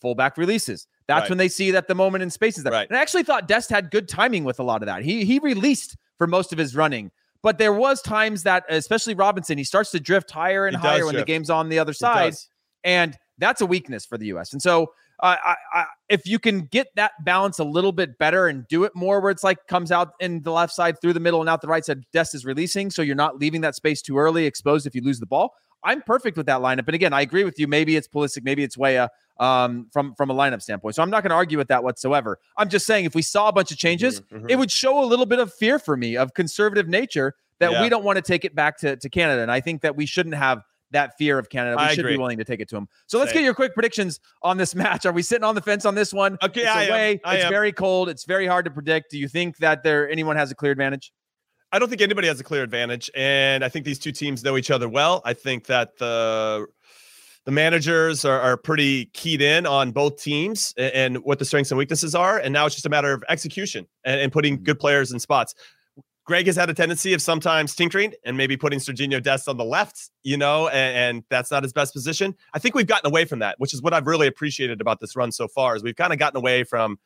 fullback 0.00 0.38
releases. 0.38 0.86
That's 1.08 1.22
right. 1.22 1.30
when 1.30 1.38
they 1.38 1.48
see 1.48 1.72
that 1.72 1.88
the 1.88 1.94
moment 1.94 2.22
in 2.22 2.30
space 2.30 2.56
is 2.58 2.64
there. 2.64 2.72
Right. 2.72 2.88
And 2.88 2.96
I 2.96 3.02
actually 3.02 3.22
thought 3.22 3.46
Dest 3.46 3.70
had 3.70 3.90
good 3.90 4.08
timing 4.08 4.44
with 4.44 4.58
a 4.58 4.62
lot 4.62 4.82
of 4.82 4.86
that. 4.86 5.02
He 5.02 5.24
he 5.24 5.38
released 5.38 5.96
for 6.18 6.26
most 6.26 6.52
of 6.52 6.58
his 6.58 6.74
running. 6.74 7.10
But 7.46 7.58
there 7.58 7.72
was 7.72 8.02
times 8.02 8.42
that, 8.42 8.64
especially 8.68 9.14
Robinson, 9.14 9.56
he 9.56 9.62
starts 9.62 9.92
to 9.92 10.00
drift 10.00 10.32
higher 10.32 10.66
and 10.66 10.76
he 10.76 10.82
higher 10.82 11.04
when 11.04 11.14
drift. 11.14 11.28
the 11.28 11.32
game's 11.32 11.48
on 11.48 11.68
the 11.68 11.78
other 11.78 11.92
side, 11.92 12.34
and 12.82 13.16
that's 13.38 13.60
a 13.60 13.66
weakness 13.66 14.04
for 14.04 14.18
the 14.18 14.26
U.S. 14.26 14.52
And 14.52 14.60
so, 14.60 14.88
uh, 15.22 15.36
I, 15.44 15.54
I, 15.72 15.84
if 16.08 16.26
you 16.26 16.40
can 16.40 16.62
get 16.62 16.88
that 16.96 17.12
balance 17.24 17.60
a 17.60 17.64
little 17.64 17.92
bit 17.92 18.18
better 18.18 18.48
and 18.48 18.66
do 18.66 18.82
it 18.82 18.96
more, 18.96 19.20
where 19.20 19.30
it's 19.30 19.44
like 19.44 19.64
comes 19.68 19.92
out 19.92 20.14
in 20.18 20.42
the 20.42 20.50
left 20.50 20.72
side 20.72 21.00
through 21.00 21.12
the 21.12 21.20
middle 21.20 21.40
and 21.40 21.48
out 21.48 21.60
the 21.60 21.68
right 21.68 21.84
side, 21.84 22.02
Dest 22.12 22.34
is 22.34 22.44
releasing, 22.44 22.90
so 22.90 23.00
you're 23.00 23.14
not 23.14 23.38
leaving 23.38 23.60
that 23.60 23.76
space 23.76 24.02
too 24.02 24.18
early, 24.18 24.44
exposed 24.44 24.84
if 24.84 24.96
you 24.96 25.00
lose 25.00 25.20
the 25.20 25.26
ball. 25.26 25.54
I'm 25.86 26.02
perfect 26.02 26.36
with 26.36 26.46
that 26.46 26.60
lineup. 26.60 26.86
And 26.86 26.94
again, 26.94 27.12
I 27.12 27.22
agree 27.22 27.44
with 27.44 27.58
you. 27.58 27.68
Maybe 27.68 27.96
it's 27.96 28.08
Pulisic, 28.08 28.42
maybe 28.42 28.64
it's 28.64 28.76
Weah 28.76 29.08
um, 29.38 29.86
from 29.92 30.14
from 30.14 30.30
a 30.30 30.34
lineup 30.34 30.60
standpoint. 30.60 30.96
So 30.96 31.02
I'm 31.02 31.10
not 31.10 31.22
going 31.22 31.30
to 31.30 31.36
argue 31.36 31.56
with 31.56 31.68
that 31.68 31.84
whatsoever. 31.84 32.38
I'm 32.58 32.68
just 32.68 32.86
saying 32.86 33.04
if 33.04 33.14
we 33.14 33.22
saw 33.22 33.48
a 33.48 33.52
bunch 33.52 33.70
of 33.70 33.78
changes, 33.78 34.20
mm-hmm, 34.20 34.36
mm-hmm. 34.36 34.50
it 34.50 34.58
would 34.58 34.70
show 34.70 35.02
a 35.02 35.06
little 35.06 35.26
bit 35.26 35.38
of 35.38 35.54
fear 35.54 35.78
for 35.78 35.96
me 35.96 36.16
of 36.16 36.34
conservative 36.34 36.88
nature 36.88 37.34
that 37.60 37.72
yeah. 37.72 37.82
we 37.82 37.88
don't 37.88 38.04
want 38.04 38.16
to 38.16 38.22
take 38.22 38.44
it 38.44 38.54
back 38.54 38.78
to, 38.78 38.96
to 38.96 39.08
Canada. 39.08 39.40
And 39.42 39.50
I 39.50 39.60
think 39.60 39.82
that 39.82 39.96
we 39.96 40.06
shouldn't 40.06 40.34
have 40.34 40.62
that 40.90 41.16
fear 41.18 41.38
of 41.38 41.48
Canada. 41.48 41.76
We 41.76 41.84
I 41.84 41.90
should 41.90 42.00
agree. 42.00 42.14
be 42.14 42.18
willing 42.18 42.38
to 42.38 42.44
take 42.44 42.60
it 42.60 42.68
to 42.68 42.74
them. 42.74 42.88
So 43.06 43.18
let's 43.18 43.30
Same. 43.30 43.40
get 43.40 43.44
your 43.44 43.54
quick 43.54 43.74
predictions 43.74 44.20
on 44.42 44.56
this 44.56 44.74
match. 44.82 45.06
Are 45.06 45.12
we 45.12 45.22
sitting 45.22 45.44
on 45.44 45.54
the 45.54 45.62
fence 45.62 45.84
on 45.84 45.94
this 45.94 46.12
one? 46.12 46.38
Okay, 46.42 46.62
it's 46.62 46.70
I 46.70 46.84
away. 46.84 47.12
Am. 47.12 47.18
I 47.24 47.34
it's 47.36 47.44
am. 47.44 47.50
very 47.50 47.72
cold. 47.72 48.08
It's 48.08 48.24
very 48.24 48.46
hard 48.46 48.64
to 48.66 48.70
predict. 48.70 49.10
Do 49.10 49.18
you 49.18 49.28
think 49.28 49.58
that 49.58 49.82
there 49.82 50.08
anyone 50.08 50.36
has 50.36 50.50
a 50.50 50.54
clear 50.54 50.72
advantage? 50.72 51.12
I 51.72 51.78
don't 51.78 51.88
think 51.88 52.00
anybody 52.00 52.28
has 52.28 52.40
a 52.40 52.44
clear 52.44 52.62
advantage, 52.62 53.10
and 53.14 53.64
I 53.64 53.68
think 53.68 53.84
these 53.84 53.98
two 53.98 54.12
teams 54.12 54.44
know 54.44 54.56
each 54.56 54.70
other 54.70 54.88
well. 54.88 55.20
I 55.24 55.34
think 55.34 55.66
that 55.66 55.98
the 55.98 56.66
the 57.44 57.52
managers 57.52 58.24
are, 58.24 58.40
are 58.40 58.56
pretty 58.56 59.06
keyed 59.06 59.40
in 59.40 59.66
on 59.66 59.92
both 59.92 60.20
teams 60.20 60.74
and, 60.76 60.92
and, 60.92 61.24
what 61.24 61.38
the 61.38 61.44
strengths 61.44 61.70
and 61.70 61.78
weaknesses 61.78 62.14
are, 62.14 62.38
and 62.38 62.52
now 62.52 62.66
it's 62.66 62.74
just 62.74 62.86
a 62.86 62.90
matter 62.90 63.12
of 63.12 63.22
execution 63.28 63.86
and, 64.04 64.20
and 64.20 64.32
putting 64.32 64.56
mm-hmm. 64.56 64.64
good 64.64 64.80
players 64.80 65.12
in 65.12 65.20
spots. 65.20 65.54
Greg 66.26 66.46
has 66.46 66.56
had 66.56 66.68
a 66.68 66.74
tendency 66.74 67.12
of 67.12 67.22
sometimes 67.22 67.76
tinkering 67.76 68.12
and 68.24 68.36
maybe 68.36 68.56
putting 68.56 68.80
Serginho 68.80 69.22
Dest 69.22 69.48
on 69.48 69.56
the 69.56 69.64
left, 69.64 70.10
you 70.24 70.36
know, 70.36 70.66
and, 70.66 70.96
and, 70.96 71.24
that's 71.30 71.52
not 71.52 71.62
his 71.62 71.72
best 71.72 71.92
position. 71.92 72.34
I 72.52 72.58
think 72.58 72.74
we've 72.74 72.86
gotten 72.86 73.08
away 73.08 73.24
from 73.26 73.38
that, 73.38 73.54
which 73.58 73.72
is 73.72 73.80
what 73.80 73.94
I've 73.94 74.08
really 74.08 74.26
appreciated 74.26 74.80
about 74.80 74.98
this 74.98 75.14
run 75.14 75.30
so 75.30 75.46
far. 75.46 75.76
Is 75.76 75.84
we've 75.84 75.94
kind 75.94 76.12
of 76.12 76.18
gotten 76.18 76.36
away 76.36 76.64
from, 76.64 76.98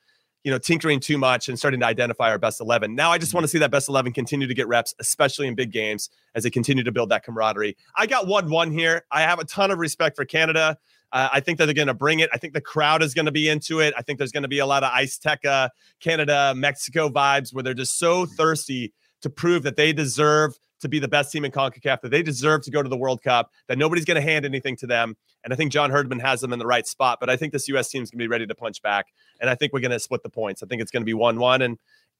you 0.44 0.50
know, 0.50 0.58
tinkering 0.58 1.00
too 1.00 1.18
much 1.18 1.48
and 1.48 1.58
starting 1.58 1.80
to 1.80 1.86
identify 1.86 2.30
our 2.30 2.38
best 2.38 2.60
eleven. 2.60 2.94
Now 2.94 3.10
I 3.10 3.18
just 3.18 3.34
want 3.34 3.44
to 3.44 3.48
see 3.48 3.58
that 3.58 3.70
best 3.70 3.88
eleven 3.88 4.12
continue 4.12 4.46
to 4.46 4.54
get 4.54 4.68
reps, 4.68 4.94
especially 4.98 5.46
in 5.46 5.54
big 5.54 5.70
games, 5.70 6.10
as 6.34 6.44
they 6.44 6.50
continue 6.50 6.82
to 6.82 6.92
build 6.92 7.10
that 7.10 7.24
camaraderie. 7.24 7.76
I 7.96 8.06
got 8.06 8.26
one 8.26 8.50
one 8.50 8.70
here. 8.72 9.04
I 9.10 9.20
have 9.22 9.38
a 9.38 9.44
ton 9.44 9.70
of 9.70 9.78
respect 9.78 10.16
for 10.16 10.24
Canada. 10.24 10.78
Uh, 11.12 11.28
I 11.32 11.40
think 11.40 11.58
that 11.58 11.66
they're 11.66 11.74
going 11.74 11.88
to 11.88 11.94
bring 11.94 12.20
it. 12.20 12.30
I 12.32 12.38
think 12.38 12.54
the 12.54 12.60
crowd 12.60 13.02
is 13.02 13.14
going 13.14 13.26
to 13.26 13.32
be 13.32 13.48
into 13.48 13.80
it. 13.80 13.92
I 13.98 14.02
think 14.02 14.18
there's 14.18 14.30
going 14.30 14.44
to 14.44 14.48
be 14.48 14.60
a 14.60 14.66
lot 14.66 14.84
of 14.84 14.92
Azteca, 14.92 15.70
Canada, 15.98 16.54
Mexico 16.56 17.08
vibes 17.08 17.52
where 17.52 17.64
they're 17.64 17.74
just 17.74 17.98
so 17.98 18.26
thirsty 18.26 18.92
to 19.22 19.28
prove 19.28 19.64
that 19.64 19.74
they 19.76 19.92
deserve 19.92 20.56
to 20.80 20.88
be 20.88 20.98
the 20.98 21.08
best 21.08 21.32
team 21.32 21.44
in 21.44 21.52
CONCACAF, 21.52 22.00
that 22.00 22.10
they 22.10 22.22
deserve 22.22 22.62
to 22.62 22.70
go 22.70 22.82
to 22.82 22.88
the 22.88 22.96
World 22.96 23.22
Cup, 23.22 23.50
that 23.68 23.78
nobody's 23.78 24.04
going 24.04 24.16
to 24.16 24.20
hand 24.20 24.44
anything 24.44 24.76
to 24.76 24.86
them. 24.86 25.16
And 25.44 25.52
I 25.52 25.56
think 25.56 25.72
John 25.72 25.90
Herdman 25.90 26.20
has 26.20 26.40
them 26.40 26.52
in 26.52 26.58
the 26.58 26.66
right 26.66 26.86
spot. 26.86 27.18
But 27.20 27.30
I 27.30 27.36
think 27.36 27.52
this 27.52 27.68
U.S. 27.68 27.88
team 27.88 28.02
is 28.02 28.10
going 28.10 28.18
to 28.18 28.24
be 28.24 28.28
ready 28.28 28.46
to 28.46 28.54
punch 28.54 28.82
back. 28.82 29.06
And 29.40 29.48
I 29.48 29.54
think 29.54 29.72
we're 29.72 29.80
going 29.80 29.90
to 29.92 30.00
split 30.00 30.22
the 30.22 30.30
points. 30.30 30.62
I 30.62 30.66
think 30.66 30.82
it's 30.82 30.90
going 30.90 31.02
to 31.02 31.06
be 31.06 31.14
1 31.14 31.38
1. 31.38 31.62
And 31.62 31.78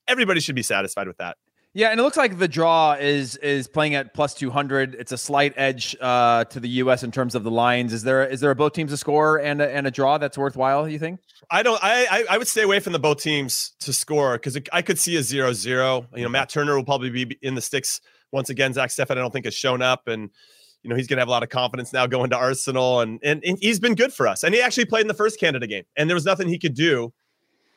everybody 0.09 0.41
should 0.41 0.55
be 0.55 0.63
satisfied 0.63 1.07
with 1.07 1.19
that. 1.19 1.37
Yeah, 1.73 1.91
and 1.91 2.01
it 2.01 2.03
looks 2.03 2.17
like 2.17 2.39
the 2.39 2.49
draw 2.49 2.97
is 2.99 3.37
is 3.37 3.69
playing 3.69 3.95
at 3.95 4.13
plus 4.13 4.35
two 4.35 4.51
hundred. 4.51 4.97
It's 4.97 5.13
a 5.13 5.19
slight 5.19 5.55
edge 5.57 5.97
uh, 6.01 6.43
to 6.47 6.59
the 6.59 6.69
U.S. 6.69 7.05
in 7.05 7.13
terms 7.13 7.37
of 7.37 7.45
the 7.45 7.51
lines. 7.51 7.93
Is 7.93 8.03
there 8.03 8.27
is 8.27 8.41
there 8.41 8.51
a 8.51 8.57
both 8.57 8.73
teams 8.73 8.91
a 8.91 8.97
score 8.97 9.39
and 9.39 9.63
a, 9.63 9.73
and 9.73 9.87
a 9.87 9.91
draw 9.93 10.19
that's 10.19 10.37
worthwhile? 10.37 10.89
You 10.89 10.99
think? 10.99 11.21
I 11.49 11.63
don't. 11.63 11.79
I 11.81 12.25
I 12.29 12.39
would 12.39 12.49
stay 12.49 12.63
away 12.63 12.81
from 12.81 12.93
the 12.93 12.99
both 12.99 13.23
teams 13.23 13.73
to 13.81 13.93
score 13.93 14.33
because 14.33 14.59
I 14.73 14.83
could 14.83 14.99
see 14.99 15.17
a 15.17 15.21
0-0. 15.21 16.07
You 16.17 16.25
know, 16.25 16.29
Matt 16.29 16.49
Turner 16.49 16.75
will 16.75 16.85
probably 16.85 17.11
be 17.11 17.39
in 17.41 17.55
the 17.55 17.61
sticks 17.61 18.01
once 18.33 18.51
again. 18.51 18.73
Zach 18.73 18.91
Steffen, 18.91 19.13
I 19.13 19.15
don't 19.17 19.33
think 19.33 19.45
has 19.45 19.55
shown 19.55 19.83
up, 19.83 20.09
and 20.09 20.31
you 20.83 20.91
know 20.91 20.97
he's 20.97 21.07
going 21.07 21.17
to 21.17 21.21
have 21.21 21.29
a 21.29 21.33
lot 21.33 21.43
of 21.43 21.49
confidence 21.49 21.93
now 21.93 22.07
going 22.07 22.31
to 22.31 22.37
Arsenal, 22.37 23.01
and, 23.01 23.21
and 23.23 23.43
and 23.45 23.59
he's 23.61 23.81
been 23.81 23.95
good 23.95 24.13
for 24.13 24.27
us. 24.27 24.43
And 24.43 24.55
he 24.55 24.61
actually 24.61 24.87
played 24.87 25.03
in 25.03 25.09
the 25.09 25.15
first 25.15 25.39
Canada 25.39 25.67
game, 25.67 25.85
and 25.97 26.09
there 26.09 26.15
was 26.15 26.25
nothing 26.25 26.49
he 26.49 26.59
could 26.59 26.75
do 26.75 27.13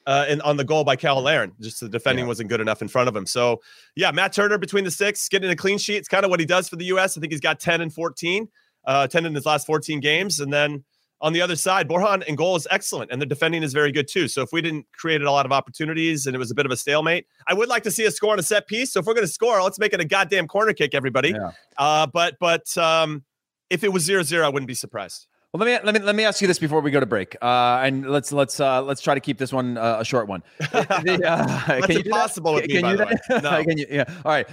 uh, 0.06 0.26
in, 0.28 0.42
on 0.42 0.58
the 0.58 0.64
goal 0.64 0.84
by 0.84 0.96
Cyle 0.96 1.22
Larin. 1.22 1.54
Just 1.62 1.80
the 1.80 1.90
defending 1.90 2.26
yeah. 2.26 2.30
wasn't 2.30 2.50
good 2.50 2.62
enough 2.62 2.82
in 2.82 2.88
front 2.88 3.10
of 3.10 3.16
him. 3.16 3.26
So, 3.26 3.62
yeah, 3.96 4.12
Matt 4.12 4.34
Turner 4.34 4.58
between 4.58 4.84
the 4.84 4.92
six, 4.92 5.28
getting 5.30 5.50
a 5.50 5.56
clean 5.56 5.78
sheet. 5.78 5.98
It's 5.98 6.08
kind 6.08 6.26
of 6.26 6.32
what 6.32 6.40
he 6.40 6.46
does 6.46 6.70
for 6.70 6.76
the 6.76 6.86
U.S. 6.86 7.18
I 7.18 7.22
think 7.22 7.32
he's 7.32 7.42
got 7.42 7.60
10 7.60 7.82
and 7.82 7.94
14, 7.94 8.48
uh, 8.86 9.08
10 9.08 9.26
in 9.26 9.36
his 9.36 9.46
last 9.46 9.66
14 9.68 10.00
games. 10.00 10.40
And 10.40 10.52
then 10.52 10.84
on 11.24 11.32
the 11.32 11.42
other 11.42 11.56
side, 11.56 11.88
Borjan 11.88 12.22
and 12.28 12.38
goal 12.38 12.58
is 12.58 12.68
excellent, 12.70 13.10
and 13.10 13.22
the 13.22 13.26
defending 13.26 13.64
is 13.64 13.74
very 13.74 13.94
good 13.94 14.10
too. 14.10 14.28
So 14.28 14.42
if 14.42 14.52
we 14.52 14.62
didn't 14.62 14.86
create 14.92 15.22
a 15.22 15.32
lot 15.32 15.46
of 15.46 15.54
opportunities 15.54 16.28
and 16.28 16.36
it 16.36 16.40
was 16.40 16.52
a 16.52 16.54
bit 16.54 16.66
of 16.66 16.72
a 16.72 16.78
stalemate, 16.78 17.26
I 17.48 17.54
would 17.54 17.70
like 17.70 17.82
to 17.84 17.92
see 17.92 18.04
a 18.04 18.12
score 18.12 18.34
on 18.34 18.40
a 18.40 18.44
set 18.44 18.68
piece. 18.68 18.92
So 18.92 19.00
if 19.00 19.06
we're 19.06 19.14
going 19.14 19.26
to 19.26 19.32
score, 19.32 19.64
let's 19.64 19.80
make 19.80 19.94
it 19.94 20.02
a 20.02 20.06
goddamn 20.06 20.48
corner 20.50 20.74
kick, 20.74 20.94
everybody. 20.94 21.30
Yeah. 21.30 21.52
Uh, 21.78 22.06
but 22.08 22.36
but 22.40 22.78
um, 22.78 23.24
if 23.70 23.86
it 23.86 23.94
was 23.94 24.04
zero 24.04 24.22
zero, 24.22 24.46
I 24.46 24.50
wouldn't 24.50 24.68
be 24.68 24.74
surprised. 24.74 25.28
Well, 25.54 25.66
let 25.66 25.82
me 25.82 25.86
let 25.86 25.94
me 25.94 26.06
let 26.06 26.16
me 26.16 26.26
ask 26.26 26.42
you 26.42 26.48
this 26.48 26.60
before 26.60 26.82
we 26.82 26.92
go 26.92 27.00
to 27.00 27.06
break, 27.06 27.38
uh, 27.42 27.80
and 27.84 28.10
let's 28.10 28.34
let's 28.34 28.60
uh, 28.60 28.82
let's 28.82 29.02
try 29.02 29.14
to 29.14 29.20
keep 29.22 29.38
this 29.38 29.54
one 29.54 29.78
uh, 29.78 29.98
a 30.00 30.04
short 30.04 30.28
one. 30.28 30.44
the, 30.60 31.22
uh, 31.26 31.66
That's 31.80 31.96
impossible 31.96 32.56
with 32.56 32.68
me, 32.68 32.82
can 32.82 32.98
you 32.98 33.06
No. 33.42 33.64
can 33.64 33.78
you, 33.78 33.86
yeah. 33.90 34.06
All 34.26 34.32
right. 34.32 34.48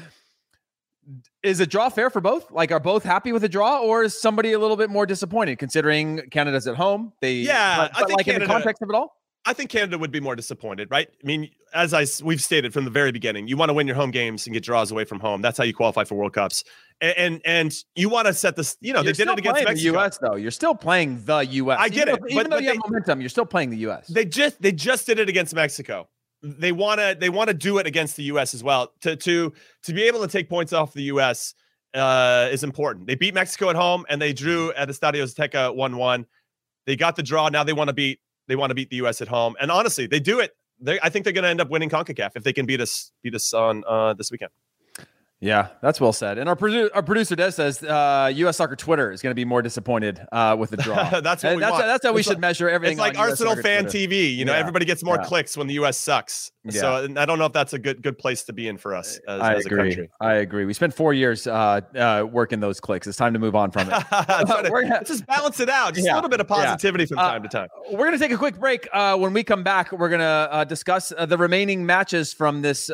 Is 1.42 1.60
a 1.60 1.66
draw 1.66 1.88
fair 1.88 2.10
for 2.10 2.20
both? 2.20 2.50
Like, 2.50 2.70
are 2.70 2.80
both 2.80 3.02
happy 3.02 3.32
with 3.32 3.42
a 3.44 3.48
draw, 3.48 3.80
or 3.80 4.04
is 4.04 4.20
somebody 4.20 4.52
a 4.52 4.58
little 4.58 4.76
bit 4.76 4.90
more 4.90 5.06
disappointed 5.06 5.58
considering 5.58 6.22
Canada's 6.30 6.66
at 6.66 6.76
home? 6.76 7.12
They 7.20 7.34
yeah, 7.36 7.88
but, 7.88 7.92
but 7.94 8.10
like 8.10 8.26
Canada, 8.26 8.44
in 8.44 8.48
the 8.48 8.54
context 8.54 8.82
of 8.82 8.90
it 8.90 8.94
all. 8.94 9.16
I 9.46 9.54
think 9.54 9.70
Canada 9.70 9.96
would 9.96 10.10
be 10.10 10.20
more 10.20 10.36
disappointed, 10.36 10.88
right? 10.90 11.08
I 11.10 11.26
mean, 11.26 11.50
as 11.72 11.94
I 11.94 12.04
we've 12.22 12.42
stated 12.42 12.74
from 12.74 12.84
the 12.84 12.90
very 12.90 13.10
beginning, 13.10 13.48
you 13.48 13.56
want 13.56 13.70
to 13.70 13.72
win 13.72 13.86
your 13.86 13.96
home 13.96 14.10
games 14.10 14.46
and 14.46 14.52
get 14.52 14.62
draws 14.62 14.90
away 14.90 15.04
from 15.04 15.18
home. 15.18 15.40
That's 15.40 15.56
how 15.56 15.64
you 15.64 15.72
qualify 15.72 16.04
for 16.04 16.14
World 16.14 16.34
Cups. 16.34 16.62
And 17.00 17.14
and, 17.16 17.40
and 17.46 17.84
you 17.94 18.10
want 18.10 18.26
to 18.26 18.34
set 18.34 18.56
this. 18.56 18.76
You 18.80 18.92
know, 18.92 19.00
you're 19.00 19.14
they 19.14 19.24
did 19.24 19.28
it 19.28 19.38
against 19.38 19.64
Mexico. 19.64 19.74
the 19.74 19.98
U.S. 19.98 20.18
though. 20.18 20.36
You're 20.36 20.50
still 20.50 20.74
playing 20.74 21.24
the 21.24 21.38
U.S. 21.38 21.78
I 21.80 21.88
get 21.88 22.08
even 22.08 22.22
it, 22.22 22.32
even 22.32 22.50
though 22.50 22.58
you 22.58 22.66
they, 22.66 22.74
have 22.74 22.82
momentum, 22.86 23.20
you're 23.20 23.30
still 23.30 23.46
playing 23.46 23.70
the 23.70 23.78
U.S. 23.78 24.08
They 24.08 24.26
just 24.26 24.60
they 24.60 24.72
just 24.72 25.06
did 25.06 25.18
it 25.18 25.30
against 25.30 25.54
Mexico. 25.54 26.08
They 26.42 26.72
want 26.72 27.00
to 27.00 27.16
they 27.18 27.28
want 27.28 27.48
to 27.48 27.54
do 27.54 27.78
it 27.78 27.86
against 27.86 28.16
the 28.16 28.24
U.S. 28.24 28.54
as 28.54 28.64
well. 28.64 28.92
To 29.02 29.16
to 29.16 29.52
to 29.82 29.92
be 29.92 30.02
able 30.04 30.20
to 30.20 30.28
take 30.28 30.48
points 30.48 30.72
off 30.72 30.92
the 30.92 31.04
U.S. 31.04 31.54
Uh, 31.92 32.48
is 32.50 32.64
important. 32.64 33.06
They 33.06 33.14
beat 33.14 33.34
Mexico 33.34 33.68
at 33.68 33.76
home 33.76 34.06
and 34.08 34.22
they 34.22 34.32
drew 34.32 34.72
at 34.72 34.88
the 34.88 34.94
Estadio 34.94 35.22
Azteca 35.24 35.74
one 35.74 35.96
one. 35.96 36.26
They 36.86 36.96
got 36.96 37.16
the 37.16 37.22
draw. 37.22 37.48
Now 37.48 37.64
they 37.64 37.72
want 37.72 37.88
to 37.88 37.94
beat 37.94 38.20
they 38.48 38.56
want 38.56 38.70
to 38.70 38.74
beat 38.74 38.90
the 38.90 38.96
U.S. 38.96 39.20
at 39.20 39.28
home, 39.28 39.54
and 39.60 39.70
honestly, 39.70 40.06
they 40.06 40.18
do 40.20 40.40
it. 40.40 40.56
They, 40.80 40.98
I 41.00 41.10
think 41.10 41.24
they're 41.24 41.32
going 41.32 41.44
to 41.44 41.50
end 41.50 41.60
up 41.60 41.68
winning 41.68 41.90
Concacaf 41.90 42.30
if 42.34 42.42
they 42.42 42.52
can 42.52 42.66
beat 42.66 42.80
us 42.80 43.12
beat 43.22 43.34
us 43.34 43.52
on 43.52 43.84
uh, 43.86 44.14
this 44.14 44.30
weekend. 44.30 44.50
Yeah, 45.42 45.68
that's 45.80 45.98
well 45.98 46.12
said. 46.12 46.36
And 46.36 46.50
our, 46.50 46.56
produ- 46.56 46.90
our 46.94 47.02
producer 47.02 47.34
Des 47.34 47.52
says 47.52 47.82
uh, 47.82 48.30
U.S. 48.34 48.58
Soccer 48.58 48.76
Twitter 48.76 49.10
is 49.10 49.22
going 49.22 49.30
to 49.30 49.34
be 49.34 49.46
more 49.46 49.62
disappointed 49.62 50.20
uh, 50.32 50.54
with 50.58 50.68
the 50.68 50.76
draw. 50.76 51.20
that's 51.20 51.42
what 51.42 51.56
we 51.56 51.60
that's, 51.60 51.72
want. 51.72 51.84
that's 51.86 52.04
how 52.04 52.12
we 52.12 52.20
it's 52.20 52.28
should 52.28 52.34
like, 52.34 52.40
measure 52.40 52.68
everything. 52.68 52.98
It's 52.98 53.00
like 53.00 53.18
Arsenal 53.18 53.56
fan 53.56 53.84
Twitter. 53.84 53.98
TV. 53.98 54.36
You 54.36 54.44
know, 54.44 54.52
yeah. 54.52 54.58
everybody 54.58 54.84
gets 54.84 55.02
more 55.02 55.16
yeah. 55.16 55.24
clicks 55.24 55.56
when 55.56 55.66
the 55.66 55.74
U.S. 55.74 55.96
sucks. 55.96 56.52
Yeah. 56.64 56.80
So 56.80 57.08
I 57.16 57.24
don't 57.24 57.38
know 57.38 57.46
if 57.46 57.54
that's 57.54 57.72
a 57.72 57.78
good 57.78 58.02
good 58.02 58.18
place 58.18 58.44
to 58.44 58.52
be 58.52 58.68
in 58.68 58.76
for 58.76 58.94
us 58.94 59.18
as, 59.26 59.40
I 59.40 59.54
as 59.54 59.64
agree. 59.64 59.78
a 59.78 59.82
country. 59.84 60.10
I 60.20 60.34
agree. 60.34 60.66
We 60.66 60.74
spent 60.74 60.92
four 60.92 61.14
years 61.14 61.46
uh, 61.46 61.80
uh, 61.96 62.26
working 62.30 62.60
those 62.60 62.78
clicks. 62.78 63.06
It's 63.06 63.16
time 63.16 63.32
to 63.32 63.38
move 63.38 63.56
on 63.56 63.70
from 63.70 63.88
it. 63.88 63.92
to, 64.10 65.02
just 65.06 65.26
balance 65.26 65.58
it 65.58 65.70
out. 65.70 65.94
Just 65.94 66.06
a 66.06 66.14
little 66.14 66.28
bit 66.28 66.40
of 66.40 66.48
positivity 66.48 67.06
from 67.06 67.18
uh, 67.18 67.30
time 67.30 67.42
to 67.44 67.48
time. 67.48 67.68
We're 67.90 67.98
going 67.98 68.12
to 68.12 68.18
take 68.18 68.32
a 68.32 68.36
quick 68.36 68.60
break. 68.60 68.86
Uh, 68.92 69.16
when 69.16 69.32
we 69.32 69.42
come 69.42 69.62
back, 69.62 69.90
we're 69.90 70.10
going 70.10 70.20
to 70.20 70.66
discuss 70.68 71.14
the 71.18 71.38
remaining 71.38 71.86
matches 71.86 72.34
from 72.34 72.60
this 72.60 72.90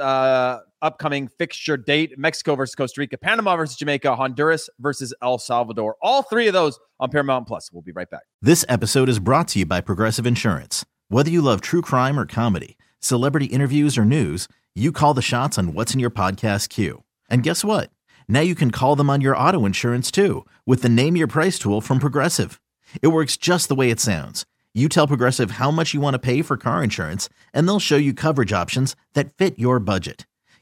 upcoming 0.87 1.29
fixture 1.29 1.77
date 1.77 2.17
Mexico 2.17 2.55
versus 2.55 2.75
Costa 2.75 3.01
Rica, 3.01 3.19
Panama 3.19 3.57
versus 3.57 3.77
Jamaica, 3.77 4.15
Honduras 4.17 4.71
versus 4.79 5.13
El 5.21 5.39
Salvador. 5.39 5.97
All 6.01 6.23
three 6.23 6.47
of 6.47 6.55
those 6.55 6.79
on 7.01 7.11
Paramount 7.11 7.47
Plus. 7.47 7.71
We'll 7.73 7.83
be 7.83 7.93
right 7.93 8.09
back. 8.09 8.23
This 8.41 8.65
episode 8.69 9.09
is 9.09 9.19
brought 9.19 9.49
to 9.49 9.59
you 9.59 9.67
by 9.67 9.81
Progressive 9.81 10.27
Insurance. 10.27 10.87
Whether 11.09 11.31
you 11.31 11.43
love 11.43 11.61
true 11.61 11.83
crime 11.83 12.19
or 12.19 12.25
comedy, 12.25 12.79
celebrity 13.01 13.47
interviews 13.47 13.99
or 13.99 14.05
news, 14.05 14.49
you 14.75 14.93
call 14.93 15.13
the 15.13 15.23
shots 15.23 15.59
on 15.59 15.75
What's 15.75 15.93
in 15.93 16.01
Your 16.01 16.11
Podcast 16.11 16.69
queue. 16.69 17.03
And 17.29 17.43
guess 17.43 17.65
what? 17.65 17.91
Now 18.29 18.41
you 18.41 18.55
can 18.55 18.71
call 18.71 18.97
them 18.97 19.11
on 19.11 19.21
your 19.21 19.37
auto 19.37 19.65
insurance 19.65 20.11
too 20.11 20.47
with 20.65 20.83
the 20.83 20.89
Name 20.89 21.17
Your 21.17 21.27
Price 21.29 21.59
tool 21.59 21.81
from 21.81 21.99
Progressive. 21.99 22.61
It 23.03 23.09
works 23.09 23.37
just 23.37 23.69
the 23.69 23.75
way 23.75 23.91
it 23.91 24.01
sounds. 24.01 24.47
You 24.75 24.91
tell 24.91 25.07
Progressive 25.07 25.53
how 25.53 25.71
much 25.71 25.95
you 25.95 26.01
want 26.01 26.15
to 26.15 26.19
pay 26.19 26.43
for 26.43 26.59
car 26.59 26.85
insurance, 26.85 27.31
and 27.55 27.67
they'll 27.67 27.81
show 27.81 27.97
you 27.97 28.13
coverage 28.13 28.53
options 28.53 28.95
that 29.15 29.35
fit 29.39 29.59
your 29.59 29.79
budget. 29.79 30.27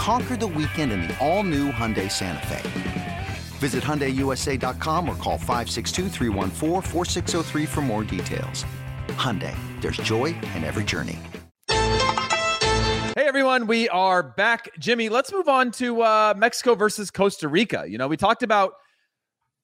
Conquer 0.00 0.34
the 0.34 0.46
weekend 0.46 0.92
in 0.92 1.02
the 1.02 1.18
all-new 1.18 1.70
Hyundai 1.72 2.10
Santa 2.10 2.46
Fe. 2.46 2.62
Visit 3.58 3.84
HyundaiUSA.com 3.84 5.06
or 5.06 5.14
call 5.16 5.36
562 5.36 7.66
for 7.66 7.80
more 7.82 8.02
details. 8.02 8.64
Hyundai, 9.08 9.54
there's 9.82 9.98
joy 9.98 10.34
in 10.56 10.64
every 10.64 10.84
journey. 10.84 11.18
Hey 11.68 13.26
everyone, 13.26 13.66
we 13.66 13.90
are 13.90 14.22
back. 14.22 14.70
Jimmy, 14.78 15.10
let's 15.10 15.34
move 15.34 15.50
on 15.50 15.70
to 15.72 16.00
uh, 16.00 16.32
Mexico 16.34 16.74
versus 16.74 17.10
Costa 17.10 17.48
Rica. 17.48 17.84
You 17.86 17.98
know, 17.98 18.08
we 18.08 18.16
talked 18.16 18.42
about 18.42 18.72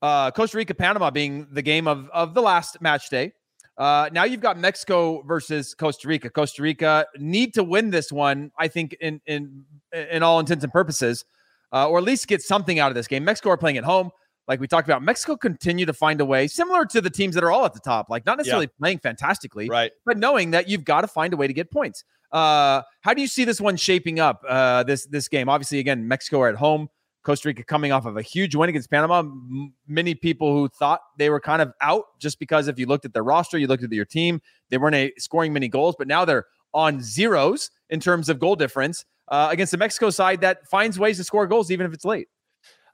uh, 0.03 0.33
Costa 0.33 0.59
Rica 0.59 0.75
Panama 0.75 1.11
being 1.11 1.47
the 1.51 1.63
game 1.63 1.89
of, 1.89 2.11
of 2.11 2.35
the 2.35 2.43
last 2.43 2.83
match 2.83 3.09
day. 3.09 3.33
Uh, 3.79 4.11
now 4.13 4.25
you've 4.25 4.43
got 4.43 4.59
Mexico 4.59 5.23
versus 5.23 5.73
Costa 5.73 6.09
Rica. 6.09 6.29
Costa 6.29 6.61
Rica 6.61 7.07
need 7.19 7.55
to 7.55 7.65
win 7.65 7.89
this 7.89 8.13
one, 8.13 8.51
I 8.59 8.69
think, 8.69 8.95
in 9.01 9.23
in 9.27 9.65
in 9.93 10.23
all 10.23 10.41
intents 10.41 10.65
and 10.65 10.73
purposes, 10.73 11.25
uh, 11.73 11.89
or 11.89 11.99
at 11.99 12.05
least 12.05 12.27
get 12.29 12.43
something 12.43 12.79
out 12.79 12.91
of 12.91 12.95
this 12.95 13.07
game. 13.07 13.25
Mexico 13.25 13.51
are 13.51 13.57
playing 13.57 13.77
at 13.77 13.85
home, 13.85 14.11
like 14.49 14.61
we 14.61 14.67
talked 14.67 14.89
about. 14.89 15.03
Mexico 15.03 15.37
continue 15.37 15.87
to 15.87 15.93
find 15.93 16.21
a 16.21 16.25
way, 16.25 16.47
similar 16.47 16.85
to 16.87 17.01
the 17.01 17.11
teams 17.11 17.35
that 17.35 17.45
are 17.45 17.51
all 17.51 17.65
at 17.65 17.75
the 17.75 17.81
top, 17.81 18.09
like 18.09 18.25
not 18.27 18.39
necessarily 18.39 18.67
yeah. 18.67 18.79
playing 18.81 18.99
fantastically, 18.99 19.69
right? 19.69 19.93
But 20.05 20.19
knowing 20.19 20.51
that 20.53 20.69
you've 20.69 20.85
got 20.85 21.03
to 21.03 21.09
find 21.09 21.33
a 21.33 21.37
way 21.37 21.47
to 21.47 21.53
get 21.53 21.71
points. 21.71 22.05
Uh, 22.33 22.83
how 23.03 23.15
do 23.15 23.21
you 23.21 23.29
see 23.29 23.45
this 23.45 23.61
one 23.61 23.77
shaping 23.77 24.19
up? 24.21 24.43
Uh, 24.49 24.83
this 24.83 25.07
this 25.07 25.29
game, 25.29 25.49
obviously, 25.49 25.79
again, 25.79 26.07
Mexico 26.07 26.41
are 26.41 26.49
at 26.49 26.57
home. 26.57 26.89
Costa 27.27 27.49
Rica 27.49 27.65
coming 27.65 27.91
off 27.91 28.07
of 28.07 28.17
a 28.17 28.23
huge 28.23 28.55
win 28.55 28.69
against 28.69 28.89
Panama. 28.89 29.19
M- 29.19 29.75
many 29.89 30.15
people 30.15 30.53
who 30.53 30.69
thought 30.69 31.01
they 31.19 31.29
were 31.29 31.41
kind 31.41 31.61
of 31.61 31.73
out 31.81 32.05
just 32.21 32.39
because 32.39 32.69
if 32.69 32.79
you 32.79 32.87
looked 32.87 33.05
at 33.05 33.13
their 33.13 33.25
roster, 33.25 33.59
you 33.59 33.67
looked 33.67 33.83
at 33.83 33.91
your 33.91 34.05
team, 34.05 34.41
they 34.71 34.79
weren't 34.79 34.95
a, 34.95 35.13
scoring 35.19 35.53
many 35.53 35.67
goals, 35.67 35.97
but 35.99 36.07
now 36.07 36.25
they're 36.25 36.47
on 36.73 37.01
zeros 37.01 37.71
in 37.91 37.99
terms 37.99 38.29
of 38.29 38.39
goal 38.39 38.55
difference 38.55 39.05
uh, 39.29 39.49
against 39.51 39.73
the 39.73 39.79
Mexico 39.79 40.11
side 40.11 40.41
that 40.41 40.67
finds 40.69 40.99
ways 40.99 41.17
to 41.19 41.25
score 41.25 41.47
goals 41.47 41.71
even 41.71 41.87
if 41.87 41.93
it's 41.93 42.05
late. 42.05 42.29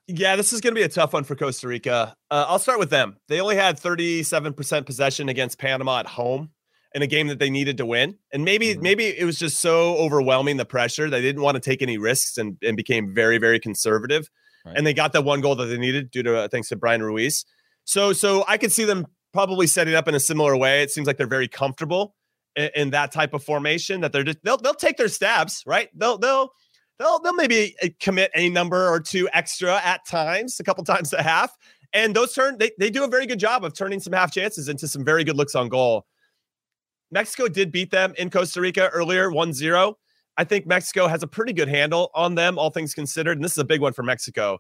Yeah, 0.09 0.35
this 0.37 0.53
is 0.53 0.61
going 0.61 0.75
to 0.75 0.79
be 0.79 0.85
a 0.85 0.89
tough 0.89 1.13
one 1.13 1.25
for 1.25 1.37
Costa 1.37 1.69
Rica. 1.69 2.17
Uh, 2.31 2.45
I'll 2.49 2.59
start 2.59 2.79
with 2.79 2.91
them. 2.91 3.17
They 3.29 3.41
only 3.41 3.57
had 3.57 3.79
37% 3.79 4.85
possession 4.85 5.29
against 5.29 5.59
Panama 5.59 6.01
at 6.01 6.07
home 6.07 6.51
in 6.95 7.03
a 7.03 7.07
game 7.07 7.29
that 7.29 7.39
they 7.39 7.51
needed 7.51 7.79
to 7.79 7.87
win. 7.87 8.19
And 8.33 8.45
maybe 8.45 8.69
mm-hmm. 8.69 8.83
maybe 8.83 9.07
it 9.07 9.25
was 9.25 9.39
just 9.39 9.61
so 9.61 9.97
overwhelming 9.97 10.57
the 10.57 10.65
pressure 10.65 11.09
they 11.09 11.23
didn't 11.23 11.43
want 11.43 11.55
to 11.55 11.61
take 11.61 11.83
any 11.83 11.99
risks 11.99 12.37
and, 12.37 12.57
and 12.63 12.77
became 12.77 13.15
very 13.15 13.39
very 13.39 13.61
conservative. 13.61 14.29
Right. 14.65 14.77
And 14.77 14.87
they 14.87 14.95
got 14.95 15.13
that 15.13 15.23
one 15.23 15.41
goal 15.41 15.55
that 15.57 15.67
they 15.67 15.79
needed 15.79 16.11
due 16.11 16.23
to 16.23 16.39
uh, 16.41 16.49
thanks 16.49 16.69
to 16.69 16.77
Bryan 16.77 17.03
Ruiz. 17.03 17.45
So 17.85 18.13
so 18.13 18.45
I 18.49 18.59
could 18.59 18.73
see 18.73 18.85
them 18.85 19.07
probably 19.33 19.67
setting 19.67 19.95
up 19.95 20.09
in 20.09 20.15
a 20.15 20.21
similar 20.21 20.57
way. 20.57 20.83
It 20.83 20.91
seems 20.91 21.07
like 21.07 21.17
they're 21.17 21.27
very 21.27 21.49
comfortable 21.49 22.15
in, 22.57 22.91
that 22.91 23.13
type 23.13 23.35
of 23.35 23.43
formation 23.43 24.01
that 24.01 24.13
they're 24.13 24.25
just 24.25 24.43
they'll 24.43 24.57
they'll 24.57 24.75
take 24.75 24.97
their 24.97 25.09
stabs, 25.09 25.63
right? 25.67 25.89
They'll 25.95 26.19
they'll 26.19 26.53
they'll 26.99 27.19
they'll 27.21 27.35
maybe 27.35 27.75
uh, 27.83 27.89
commit 28.01 28.31
a 28.35 28.49
number 28.49 28.89
or 28.89 29.01
two 29.01 29.29
extra 29.33 29.77
at 29.85 30.07
times, 30.07 30.61
a 30.61 30.65
couple 30.65 30.85
times 30.85 31.13
a 31.13 31.23
half. 31.23 31.57
And 31.93 32.17
those 32.17 32.33
turn 32.33 32.59
they, 32.59 32.71
they 32.79 32.91
do 32.91 33.05
a 33.05 33.09
very 33.09 33.27
good 33.27 33.39
job 33.39 33.65
of 33.65 33.75
turning 33.75 34.01
some 34.01 34.13
half 34.13 34.33
chances 34.33 34.69
into 34.69 34.89
some 34.89 35.05
very 35.05 35.25
good 35.25 35.37
looks 35.37 35.55
on 35.55 35.69
goal. 35.69 36.07
Mexico 37.11 37.47
did 37.47 37.71
beat 37.71 37.91
them 37.91 38.15
in 38.17 38.31
Costa 38.31 38.61
Rica 38.61 38.89
earlier, 38.89 39.31
1 39.31 39.53
0. 39.53 39.99
I 40.39 40.45
think 40.45 40.67
Mexico 40.67 41.07
has 41.07 41.23
a 41.23 41.27
pretty 41.27 41.53
good 41.53 41.69
handle 41.69 42.11
on 42.15 42.35
them, 42.35 42.59
all 42.59 42.71
things 42.71 42.95
considered. 42.95 43.37
And 43.37 43.45
this 43.45 43.53
is 43.53 43.59
a 43.59 43.65
big 43.65 43.83
one 43.83 43.93
for 43.93 44.03
Mexico. 44.03 44.59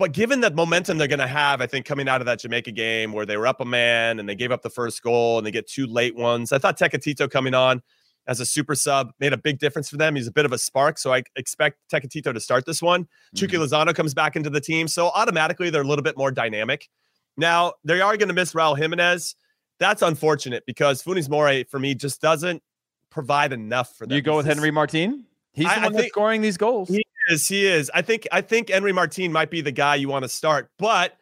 But 0.00 0.12
given 0.12 0.40
that 0.40 0.54
momentum 0.54 0.96
they're 0.96 1.08
going 1.08 1.18
to 1.18 1.26
have, 1.26 1.60
I 1.60 1.66
think 1.66 1.84
coming 1.84 2.08
out 2.08 2.22
of 2.22 2.24
that 2.24 2.40
Jamaica 2.40 2.72
game 2.72 3.12
where 3.12 3.26
they 3.26 3.36
were 3.36 3.46
up 3.46 3.60
a 3.60 3.66
man 3.66 4.18
and 4.18 4.26
they 4.26 4.34
gave 4.34 4.50
up 4.50 4.62
the 4.62 4.70
first 4.70 5.02
goal 5.02 5.36
and 5.36 5.46
they 5.46 5.50
get 5.50 5.68
two 5.68 5.86
late 5.86 6.16
ones, 6.16 6.52
I 6.52 6.58
thought 6.58 6.78
Tecatito 6.78 7.30
coming 7.30 7.52
on 7.52 7.82
as 8.26 8.40
a 8.40 8.46
super 8.46 8.74
sub 8.74 9.12
made 9.20 9.34
a 9.34 9.36
big 9.36 9.58
difference 9.58 9.90
for 9.90 9.98
them. 9.98 10.16
He's 10.16 10.26
a 10.26 10.32
bit 10.32 10.46
of 10.46 10.52
a 10.52 10.58
spark, 10.58 10.96
so 10.96 11.12
I 11.12 11.22
expect 11.36 11.80
Tecatito 11.92 12.32
to 12.32 12.40
start 12.40 12.64
this 12.64 12.80
one. 12.80 13.02
mm 13.02 13.06
hmm 13.06 13.36
Chucky 13.36 13.58
Lozano 13.58 13.94
comes 13.94 14.14
back 14.14 14.36
into 14.36 14.48
the 14.48 14.60
team, 14.60 14.88
so 14.88 15.08
automatically 15.10 15.68
they're 15.68 15.82
a 15.82 15.86
little 15.86 16.02
bit 16.02 16.16
more 16.16 16.30
dynamic. 16.30 16.88
Now 17.36 17.74
they 17.84 18.00
are 18.00 18.16
going 18.16 18.28
to 18.28 18.34
miss 18.34 18.54
Raul 18.54 18.78
Jimenez 18.78 19.36
that's 19.80 20.02
unfortunate 20.02 20.64
because 20.66 21.02
Funes 21.02 21.28
Mori 21.28 21.64
for 21.64 21.80
me 21.80 21.94
just 21.94 22.20
doesn't 22.20 22.62
provide 23.10 23.52
enough 23.52 23.96
for 23.96 24.06
them. 24.06 24.14
You 24.14 24.22
go 24.22 24.36
with 24.36 24.46
Henry 24.46 24.70
Martin. 24.70 25.24
He's 25.52 25.66
the 25.66 25.72
I, 25.72 25.76
one 25.76 25.84
I 25.84 25.88
think, 25.88 25.96
that's 25.96 26.08
scoring 26.10 26.42
these 26.42 26.56
goals. 26.56 26.88
He 26.88 27.02
is. 27.30 27.48
He 27.48 27.66
is. 27.66 27.90
I 27.94 28.02
think. 28.02 28.26
I 28.32 28.40
think 28.40 28.68
Henry 28.68 28.92
Martin 28.92 29.32
might 29.32 29.50
be 29.50 29.60
the 29.60 29.72
guy 29.72 29.94
you 29.94 30.08
want 30.08 30.24
to 30.24 30.28
start, 30.28 30.70
but 30.78 31.16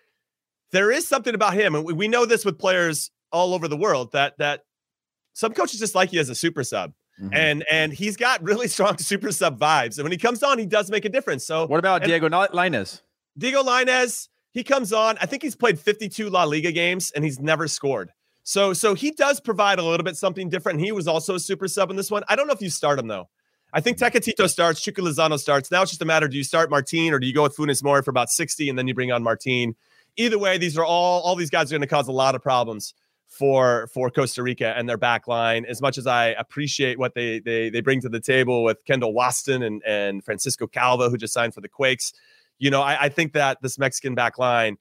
there 0.72 0.90
is 0.90 1.06
something 1.06 1.34
about 1.34 1.54
him, 1.54 1.74
and 1.74 1.84
we 1.84 1.92
we 1.92 2.08
know 2.08 2.26
this 2.26 2.44
with 2.44 2.58
players 2.58 3.10
all 3.32 3.54
over 3.54 3.68
the 3.68 3.76
world 3.76 4.12
that 4.12 4.36
that 4.38 4.62
some 5.34 5.52
coaches 5.52 5.78
just 5.78 5.94
like 5.94 6.12
you 6.12 6.20
as 6.20 6.28
a 6.28 6.34
super 6.34 6.64
sub. 6.64 6.92
Mm-hmm. 7.20 7.34
And 7.34 7.64
and 7.70 7.92
he's 7.92 8.16
got 8.16 8.42
really 8.42 8.68
strong 8.76 8.98
super 8.98 9.32
sub 9.32 9.58
vibes. 9.58 9.96
And 9.96 10.04
when 10.04 10.12
he 10.12 10.18
comes 10.18 10.42
on, 10.42 10.58
he 10.58 10.66
does 10.66 10.90
make 10.90 11.04
a 11.04 11.08
difference. 11.08 11.46
So 11.46 11.66
what 11.66 11.78
about 11.78 12.02
Diego 12.02 12.28
Lainez? 12.28 13.02
Diego 13.36 13.62
Lainez, 13.62 14.28
he 14.50 14.64
comes 14.64 14.92
on. 14.92 15.16
I 15.20 15.26
think 15.26 15.42
he's 15.42 15.56
played 15.56 15.78
52 15.78 16.28
La 16.30 16.44
Liga 16.44 16.72
games 16.72 17.12
and 17.12 17.24
he's 17.24 17.38
never 17.38 17.68
scored. 17.68 18.10
So 18.42 18.72
so 18.72 18.94
he 18.94 19.10
does 19.10 19.40
provide 19.40 19.78
a 19.78 19.84
little 19.84 20.04
bit 20.04 20.16
something 20.16 20.48
different. 20.48 20.80
He 20.80 20.92
was 20.92 21.06
also 21.06 21.34
a 21.34 21.40
super 21.40 21.68
sub 21.68 21.90
in 21.90 21.96
this 21.96 22.10
one. 22.10 22.24
I 22.28 22.36
don't 22.36 22.46
know 22.46 22.54
if 22.54 22.62
you 22.62 22.70
start 22.70 22.98
him 22.98 23.08
though. 23.08 23.28
I 23.72 23.80
think 23.80 23.98
Tecatito 23.98 24.48
starts, 24.48 24.80
Chucky 24.80 25.02
Lozano 25.02 25.38
starts. 25.38 25.70
Now 25.70 25.82
it's 25.82 25.90
just 25.90 26.02
a 26.02 26.06
matter: 26.06 26.28
do 26.28 26.36
you 26.36 26.44
start 26.44 26.70
Martin 26.70 27.12
or 27.12 27.18
do 27.18 27.26
you 27.26 27.34
go 27.34 27.42
with 27.42 27.56
Funes 27.56 27.82
Mori 27.82 28.02
for 28.02 28.10
about 28.10 28.30
60 28.30 28.68
and 28.68 28.78
then 28.78 28.88
you 28.88 28.94
bring 28.94 29.12
on 29.12 29.22
Martin? 29.22 29.74
Either 30.16 30.38
way, 30.38 30.58
these 30.58 30.76
are 30.78 30.84
all 30.84 31.20
all 31.22 31.36
these 31.36 31.50
guys 31.50 31.70
are 31.70 31.74
going 31.74 31.82
to 31.82 31.86
cause 31.86 32.08
a 32.08 32.12
lot 32.12 32.34
of 32.34 32.42
problems 32.42 32.94
for 33.28 33.88
for 33.92 34.10
Costa 34.10 34.42
Rica 34.42 34.74
and 34.76 34.88
their 34.88 34.96
back 34.96 35.28
line. 35.28 35.64
As 35.66 35.82
much 35.82 35.98
as 35.98 36.06
I 36.06 36.28
appreciate 36.28 36.98
what 36.98 37.14
they 37.14 37.40
they 37.40 37.70
they 37.70 37.80
bring 37.80 38.00
to 38.00 38.08
the 38.08 38.20
table 38.20 38.64
with 38.64 38.84
Kendall 38.86 39.14
Waston 39.14 39.64
and 39.64 39.82
and 39.86 40.24
Francisco 40.24 40.66
Calvo, 40.66 41.10
who 41.10 41.16
just 41.16 41.34
signed 41.34 41.54
for 41.54 41.60
the 41.60 41.68
Quakes, 41.68 42.12
you 42.58 42.70
know, 42.70 42.80
I, 42.80 43.04
I 43.04 43.08
think 43.08 43.34
that 43.34 43.58
this 43.62 43.78
Mexican 43.78 44.14
back 44.14 44.38
line 44.38 44.78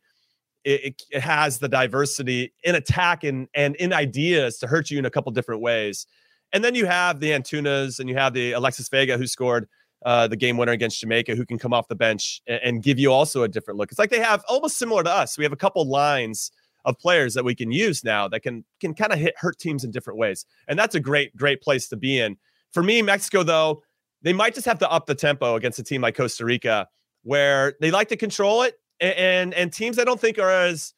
it, 0.63 1.01
it, 1.11 1.21
has 1.21 1.59
the 1.59 1.69
diversity 1.69 2.53
in 2.63 2.75
attack 2.75 3.23
and 3.23 3.47
and 3.53 3.75
in 3.77 3.93
ideas 3.93 4.57
to 4.59 4.67
hurt 4.67 4.89
you 4.89 4.99
in 4.99 5.05
a 5.05 5.09
couple 5.09 5.31
different 5.31 5.61
ways. 5.61 6.07
And 6.53 6.63
then 6.63 6.75
you 6.75 6.85
have 6.85 7.19
the 7.19 7.31
Antunas 7.31 7.99
and 7.99 8.09
you 8.09 8.15
have 8.15 8.33
the 8.33 8.53
Alexis 8.53 8.89
Vega 8.89 9.17
who 9.17 9.27
scored 9.27 9.67
uh, 10.05 10.27
the 10.27 10.35
game 10.35 10.57
winner 10.57 10.71
against 10.71 10.99
Jamaica, 10.99 11.35
who 11.35 11.45
can 11.45 11.57
come 11.57 11.73
off 11.73 11.87
the 11.87 11.95
bench 11.95 12.41
and, 12.47 12.61
and, 12.63 12.83
give 12.83 12.99
you 12.99 13.11
also 13.11 13.43
a 13.43 13.47
different 13.47 13.79
look. 13.79 13.91
It's 13.91 13.97
like 13.97 14.11
they 14.11 14.19
have 14.19 14.43
almost 14.47 14.77
similar 14.77 15.03
to 15.03 15.11
us. 15.11 15.37
We 15.37 15.43
have 15.43 15.53
a 15.53 15.57
couple 15.57 15.85
lines 15.87 16.51
of 16.85 16.97
players 16.99 17.33
that 17.33 17.43
we 17.43 17.55
can 17.55 17.71
use 17.71 18.03
now 18.03 18.27
that 18.29 18.41
can 18.41 18.63
can 18.79 18.93
kind 18.93 19.11
of 19.11 19.19
hit 19.19 19.33
hurt 19.37 19.57
teams 19.57 19.83
in 19.83 19.91
different 19.91 20.19
ways, 20.19 20.45
and 20.67 20.77
that's 20.77 20.95
a 20.95 20.99
great 20.99 21.35
great 21.35 21.61
place 21.61 21.87
to 21.89 21.97
be 21.97 22.19
in. 22.19 22.37
For 22.71 22.83
me, 22.83 23.01
Mexico 23.01 23.43
though, 23.43 23.83
they 24.21 24.33
might 24.33 24.53
just 24.53 24.67
have 24.67 24.79
to 24.79 24.91
up 24.91 25.07
the 25.07 25.15
tempo 25.15 25.55
against 25.55 25.79
a 25.79 25.83
team 25.83 26.01
like 26.01 26.15
Costa 26.15 26.45
Rica, 26.45 26.87
where 27.23 27.73
they 27.81 27.89
like 27.89 28.09
to 28.09 28.17
control 28.17 28.61
it, 28.61 28.75
and 28.99 29.15
and, 29.15 29.53
and 29.55 29.73
teams 29.73 29.97
I 29.97 30.03
don't 30.03 30.19
think 30.19 30.37
are 30.37 30.51
as 30.51 30.93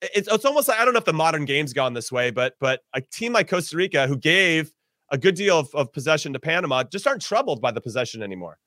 it's, 0.00 0.28
it's 0.28 0.44
almost 0.44 0.68
like 0.68 0.78
I 0.78 0.84
don't 0.84 0.94
know 0.94 0.98
if 0.98 1.04
the 1.04 1.12
modern 1.12 1.44
game's 1.44 1.72
gone 1.72 1.92
this 1.92 2.12
way, 2.12 2.30
but 2.30 2.54
but 2.60 2.80
a 2.94 3.00
team 3.00 3.32
like 3.32 3.50
Costa 3.50 3.76
Rica 3.76 4.06
who 4.06 4.16
gave 4.16 4.72
a 5.10 5.18
good 5.18 5.34
deal 5.34 5.58
of, 5.58 5.74
of 5.74 5.92
possession 5.92 6.32
to 6.32 6.38
Panama 6.38 6.84
just 6.84 7.06
aren't 7.06 7.22
troubled 7.22 7.60
by 7.60 7.70
the 7.70 7.80
possession 7.80 8.22
anymore. 8.22 8.58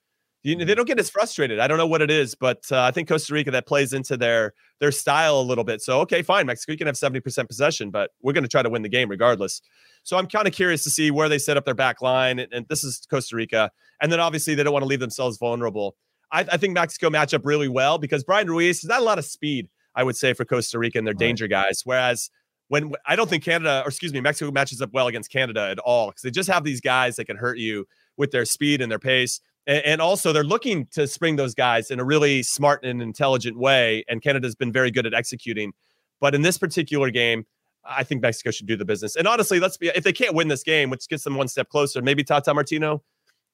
You, 0.42 0.56
they 0.56 0.64
mm-hmm. 0.64 0.74
don't 0.74 0.86
get 0.86 0.98
as 0.98 1.08
frustrated. 1.08 1.60
I 1.60 1.68
don't 1.68 1.78
know 1.78 1.86
what 1.86 2.02
it 2.02 2.10
is, 2.10 2.34
but 2.34 2.64
uh, 2.72 2.80
I 2.80 2.90
think 2.90 3.08
Costa 3.08 3.32
Rica 3.32 3.52
that 3.52 3.66
plays 3.66 3.92
into 3.92 4.16
their 4.16 4.54
their 4.80 4.90
style 4.90 5.38
a 5.38 5.42
little 5.42 5.62
bit. 5.62 5.80
So 5.80 6.00
okay, 6.00 6.22
fine, 6.22 6.46
Mexico 6.46 6.72
you 6.72 6.78
can 6.78 6.88
have 6.88 6.96
seventy 6.96 7.20
percent 7.20 7.48
possession, 7.48 7.90
but 7.90 8.10
we're 8.22 8.32
going 8.32 8.42
to 8.42 8.48
try 8.48 8.62
to 8.62 8.68
win 8.68 8.82
the 8.82 8.88
game 8.88 9.08
regardless. 9.08 9.62
So 10.02 10.18
I'm 10.18 10.26
kind 10.26 10.48
of 10.48 10.52
curious 10.52 10.82
to 10.82 10.90
see 10.90 11.12
where 11.12 11.28
they 11.28 11.38
set 11.38 11.56
up 11.56 11.64
their 11.64 11.74
back 11.74 12.02
line, 12.02 12.40
and, 12.40 12.52
and, 12.52 12.66
this 12.68 12.82
is 12.82 13.06
Costa 13.08 13.36
Rica, 13.36 13.70
and 14.00 14.10
then 14.10 14.18
obviously 14.18 14.56
they 14.56 14.64
don't 14.64 14.72
want 14.72 14.82
to 14.82 14.88
leave 14.88 14.98
themselves 14.98 15.38
vulnerable. 15.38 15.94
I, 16.32 16.40
I, 16.40 16.56
think 16.56 16.74
Mexico 16.74 17.08
match 17.08 17.32
up 17.34 17.46
really 17.46 17.68
well 17.68 17.98
because 17.98 18.24
Bryan 18.24 18.48
Ruiz 18.48 18.82
has 18.82 18.88
not 18.88 19.00
a 19.00 19.04
lot 19.04 19.20
of 19.20 19.24
speed, 19.24 19.68
I 19.94 20.02
would 20.02 20.16
say, 20.16 20.32
for 20.32 20.44
Costa 20.44 20.76
Rica 20.76 20.98
and 20.98 21.06
their 21.06 21.14
danger 21.14 21.46
guys, 21.46 21.82
whereas 21.84 22.30
when 22.72 22.90
I 23.04 23.16
don't 23.16 23.28
think 23.28 23.44
Canada, 23.44 23.82
or 23.84 23.88
excuse 23.88 24.14
me, 24.14 24.22
Mexico 24.22 24.50
matches 24.50 24.80
up 24.80 24.94
well 24.94 25.06
against 25.06 25.30
Canada 25.30 25.68
at 25.68 25.78
all 25.78 26.08
because 26.08 26.22
they 26.22 26.30
just 26.30 26.48
have 26.48 26.64
these 26.64 26.80
guys 26.80 27.16
that 27.16 27.26
can 27.26 27.36
hurt 27.36 27.58
you 27.58 27.86
with 28.16 28.30
their 28.30 28.46
speed 28.46 28.80
and 28.80 28.90
their 28.90 28.98
pace. 28.98 29.40
And, 29.66 29.84
and, 29.84 30.00
also, 30.00 30.32
they're 30.32 30.42
looking 30.42 30.86
to 30.92 31.06
spring 31.06 31.36
those 31.36 31.54
guys 31.54 31.90
in 31.90 32.00
a 32.00 32.04
really 32.04 32.42
smart 32.42 32.82
and 32.82 33.02
intelligent 33.02 33.58
way. 33.58 34.04
And 34.08 34.22
Canada's 34.22 34.54
been 34.54 34.72
very 34.72 34.90
good 34.90 35.04
at 35.04 35.12
executing. 35.12 35.74
But 36.18 36.34
in 36.34 36.40
this 36.40 36.56
particular 36.56 37.10
game, 37.10 37.44
I 37.84 38.04
think 38.04 38.22
Mexico 38.22 38.50
should 38.50 38.68
do 38.68 38.76
the 38.76 38.86
business. 38.86 39.16
And 39.16 39.28
honestly, 39.28 39.60
let's 39.60 39.76
be 39.76 39.88
if 39.88 40.02
they 40.02 40.14
can't 40.14 40.34
win 40.34 40.48
this 40.48 40.62
game, 40.62 40.88
which 40.88 41.06
gets 41.08 41.24
them 41.24 41.34
one 41.34 41.48
step 41.48 41.68
closer, 41.68 42.00
maybe 42.00 42.24
Tata 42.24 42.54
Martino 42.54 43.02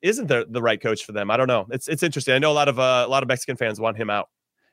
isn't 0.00 0.28
the, 0.28 0.46
the 0.48 0.62
right 0.62 0.80
coach 0.80 1.04
for 1.04 1.10
them. 1.10 1.28
I 1.28 1.36
don't 1.36 1.48
know. 1.48 1.66
It's 1.72 1.88
it's 1.88 2.04
interesting. 2.04 2.34
I 2.34 2.38
know 2.38 2.52
a 2.52 2.54
lot 2.54 2.68
of 2.68 2.78
uh, 2.78 3.02
a 3.04 3.10
lot 3.10 3.24
of 3.24 3.28
Mexican 3.28 3.56
fans 3.56 3.80
want 3.80 3.96
him 3.96 4.10
out. 4.10 4.28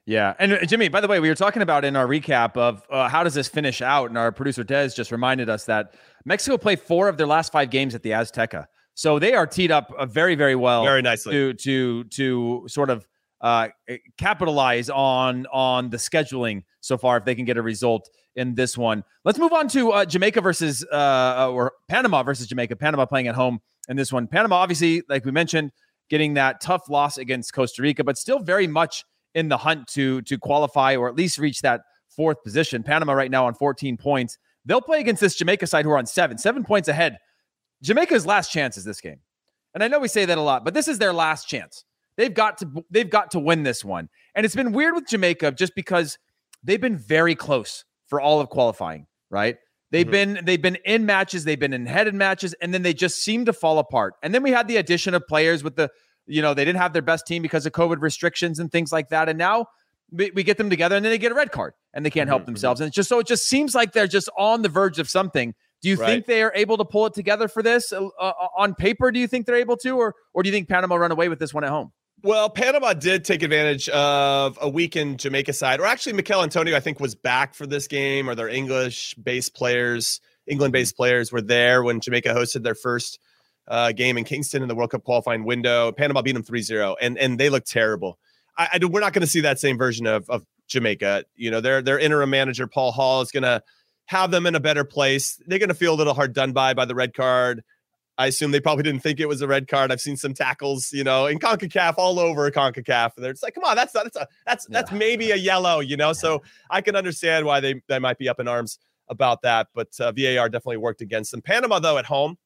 Yeah, 0.06 0.36
and 0.38 0.54
uh, 0.54 0.66
Jimmy, 0.66 0.88
by 0.90 1.02
the 1.02 1.08
way, 1.08 1.20
we 1.20 1.30
were 1.30 1.36
talking 1.36 1.64
about 1.64 1.84
in 1.84 1.96
our 1.96 2.06
recap 2.06 2.58
of 2.58 2.84
uh, 2.92 3.10
how 3.10 3.24
does 3.24 3.34
this 3.34 3.48
finish 3.48 3.82
out, 3.82 4.10
and 4.10 4.18
our 4.18 4.32
producer 4.32 4.64
Des 4.64 4.90
just 4.90 5.12
reminded 5.12 5.50
us 5.50 5.66
that 5.66 5.96
Mexico 6.26 6.58
played 6.58 6.80
four 6.80 7.10
of 7.10 7.18
their 7.18 7.26
last 7.26 7.52
five 7.52 7.72
games 7.72 7.96
at 7.96 8.04
the 8.04 8.12
Azteca, 8.12 8.68
so 8.94 9.18
they 9.18 9.34
are 9.34 9.48
teed 9.48 9.72
up 9.72 9.92
uh, 9.98 10.06
very, 10.06 10.36
very 10.36 10.56
well, 10.56 10.84
very 10.84 11.02
nicely 11.02 11.34
to 11.34 11.54
to 11.54 12.04
to 12.06 12.66
sort 12.68 12.92
of 12.92 13.08
uh, 13.42 13.70
eh, 13.88 13.98
capitalize 14.18 14.92
on 14.92 15.48
on 15.48 15.90
the 15.90 15.98
scheduling 15.98 16.64
so 16.82 17.00
far 17.00 17.18
if 17.18 17.26
they 17.26 17.34
can 17.34 17.46
get 17.46 17.58
a 17.58 17.64
result 17.64 18.08
in 18.36 18.54
this 18.54 18.78
one. 18.78 19.04
Let's 19.24 19.40
move 19.40 19.54
on 19.54 19.68
to 19.70 19.92
uh, 19.92 20.06
Jamaica 20.06 20.40
versus 20.42 20.86
uh, 20.92 20.96
uh 20.96 21.52
or 21.52 21.74
Panama 21.88 22.22
versus 22.22 22.46
Jamaica. 22.46 22.76
Panama 22.76 23.08
playing 23.08 23.28
at 23.28 23.34
home 23.34 23.60
in 23.90 23.98
this 23.98 24.14
one. 24.14 24.28
Panama, 24.28 24.58
obviously, 24.58 25.02
like 25.10 25.26
we 25.26 25.32
mentioned, 25.32 25.72
getting 26.12 26.36
that 26.36 26.62
tough 26.62 26.90
loss 26.90 27.18
against 27.18 27.54
Costa 27.54 27.82
Rica, 27.82 28.04
but 28.04 28.20
still 28.20 28.38
very 28.38 28.68
much 28.68 29.04
in 29.36 29.50
the 29.50 29.58
hunt 29.58 29.88
to 29.90 30.22
to 30.24 30.40
qualify 30.40 30.96
or 30.96 31.08
at 31.08 31.16
least 31.16 31.38
reach 31.38 31.62
that 31.62 31.82
fourth 32.10 32.42
position. 32.44 32.82
Panama 32.82 33.14
right 33.14 33.30
now 33.30 33.46
on 33.46 33.54
14 33.54 33.98
points. 33.98 34.38
They'll 34.66 34.82
play 34.82 35.00
against 35.00 35.22
this 35.22 35.36
Jamaica 35.36 35.68
side 35.68 35.86
who 35.86 35.92
are 35.92 35.98
on 35.98 36.08
seven, 36.08 36.40
seven 36.40 36.64
points 36.64 36.88
ahead. 36.88 37.18
Jamaica's 37.84 38.26
last 38.26 38.52
chance 38.52 38.78
is 38.78 38.86
this 38.86 39.00
game. 39.00 39.20
And 39.76 39.84
I 39.84 39.88
know 39.90 40.00
we 40.00 40.08
say 40.08 40.26
that 40.26 40.38
a 40.38 40.42
lot, 40.42 40.64
but 40.64 40.74
this 40.74 40.88
is 40.88 40.98
their 40.98 41.14
last 41.14 41.48
chance. 41.48 41.84
They've 42.18 42.34
got 42.34 42.58
to 42.60 42.86
they've 42.90 43.10
got 43.10 43.32
to 43.32 43.40
win 43.40 43.64
this 43.64 43.84
one. 43.84 44.10
And 44.34 44.46
it's 44.46 44.56
been 44.56 44.72
weird 44.72 44.96
with 44.96 45.08
Jamaica 45.08 45.52
just 45.52 45.76
because 45.76 46.18
they've 46.64 46.82
been 46.82 46.98
very 46.98 47.36
close 47.36 47.84
for 48.08 48.22
all 48.22 48.40
of 48.40 48.50
qualifying, 48.50 49.06
right? 49.30 49.58
They've 49.92 50.06
mm-hmm. 50.06 50.34
been 50.36 50.46
they've 50.46 50.62
been 50.62 50.78
in 50.86 51.06
matches, 51.06 51.44
they've 51.44 51.60
been 51.60 51.74
in 51.74 51.86
headed 51.86 52.16
matches, 52.16 52.56
and 52.62 52.74
then 52.74 52.84
they 52.84 52.94
just 52.94 53.18
seem 53.18 53.46
to 53.46 53.54
fall 53.54 53.80
apart. 53.80 54.14
And 54.24 54.34
then 54.34 54.44
we 54.44 54.52
had 54.52 54.68
the 54.68 54.78
addition 54.78 55.14
of 55.14 55.28
players 55.28 55.64
with 55.64 55.76
the 55.76 55.90
you 56.28 56.42
know, 56.42 56.54
they 56.54 56.66
didn't 56.66 56.80
have 56.80 56.94
their 56.94 57.02
best 57.02 57.28
team 57.28 57.42
because 57.42 57.66
of 57.66 57.74
COVID 57.74 58.02
restrictions 58.02 58.60
and 58.60 58.72
things 58.72 58.92
like 58.92 59.10
that. 59.10 59.30
And 59.30 59.38
now 59.38 59.68
we, 60.12 60.32
we 60.32 60.44
get 60.44 60.58
them 60.58 60.70
together 60.70 60.96
and 60.96 61.04
then 61.04 61.12
they 61.12 61.18
get 61.18 61.32
a 61.32 61.36
red 61.36 61.52
card 61.52 61.74
and 61.94 62.06
they 62.06 62.10
can't 62.10 62.30
help 62.30 62.44
mm-hmm. 62.44 62.52
themselves. 62.52 62.82
And 62.82 62.88
it's 62.88 62.96
just 62.96 63.10
so 63.10 63.20
it 63.20 63.28
just 63.28 63.48
seems 63.48 63.76
like 63.76 63.94
they're 63.94 64.08
just 64.08 64.30
on 64.38 64.62
the 64.62 64.70
verge 64.70 65.00
of 65.00 65.10
something. 65.10 65.54
Do 65.82 65.90
you 65.90 65.98
right. 65.98 66.08
think 66.08 66.26
they 66.26 66.42
are 66.42 66.52
able 66.56 66.78
to 66.78 66.86
pull 66.86 67.06
it 67.06 67.14
together 67.14 67.48
for 67.48 67.62
this 67.62 67.94
uh, 67.94 68.08
uh, 68.20 68.32
on 68.58 68.74
paper? 68.74 69.12
Do 69.12 69.20
you 69.20 69.28
think 69.28 69.46
they're 69.46 69.56
able 69.56 69.78
to, 69.78 69.92
or 69.92 70.16
or 70.34 70.42
do 70.42 70.50
you 70.50 70.54
think 70.54 70.68
Panama 70.68 70.96
run 70.96 71.12
away 71.12 71.30
with 71.30 71.38
this 71.38 71.54
one 71.54 71.64
at 71.64 71.70
home? 71.70 71.92
Well, 72.24 72.50
Panama 72.50 72.94
did 72.94 73.24
take 73.24 73.44
advantage 73.44 73.88
of 73.90 74.58
a 74.60 74.68
weakened 74.68 75.20
Jamaica 75.20 75.54
side, 75.54 75.80
or 75.80 75.86
actually, 75.86 76.14
Michail 76.14 76.42
Antonio, 76.42 76.76
I 76.76 76.80
think, 76.80 77.00
was 77.00 77.14
back 77.14 77.54
for 77.54 77.68
this 77.68 77.88
game, 77.88 78.28
or 78.28 78.34
their 78.34 78.50
English-based 78.50 79.54
players, 79.54 80.22
England-based 80.48 80.96
players, 80.96 81.32
were 81.32 81.42
there 81.42 81.84
when 81.84 82.00
Jamaica 82.00 82.30
hosted 82.30 82.64
their 82.64 82.74
first 82.74 83.20
uh, 83.68 83.92
game 83.92 84.18
in 84.18 84.24
Kingston 84.24 84.62
in 84.62 84.68
the 84.68 84.76
World 84.76 84.92
Cup 84.92 85.04
qualifying 85.04 85.44
window. 85.44 85.92
Panama 85.92 86.22
beat 86.22 86.34
them 86.34 86.44
3-0 86.44 86.96
and 87.02 87.18
and 87.18 87.40
they 87.40 87.50
look 87.50 87.66
terrible. 87.66 88.20
I, 88.58 88.70
I 88.74 88.86
we're 88.86 89.00
not 89.00 89.14
going 89.14 89.22
to 89.22 89.28
see 89.28 89.42
that 89.42 89.60
same 89.60 89.78
version 89.78 90.06
of 90.06 90.30
of 90.30 90.46
Jamaica. 90.68 91.26
You 91.36 91.52
know, 91.52 91.62
their 91.62 91.82
their 91.82 92.00
interim 92.00 92.30
manager 92.30 92.68
Paul 92.68 92.92
Hall 92.92 93.22
is 93.22 93.32
going 93.32 93.44
to 93.44 93.62
have 94.06 94.32
them 94.32 94.46
in 94.46 94.56
a 94.56 94.60
better 94.60 94.84
place. 94.84 95.42
They're 95.48 95.60
going 95.60 95.70
to 95.70 95.76
feel 95.76 95.94
a 95.94 95.98
little 95.98 96.14
hard 96.14 96.34
done 96.34 96.54
by 96.54 96.74
by 96.74 96.86
the 96.86 96.96
red 96.96 97.14
card. 97.14 97.64
I 98.18 98.28
assume 98.28 98.52
they 98.52 98.62
probably 98.62 98.84
didn't 98.84 99.02
think 99.02 99.20
it 99.20 99.28
was 99.28 99.42
a 99.42 99.48
red 99.48 99.68
card. 99.68 99.92
I've 99.92 100.00
seen 100.00 100.16
some 100.16 100.34
tackles, 100.34 100.94
you 100.94 101.04
know, 101.04 101.26
in 101.26 101.38
CONCACAF 101.38 101.96
all 101.98 102.18
over 102.18 102.50
CONCACAF. 102.50 103.18
And 103.18 103.26
it's 103.26 103.44
like, 103.44 103.56
come 103.56 103.66
on, 103.66 103.76
that's 103.76 103.94
not, 103.94 104.06
that's 104.06 104.16
a, 104.16 104.28
that's 104.46 104.66
that's 104.68 104.92
yeah. 104.92 104.98
maybe 104.98 105.32
a 105.32 105.36
yellow, 105.36 105.82
you 105.82 105.98
know. 105.98 106.14
So 106.14 106.42
I 106.70 106.82
can 106.82 106.96
understand 106.96 107.46
why 107.46 107.60
they 107.60 107.82
they 107.88 108.00
might 108.00 108.18
be 108.18 108.30
up 108.30 108.40
in 108.40 108.48
arms 108.48 108.80
about 109.10 109.42
that. 109.42 109.68
But 109.74 109.90
uh, 110.00 110.12
VAR 110.14 110.50
definitely 110.50 110.78
worked 110.78 111.02
against 111.02 111.32
them. 111.32 111.42
Panama 111.42 111.80
though 111.80 111.98
at 111.98 112.06
home, 112.06 112.38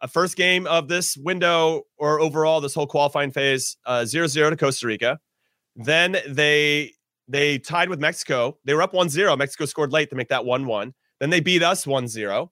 a 0.00 0.08
first 0.08 0.36
game 0.36 0.66
of 0.66 0.88
this 0.88 1.16
window 1.16 1.82
or 1.98 2.20
overall 2.20 2.60
this 2.60 2.74
whole 2.74 2.86
qualifying 2.86 3.30
phase 3.30 3.76
uh, 3.86 4.00
0-0 4.00 4.50
to 4.50 4.56
Costa 4.56 4.86
Rica. 4.86 5.18
Then 5.76 6.16
they 6.28 6.92
they 7.28 7.58
tied 7.58 7.88
with 7.88 8.00
Mexico. 8.00 8.58
They 8.64 8.74
were 8.74 8.82
up 8.82 8.92
1-0. 8.92 9.38
Mexico 9.38 9.64
scored 9.64 9.92
late 9.92 10.10
to 10.10 10.16
make 10.16 10.28
that 10.28 10.42
1-1. 10.42 10.92
Then 11.20 11.30
they 11.30 11.38
beat 11.38 11.62
us 11.62 11.84
1-0. 11.84 12.48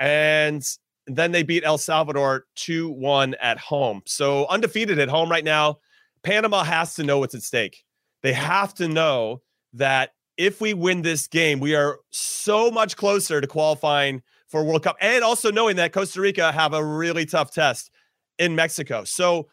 And 0.00 0.62
then 1.06 1.30
they 1.30 1.44
beat 1.44 1.64
El 1.64 1.78
Salvador 1.78 2.46
2-1 2.56 3.34
at 3.40 3.58
home. 3.58 4.02
So 4.04 4.46
undefeated 4.48 4.98
at 4.98 5.08
home 5.08 5.30
right 5.30 5.44
now. 5.44 5.78
Panama 6.24 6.64
has 6.64 6.94
to 6.96 7.04
know 7.04 7.20
what's 7.20 7.36
at 7.36 7.42
stake. 7.42 7.84
They 8.22 8.32
have 8.32 8.74
to 8.74 8.88
know 8.88 9.42
that 9.74 10.10
if 10.36 10.60
we 10.60 10.74
win 10.74 11.02
this 11.02 11.28
game, 11.28 11.60
we 11.60 11.76
are 11.76 12.00
so 12.10 12.70
much 12.70 12.96
closer 12.96 13.40
to 13.40 13.46
qualifying 13.46 14.22
for 14.48 14.64
World 14.64 14.84
Cup, 14.84 14.96
and 15.00 15.24
also 15.24 15.50
knowing 15.50 15.76
that 15.76 15.92
Costa 15.92 16.20
Rica 16.20 16.52
have 16.52 16.72
a 16.72 16.84
really 16.84 17.26
tough 17.26 17.52
test 17.52 17.90
in 18.38 18.54
Mexico. 18.54 19.04
So 19.04 19.48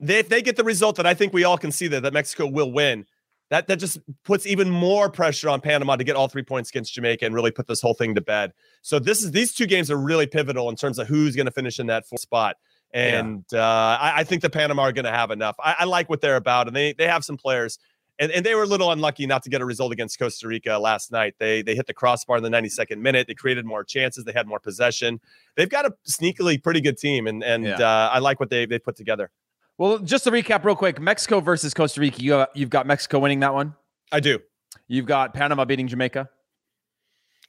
they, 0.00 0.18
if 0.18 0.28
they 0.28 0.42
get 0.42 0.56
the 0.56 0.64
result 0.64 0.96
that 0.96 1.06
I 1.06 1.14
think 1.14 1.32
we 1.32 1.44
all 1.44 1.58
can 1.58 1.72
see 1.72 1.88
that 1.88 2.02
that 2.02 2.12
Mexico 2.12 2.46
will 2.46 2.72
win, 2.72 3.06
that 3.50 3.66
that 3.68 3.76
just 3.76 3.98
puts 4.24 4.46
even 4.46 4.70
more 4.70 5.10
pressure 5.10 5.48
on 5.48 5.60
Panama 5.60 5.96
to 5.96 6.04
get 6.04 6.16
all 6.16 6.28
three 6.28 6.42
points 6.42 6.70
against 6.70 6.94
Jamaica 6.94 7.24
and 7.24 7.34
really 7.34 7.50
put 7.50 7.66
this 7.66 7.80
whole 7.80 7.94
thing 7.94 8.14
to 8.14 8.20
bed. 8.20 8.52
So 8.82 8.98
this 8.98 9.22
is 9.22 9.32
these 9.32 9.52
two 9.52 9.66
games 9.66 9.90
are 9.90 9.96
really 9.96 10.26
pivotal 10.26 10.68
in 10.68 10.76
terms 10.76 10.98
of 10.98 11.06
who's 11.06 11.36
going 11.36 11.46
to 11.46 11.52
finish 11.52 11.78
in 11.78 11.86
that 11.88 12.06
fourth 12.06 12.22
spot. 12.22 12.56
And 12.92 13.44
yeah. 13.52 13.58
uh, 13.58 13.98
I, 14.00 14.20
I, 14.20 14.24
think 14.24 14.42
the 14.42 14.50
Panama 14.50 14.82
are 14.82 14.92
going 14.92 15.04
to 15.04 15.10
have 15.10 15.32
enough. 15.32 15.56
I, 15.58 15.74
I, 15.80 15.84
like 15.84 16.08
what 16.08 16.20
they're 16.20 16.36
about, 16.36 16.68
and 16.68 16.76
they 16.76 16.92
they 16.92 17.08
have 17.08 17.24
some 17.24 17.36
players 17.36 17.78
and, 18.18 18.30
and 18.30 18.46
they 18.46 18.54
were 18.54 18.62
a 18.62 18.66
little 18.66 18.90
unlucky 18.92 19.26
not 19.26 19.42
to 19.42 19.50
get 19.50 19.60
a 19.60 19.64
result 19.64 19.92
against 19.92 20.18
Costa 20.18 20.46
Rica 20.46 20.78
last 20.78 21.10
night. 21.10 21.34
They 21.38 21.62
they 21.62 21.74
hit 21.74 21.86
the 21.86 21.94
crossbar 21.94 22.36
in 22.36 22.42
the 22.42 22.48
92nd 22.48 22.98
minute. 22.98 23.26
They 23.26 23.34
created 23.34 23.64
more 23.64 23.84
chances. 23.84 24.24
They 24.24 24.32
had 24.32 24.46
more 24.46 24.60
possession. 24.60 25.20
They've 25.56 25.68
got 25.68 25.86
a 25.86 25.94
sneakily 26.08 26.62
pretty 26.62 26.80
good 26.80 26.98
team, 26.98 27.26
and 27.26 27.42
and 27.42 27.64
yeah. 27.64 27.76
uh, 27.76 28.10
I 28.12 28.18
like 28.20 28.40
what 28.40 28.50
they 28.50 28.66
they 28.66 28.78
put 28.78 28.96
together. 28.96 29.30
Well, 29.76 29.98
just 29.98 30.24
to 30.24 30.30
recap 30.30 30.64
real 30.64 30.76
quick: 30.76 31.00
Mexico 31.00 31.40
versus 31.40 31.74
Costa 31.74 32.00
Rica. 32.00 32.22
You 32.22 32.32
have, 32.34 32.48
you've 32.54 32.70
got 32.70 32.86
Mexico 32.86 33.18
winning 33.18 33.40
that 33.40 33.54
one. 33.54 33.74
I 34.12 34.20
do. 34.20 34.38
You've 34.86 35.06
got 35.06 35.34
Panama 35.34 35.64
beating 35.64 35.88
Jamaica. 35.88 36.28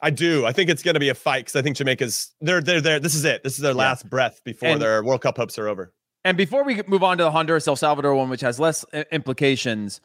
I 0.01 0.09
do. 0.09 0.45
I 0.45 0.51
think 0.51 0.70
it's 0.70 0.84
going 0.84 0.95
to 0.95 0.99
be 0.99 1.09
a 1.09 1.16
fight 1.16 1.45
because 1.45 1.55
I 1.55 1.61
think 1.61 1.78
Jamaica's 1.78 2.34
they're 2.41 2.61
they're 2.61 2.82
there. 2.82 2.99
This 2.99 3.16
is 3.16 3.24
it. 3.24 3.43
This 3.43 3.53
is 3.53 3.59
their 3.59 3.74
last 3.74 4.05
yeah. 4.05 4.09
breath 4.09 4.41
before 4.43 4.70
and, 4.70 4.82
their 4.82 5.03
World 5.03 5.22
Cup 5.22 5.38
hopes 5.38 5.57
are 5.59 5.68
over. 5.68 5.93
And 6.24 6.36
before 6.38 6.63
we 6.63 6.82
move 6.88 7.03
on 7.03 7.20
to 7.20 7.24
the 7.24 7.32
Honduras 7.32 7.68
El 7.68 7.76
Salvador 7.76 8.16
one, 8.16 8.30
which 8.30 8.41
has 8.41 8.59
less 8.59 8.84
implications, 9.11 10.01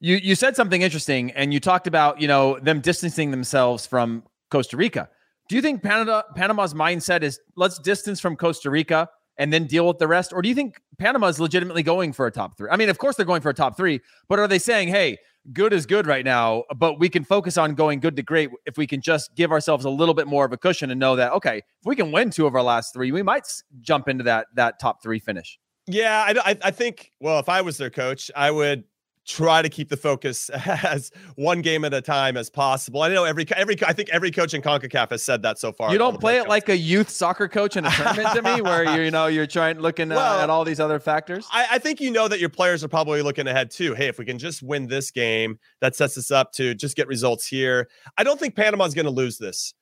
you 0.00 0.16
you 0.16 0.34
said 0.34 0.56
something 0.56 0.82
interesting, 0.82 1.30
and 1.32 1.52
you 1.52 1.60
talked 1.60 1.86
about 1.86 2.20
you 2.20 2.28
know 2.28 2.58
them 2.60 2.80
distancing 2.80 3.30
themselves 3.30 3.86
from 3.86 4.22
Costa 4.50 4.76
Rica. 4.76 5.08
Do 5.48 5.56
you 5.56 5.62
think 5.62 5.82
Panama 5.82 6.22
Panama's 6.34 6.74
mindset 6.74 7.22
is 7.22 7.40
let's 7.56 7.78
distance 7.78 8.20
from 8.20 8.36
Costa 8.36 8.70
Rica 8.70 9.08
and 9.36 9.52
then 9.52 9.66
deal 9.66 9.86
with 9.88 9.98
the 9.98 10.06
rest, 10.06 10.32
or 10.32 10.42
do 10.42 10.48
you 10.48 10.54
think 10.54 10.80
Panama 10.98 11.26
is 11.26 11.40
legitimately 11.40 11.82
going 11.82 12.12
for 12.12 12.26
a 12.26 12.30
top 12.30 12.56
three? 12.56 12.68
I 12.70 12.76
mean, 12.76 12.88
of 12.88 12.98
course 12.98 13.16
they're 13.16 13.26
going 13.26 13.42
for 13.42 13.50
a 13.50 13.54
top 13.54 13.76
three, 13.76 14.00
but 14.28 14.38
are 14.38 14.48
they 14.48 14.58
saying, 14.58 14.88
hey? 14.88 15.18
good 15.52 15.72
is 15.72 15.86
good 15.86 16.06
right 16.06 16.24
now, 16.24 16.64
but 16.76 16.98
we 16.98 17.08
can 17.08 17.24
focus 17.24 17.58
on 17.58 17.74
going 17.74 18.00
good 18.00 18.16
to 18.16 18.22
great 18.22 18.50
if 18.66 18.78
we 18.78 18.86
can 18.86 19.00
just 19.00 19.34
give 19.34 19.52
ourselves 19.52 19.84
a 19.84 19.90
little 19.90 20.14
bit 20.14 20.26
more 20.26 20.44
of 20.44 20.52
a 20.52 20.56
cushion 20.56 20.90
and 20.90 20.98
know 20.98 21.16
that 21.16 21.32
okay, 21.32 21.58
if 21.58 21.86
we 21.86 21.96
can 21.96 22.12
win 22.12 22.30
two 22.30 22.46
of 22.46 22.54
our 22.54 22.62
last 22.62 22.94
three, 22.94 23.12
we 23.12 23.22
might 23.22 23.46
jump 23.80 24.08
into 24.08 24.24
that 24.24 24.46
that 24.54 24.78
top 24.80 25.02
three 25.02 25.18
finish. 25.18 25.58
Yeah, 25.86 26.40
I, 26.44 26.56
I 26.62 26.70
think. 26.70 27.12
Well, 27.20 27.38
if 27.38 27.48
I 27.48 27.60
was 27.60 27.76
their 27.76 27.90
coach, 27.90 28.30
I 28.34 28.50
would 28.50 28.84
try 29.26 29.62
to 29.62 29.68
keep 29.68 29.88
the 29.88 29.96
focus 29.96 30.50
as 30.84 31.10
one 31.36 31.62
game 31.62 31.84
at 31.84 31.94
a 31.94 32.00
time 32.00 32.36
as 32.36 32.50
possible. 32.50 33.02
I 33.02 33.08
know 33.08 33.24
every 33.24 33.46
every 33.54 33.76
I 33.84 33.92
think 33.92 34.08
every 34.10 34.30
coach 34.30 34.54
in 34.54 34.62
CONCACAF 34.62 35.10
has 35.10 35.22
said 35.22 35.42
that 35.42 35.58
so 35.58 35.72
far. 35.72 35.92
You 35.92 35.98
don't 35.98 36.20
play 36.20 36.38
it 36.38 36.48
like 36.48 36.68
a 36.68 36.76
youth 36.76 37.08
soccer 37.08 37.48
coach 37.48 37.76
in 37.76 37.86
a 37.86 37.90
tournament 37.90 38.34
to 38.34 38.42
me, 38.42 38.60
where 38.60 38.84
you 38.96 39.04
you 39.04 39.10
know 39.10 39.26
you're 39.26 39.46
trying 39.46 39.80
looking 39.80 40.08
well, 40.08 40.40
at 40.40 40.50
all 40.50 40.64
these 40.64 40.80
other 40.80 40.98
factors. 40.98 41.46
I, 41.52 41.66
I, 41.72 41.78
think 41.78 42.00
you 42.00 42.10
know 42.10 42.28
that 42.28 42.40
your 42.40 42.48
players 42.48 42.82
are 42.84 42.88
probably 42.88 43.22
looking 43.22 43.46
ahead 43.46 43.70
too. 43.70 43.94
Hey, 43.94 44.08
if 44.08 44.18
we 44.18 44.24
can 44.24 44.38
just 44.38 44.62
win 44.62 44.86
this 44.86 45.10
game, 45.10 45.58
that 45.80 45.94
sets 45.94 46.16
us 46.18 46.30
up 46.30 46.52
to 46.52 46.74
just 46.74 46.96
get 46.96 47.06
results 47.06 47.46
here. 47.46 47.88
I 48.16 48.24
don't 48.24 48.38
think 48.38 48.56
Panama's 48.56 48.94
going 48.94 49.06
to 49.06 49.10
lose 49.10 49.38
this, 49.38 49.74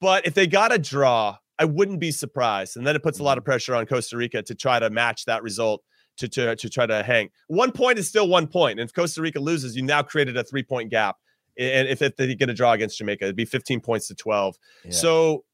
but 0.00 0.26
if 0.26 0.34
they 0.34 0.46
got 0.46 0.72
a 0.72 0.78
draw, 0.78 1.36
I 1.58 1.64
wouldn't 1.64 2.00
be 2.00 2.10
surprised. 2.10 2.76
And 2.76 2.86
then 2.86 2.96
it 2.96 3.02
puts 3.02 3.18
a 3.18 3.22
lot 3.22 3.38
of 3.38 3.42
mm-hmm. 3.42 3.50
pressure 3.50 3.74
on 3.74 3.86
Costa 3.86 4.16
Rica 4.16 4.42
to 4.42 4.54
try 4.54 4.78
to 4.78 4.90
match 4.90 5.24
that 5.24 5.42
result 5.42 5.82
to, 6.16 6.28
to, 6.28 6.56
to 6.56 6.70
try 6.70 6.86
to 6.86 7.02
hang. 7.02 7.30
One 7.48 7.72
point 7.72 7.98
is 7.98 8.08
still 8.08 8.28
one 8.28 8.46
point. 8.46 8.78
And 8.78 8.88
if 8.88 8.94
Costa 8.94 9.22
Rica 9.22 9.40
loses, 9.40 9.76
you 9.76 9.82
now 9.82 10.02
created 10.02 10.36
a 10.36 10.44
three 10.44 10.62
point 10.62 10.90
gap. 10.90 11.16
And 11.58 11.88
if, 11.88 12.02
if 12.02 12.16
they 12.16 12.34
get 12.34 12.50
a 12.50 12.54
draw 12.54 12.72
against 12.72 12.98
Jamaica, 12.98 13.24
it'd 13.24 13.36
be 13.36 13.46
15 13.46 13.80
points 13.80 14.08
to 14.08 14.14
12. 14.14 14.56
Yeah. 14.84 14.90
So, 14.90 15.44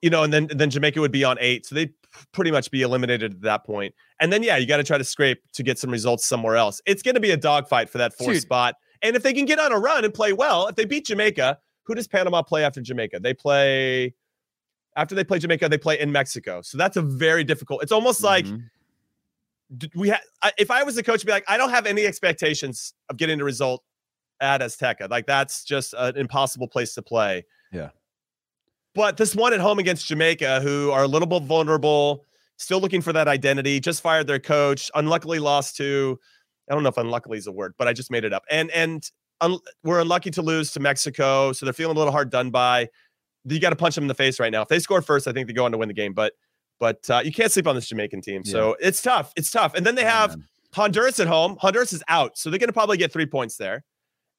you 0.00 0.08
know, 0.08 0.22
and 0.22 0.32
then 0.32 0.48
then 0.50 0.70
Jamaica 0.70 1.00
would 1.00 1.12
be 1.12 1.24
on 1.24 1.36
eight. 1.40 1.66
So 1.66 1.74
they'd 1.74 1.92
pretty 2.32 2.50
much 2.50 2.70
be 2.70 2.82
eliminated 2.82 3.34
at 3.34 3.40
that 3.42 3.64
point. 3.64 3.94
And 4.20 4.32
then, 4.32 4.42
yeah, 4.42 4.56
you 4.56 4.66
got 4.66 4.78
to 4.78 4.84
try 4.84 4.98
to 4.98 5.04
scrape 5.04 5.42
to 5.52 5.62
get 5.62 5.78
some 5.78 5.90
results 5.90 6.24
somewhere 6.24 6.56
else. 6.56 6.80
It's 6.86 7.02
going 7.02 7.14
to 7.14 7.20
be 7.20 7.30
a 7.32 7.36
dogfight 7.36 7.90
for 7.90 7.98
that 7.98 8.14
fourth 8.14 8.34
Dude. 8.34 8.42
spot. 8.42 8.76
And 9.02 9.16
if 9.16 9.22
they 9.22 9.32
can 9.32 9.44
get 9.44 9.58
on 9.58 9.72
a 9.72 9.78
run 9.78 10.04
and 10.04 10.14
play 10.14 10.32
well, 10.32 10.68
if 10.68 10.76
they 10.76 10.84
beat 10.84 11.06
Jamaica, 11.06 11.58
who 11.84 11.94
does 11.94 12.06
Panama 12.08 12.42
play 12.42 12.64
after 12.64 12.80
Jamaica? 12.80 13.20
They 13.20 13.34
play 13.34 14.14
after 14.96 15.14
they 15.14 15.24
play 15.24 15.38
Jamaica, 15.38 15.68
they 15.68 15.78
play 15.78 15.98
in 15.98 16.12
Mexico. 16.12 16.60
So 16.62 16.76
that's 16.76 16.96
a 16.96 17.02
very 17.02 17.44
difficult. 17.44 17.82
It's 17.82 17.92
almost 17.92 18.18
mm-hmm. 18.18 18.26
like 18.26 18.46
we 19.94 20.08
had 20.08 20.20
if 20.58 20.70
I 20.70 20.82
was 20.82 20.96
the 20.96 21.02
coach, 21.02 21.22
I'd 21.22 21.26
be 21.26 21.32
like, 21.32 21.44
I 21.48 21.56
don't 21.56 21.70
have 21.70 21.86
any 21.86 22.06
expectations 22.06 22.94
of 23.08 23.16
getting 23.16 23.38
the 23.38 23.44
result 23.44 23.82
at 24.40 24.60
Azteca. 24.60 25.08
Like 25.08 25.26
that's 25.26 25.64
just 25.64 25.94
an 25.96 26.16
impossible 26.16 26.68
place 26.68 26.94
to 26.94 27.02
play. 27.02 27.44
Yeah. 27.72 27.90
But 28.94 29.16
this 29.16 29.34
one 29.34 29.52
at 29.54 29.60
home 29.60 29.78
against 29.78 30.06
Jamaica, 30.06 30.60
who 30.60 30.90
are 30.90 31.04
a 31.04 31.08
little 31.08 31.28
bit 31.28 31.42
vulnerable, 31.44 32.26
still 32.58 32.80
looking 32.80 33.00
for 33.00 33.12
that 33.14 33.28
identity, 33.28 33.80
just 33.80 34.02
fired 34.02 34.26
their 34.26 34.38
coach, 34.38 34.90
unluckily 34.94 35.38
lost 35.38 35.76
to, 35.76 36.18
I 36.70 36.74
don't 36.74 36.82
know 36.82 36.90
if 36.90 36.98
unluckily 36.98 37.38
is 37.38 37.46
a 37.46 37.52
word, 37.52 37.74
but 37.78 37.88
I 37.88 37.94
just 37.94 38.10
made 38.10 38.24
it 38.24 38.32
up. 38.32 38.44
And 38.50 38.70
and 38.72 39.08
un, 39.40 39.58
we're 39.82 40.00
unlucky 40.00 40.30
to 40.32 40.42
lose 40.42 40.72
to 40.72 40.80
Mexico, 40.80 41.52
so 41.52 41.64
they're 41.64 41.72
feeling 41.72 41.96
a 41.96 41.98
little 41.98 42.12
hard 42.12 42.30
done 42.30 42.50
by. 42.50 42.88
You 43.44 43.58
got 43.58 43.70
to 43.70 43.76
punch 43.76 43.94
them 43.94 44.04
in 44.04 44.08
the 44.08 44.14
face 44.14 44.38
right 44.38 44.52
now. 44.52 44.62
If 44.62 44.68
they 44.68 44.78
score 44.78 45.02
first, 45.02 45.26
I 45.26 45.32
think 45.32 45.48
they 45.48 45.52
go 45.52 45.64
on 45.64 45.72
to 45.72 45.78
win 45.78 45.88
the 45.88 45.94
game. 45.94 46.12
But 46.12 46.34
but 46.82 47.08
uh, 47.10 47.22
you 47.24 47.30
can't 47.30 47.52
sleep 47.52 47.68
on 47.68 47.76
this 47.76 47.86
Jamaican 47.86 48.22
team. 48.22 48.44
So 48.44 48.70
yeah. 48.70 48.88
it's 48.88 49.00
tough. 49.00 49.32
It's 49.36 49.52
tough. 49.52 49.74
And 49.74 49.86
then 49.86 49.94
they 49.94 50.02
have 50.02 50.36
Honduras 50.74 51.20
at 51.20 51.28
home. 51.28 51.56
Honduras 51.60 51.92
is 51.92 52.02
out. 52.08 52.36
So 52.36 52.50
they're 52.50 52.58
going 52.58 52.70
to 52.70 52.72
probably 52.72 52.96
get 52.96 53.12
three 53.12 53.24
points 53.24 53.56
there. 53.56 53.84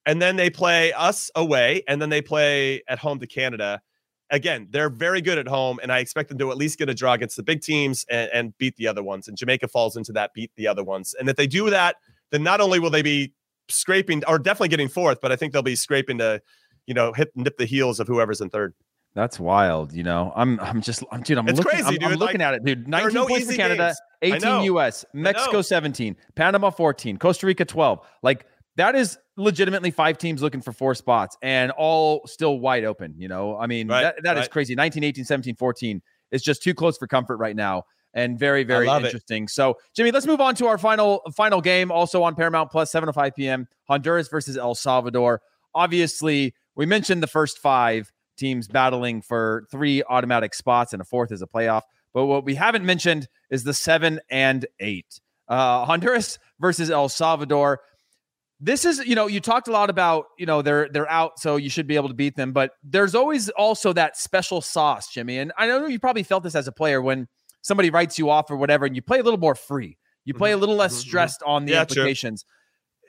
And 0.05 0.21
then 0.21 0.35
they 0.35 0.49
play 0.49 0.91
us 0.91 1.31
away. 1.35 1.83
And 1.87 2.01
then 2.01 2.09
they 2.09 2.21
play 2.21 2.83
at 2.89 2.99
home 2.99 3.17
to 3.19 3.27
Canada. 3.27 3.81
Again, 4.29 4.67
they're 4.71 4.89
very 4.89 5.21
good 5.21 5.37
at 5.37 5.47
home. 5.47 5.79
And 5.81 5.89
I 5.89 5.99
expect 5.99 6.27
them 6.27 6.37
to 6.39 6.51
at 6.51 6.57
least 6.57 6.77
get 6.77 6.89
a 6.89 6.93
draw 6.93 7.13
against 7.13 7.37
the 7.37 7.43
big 7.43 7.61
teams 7.61 8.05
and, 8.09 8.29
and 8.33 8.57
beat 8.57 8.75
the 8.75 8.89
other 8.89 9.03
ones. 9.03 9.29
And 9.29 9.37
Jamaica 9.37 9.69
falls 9.69 9.95
into 9.95 10.11
that, 10.11 10.33
beat 10.33 10.51
the 10.57 10.67
other 10.67 10.83
ones. 10.83 11.15
And 11.17 11.29
if 11.29 11.37
they 11.37 11.47
do 11.47 11.69
that, 11.69 11.95
then 12.31 12.43
not 12.43 12.59
only 12.59 12.77
will 12.77 12.89
they 12.89 13.03
be 13.03 13.31
scraping 13.69 14.21
or 14.27 14.37
definitely 14.37 14.67
getting 14.67 14.89
fourth, 14.89 15.21
but 15.21 15.31
I 15.31 15.37
think 15.37 15.53
they'll 15.53 15.61
be 15.61 15.77
scraping 15.77 16.17
to, 16.17 16.41
you 16.87 16.93
know, 16.93 17.13
hit 17.13 17.31
nip 17.37 17.55
the 17.57 17.63
heels 17.63 18.01
of 18.01 18.07
whoever's 18.09 18.41
in 18.41 18.49
third. 18.49 18.73
That's 19.15 19.39
wild. 19.39 19.93
You 19.93 20.03
know, 20.03 20.33
I'm 20.35 20.59
I'm 20.59 20.81
just 20.81 21.03
I'm 21.11 21.21
dude. 21.21 21.37
I'm 21.37 21.47
it's 21.47 21.57
looking. 21.57 21.71
Crazy, 21.71 21.85
I'm, 21.85 21.93
dude. 21.93 22.03
I'm 22.03 22.15
looking 22.15 22.39
like, 22.39 22.47
at 22.47 22.53
it, 22.55 22.65
dude. 22.65 22.87
19 22.87 23.13
no 23.13 23.27
points 23.27 23.45
for 23.47 23.55
Canada, 23.55 23.95
games. 24.21 24.43
18 24.43 24.63
US, 24.75 25.05
Mexico 25.13 25.61
17, 25.61 26.15
Panama 26.35 26.69
14, 26.71 27.17
Costa 27.17 27.45
Rica 27.45 27.65
12. 27.65 27.99
Like 28.23 28.47
that 28.75 28.95
is 28.95 29.19
legitimately 29.37 29.91
five 29.91 30.17
teams 30.17 30.41
looking 30.41 30.61
for 30.61 30.71
four 30.71 30.95
spots 30.95 31.37
and 31.43 31.71
all 31.71 32.25
still 32.25 32.59
wide 32.59 32.85
open. 32.85 33.13
You 33.17 33.27
know, 33.27 33.57
I 33.57 33.67
mean 33.67 33.87
right, 33.87 34.01
that, 34.01 34.15
that 34.23 34.33
right. 34.35 34.41
is 34.41 34.47
crazy. 34.47 34.73
19, 34.73 35.03
18, 35.03 35.25
17, 35.25 35.55
14 35.55 36.01
is 36.31 36.41
just 36.41 36.63
too 36.63 36.73
close 36.73 36.97
for 36.97 37.05
comfort 37.05 37.37
right 37.37 37.55
now 37.55 37.83
and 38.15 38.39
very 38.39 38.63
very 38.63 38.87
interesting. 38.87 39.43
It. 39.43 39.51
So 39.51 39.77
Jimmy, 39.95 40.11
let's 40.11 40.25
move 40.25 40.41
on 40.41 40.55
to 40.55 40.65
our 40.65 40.79
final 40.79 41.21
final 41.35 41.61
game, 41.61 41.91
also 41.91 42.23
on 42.23 42.33
Paramount 42.33 42.71
Plus, 42.71 42.91
7 42.91 43.07
to 43.07 43.13
5 43.13 43.35
p.m. 43.35 43.67
Honduras 43.87 44.27
versus 44.27 44.57
El 44.57 44.73
Salvador. 44.73 45.41
Obviously, 45.75 46.55
we 46.75 46.87
mentioned 46.87 47.21
the 47.21 47.27
first 47.27 47.59
five 47.59 48.11
teams 48.43 48.67
battling 48.67 49.21
for 49.21 49.65
three 49.71 50.03
automatic 50.03 50.53
spots 50.53 50.91
and 50.91 51.01
a 51.01 51.05
fourth 51.05 51.31
is 51.31 51.41
a 51.41 51.47
playoff. 51.47 51.83
But 52.13 52.25
what 52.25 52.43
we 52.43 52.55
haven't 52.55 52.85
mentioned 52.85 53.27
is 53.49 53.63
the 53.63 53.73
seven 53.73 54.19
and 54.29 54.65
eight. 54.81 55.21
Uh, 55.47 55.85
Honduras 55.85 56.39
versus 56.59 56.91
El 56.91 57.07
Salvador. 57.07 57.79
This 58.59 58.83
is, 58.83 58.99
you 58.99 59.15
know, 59.15 59.27
you 59.27 59.39
talked 59.39 59.69
a 59.69 59.71
lot 59.71 59.89
about, 59.89 60.25
you 60.37 60.45
know, 60.45 60.61
they're 60.61 60.89
they're 60.89 61.09
out, 61.09 61.39
so 61.39 61.55
you 61.55 61.69
should 61.69 61.87
be 61.87 61.95
able 61.95 62.09
to 62.09 62.13
beat 62.13 62.35
them. 62.35 62.51
But 62.51 62.71
there's 62.83 63.15
always 63.15 63.49
also 63.49 63.93
that 63.93 64.17
special 64.17 64.61
sauce, 64.61 65.07
Jimmy. 65.07 65.37
And 65.39 65.53
I 65.57 65.67
know 65.67 65.87
you 65.87 65.99
probably 65.99 66.23
felt 66.23 66.43
this 66.43 66.55
as 66.55 66.67
a 66.67 66.71
player 66.71 67.01
when 67.01 67.27
somebody 67.61 67.89
writes 67.89 68.19
you 68.19 68.29
off 68.29 68.51
or 68.51 68.57
whatever, 68.57 68.85
and 68.85 68.95
you 68.95 69.01
play 69.01 69.19
a 69.19 69.23
little 69.23 69.39
more 69.39 69.55
free. 69.55 69.97
You 70.25 70.33
play 70.33 70.51
a 70.51 70.53
mm-hmm. 70.53 70.61
little 70.61 70.75
less 70.75 70.93
mm-hmm. 70.93 71.09
stressed 71.09 71.43
on 71.43 71.65
the 71.65 71.73
yeah, 71.73 71.81
implications. 71.81 72.45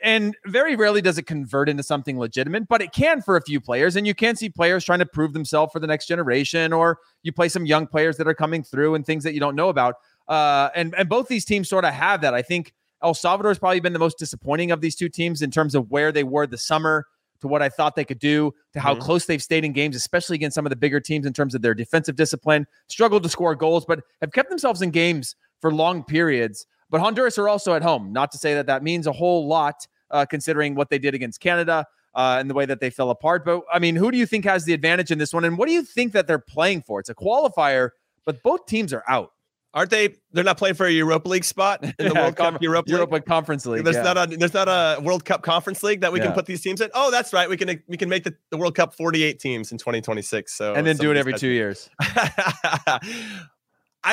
And 0.04 0.36
very 0.46 0.76
rarely 0.76 1.00
does 1.00 1.16
it 1.16 1.26
convert 1.26 1.68
into 1.68 1.82
something 1.82 2.18
legitimate, 2.18 2.68
but 2.68 2.82
it 2.82 2.92
can 2.92 3.22
for 3.22 3.36
a 3.36 3.42
few 3.42 3.58
players. 3.58 3.96
And 3.96 4.06
you 4.06 4.14
can 4.14 4.36
see 4.36 4.50
players 4.50 4.84
trying 4.84 4.98
to 4.98 5.06
prove 5.06 5.32
themselves 5.32 5.72
for 5.72 5.80
the 5.80 5.86
next 5.86 6.06
generation, 6.06 6.72
or 6.72 6.98
you 7.22 7.32
play 7.32 7.48
some 7.48 7.64
young 7.64 7.86
players 7.86 8.18
that 8.18 8.28
are 8.28 8.34
coming 8.34 8.62
through 8.62 8.94
and 8.94 9.04
things 9.04 9.24
that 9.24 9.32
you 9.32 9.40
don't 9.40 9.56
know 9.56 9.70
about. 9.70 9.96
Uh, 10.28 10.68
and 10.74 10.94
and 10.96 11.08
both 11.08 11.28
these 11.28 11.44
teams 11.44 11.68
sort 11.68 11.84
of 11.84 11.94
have 11.94 12.20
that. 12.20 12.34
I 12.34 12.42
think 12.42 12.74
El 13.02 13.14
Salvador 13.14 13.50
has 13.50 13.58
probably 13.58 13.80
been 13.80 13.92
the 13.94 13.98
most 13.98 14.18
disappointing 14.18 14.70
of 14.70 14.80
these 14.80 14.94
two 14.94 15.08
teams 15.08 15.42
in 15.42 15.50
terms 15.50 15.74
of 15.74 15.90
where 15.90 16.12
they 16.12 16.24
were 16.24 16.46
the 16.46 16.58
summer 16.58 17.06
to 17.40 17.48
what 17.48 17.62
I 17.62 17.68
thought 17.68 17.96
they 17.96 18.04
could 18.04 18.18
do, 18.18 18.54
to 18.72 18.80
how 18.80 18.92
mm-hmm. 18.92 19.02
close 19.02 19.26
they've 19.26 19.42
stayed 19.42 19.64
in 19.64 19.72
games, 19.72 19.96
especially 19.96 20.34
against 20.34 20.54
some 20.54 20.66
of 20.66 20.70
the 20.70 20.76
bigger 20.76 21.00
teams 21.00 21.26
in 21.26 21.32
terms 21.32 21.54
of 21.54 21.62
their 21.62 21.74
defensive 21.74 22.16
discipline. 22.16 22.66
Struggled 22.88 23.22
to 23.22 23.28
score 23.28 23.54
goals, 23.54 23.84
but 23.84 24.00
have 24.20 24.32
kept 24.32 24.50
themselves 24.50 24.82
in 24.82 24.90
games 24.90 25.34
for 25.60 25.72
long 25.72 26.04
periods. 26.04 26.66
But 26.90 27.00
Honduras 27.00 27.38
are 27.38 27.48
also 27.48 27.74
at 27.74 27.82
home. 27.82 28.12
Not 28.12 28.30
to 28.32 28.38
say 28.38 28.54
that 28.54 28.66
that 28.66 28.82
means 28.82 29.06
a 29.06 29.12
whole 29.12 29.46
lot 29.46 29.86
uh, 30.10 30.26
considering 30.26 30.74
what 30.74 30.90
they 30.90 30.98
did 30.98 31.14
against 31.14 31.40
Canada 31.40 31.86
uh, 32.14 32.36
and 32.38 32.48
the 32.48 32.54
way 32.54 32.66
that 32.66 32.80
they 32.80 32.90
fell 32.90 33.10
apart. 33.10 33.44
But 33.44 33.62
I 33.72 33.78
mean, 33.78 33.96
who 33.96 34.10
do 34.10 34.18
you 34.18 34.26
think 34.26 34.44
has 34.44 34.64
the 34.64 34.72
advantage 34.72 35.10
in 35.10 35.18
this 35.18 35.32
one? 35.32 35.44
And 35.44 35.58
what 35.58 35.66
do 35.66 35.74
you 35.74 35.82
think 35.82 36.12
that 36.12 36.26
they're 36.26 36.38
playing 36.38 36.82
for? 36.82 37.00
It's 37.00 37.08
a 37.08 37.14
qualifier, 37.14 37.90
but 38.24 38.42
both 38.42 38.66
teams 38.66 38.92
are 38.92 39.04
out. 39.08 39.30
Aren't 39.74 39.90
they? 39.90 40.14
They're 40.30 40.44
not 40.44 40.56
playing 40.56 40.76
for 40.76 40.86
a 40.86 40.90
Europa 40.90 41.28
League 41.28 41.44
spot 41.44 41.82
in 41.82 41.92
the 41.98 42.04
yeah, 42.14 42.22
World 42.22 42.36
Cup 42.36 42.62
Europa 42.62 42.88
Europa 42.88 43.14
League? 43.16 43.24
Conference 43.24 43.66
League. 43.66 43.82
There's 43.82 43.96
yeah. 43.96 44.12
not 44.12 44.32
a 44.32 44.36
there's 44.36 44.54
not 44.54 44.68
a 44.68 45.00
World 45.00 45.24
Cup 45.24 45.42
Conference 45.42 45.82
League 45.82 46.02
that 46.02 46.12
we 46.12 46.20
yeah. 46.20 46.26
can 46.26 46.34
put 46.34 46.46
these 46.46 46.62
teams 46.62 46.80
in. 46.80 46.90
Oh, 46.94 47.10
that's 47.10 47.32
right. 47.32 47.50
We 47.50 47.56
can 47.56 47.82
we 47.88 47.96
can 47.96 48.08
make 48.08 48.22
the, 48.22 48.36
the 48.52 48.56
World 48.56 48.76
Cup 48.76 48.94
48 48.94 49.40
teams 49.40 49.72
in 49.72 49.78
2026. 49.78 50.56
So 50.56 50.74
and 50.74 50.86
then 50.86 50.96
do 50.96 51.10
it 51.10 51.16
every 51.16 51.34
two 51.34 51.48
years. 51.48 51.90
I 52.00 53.00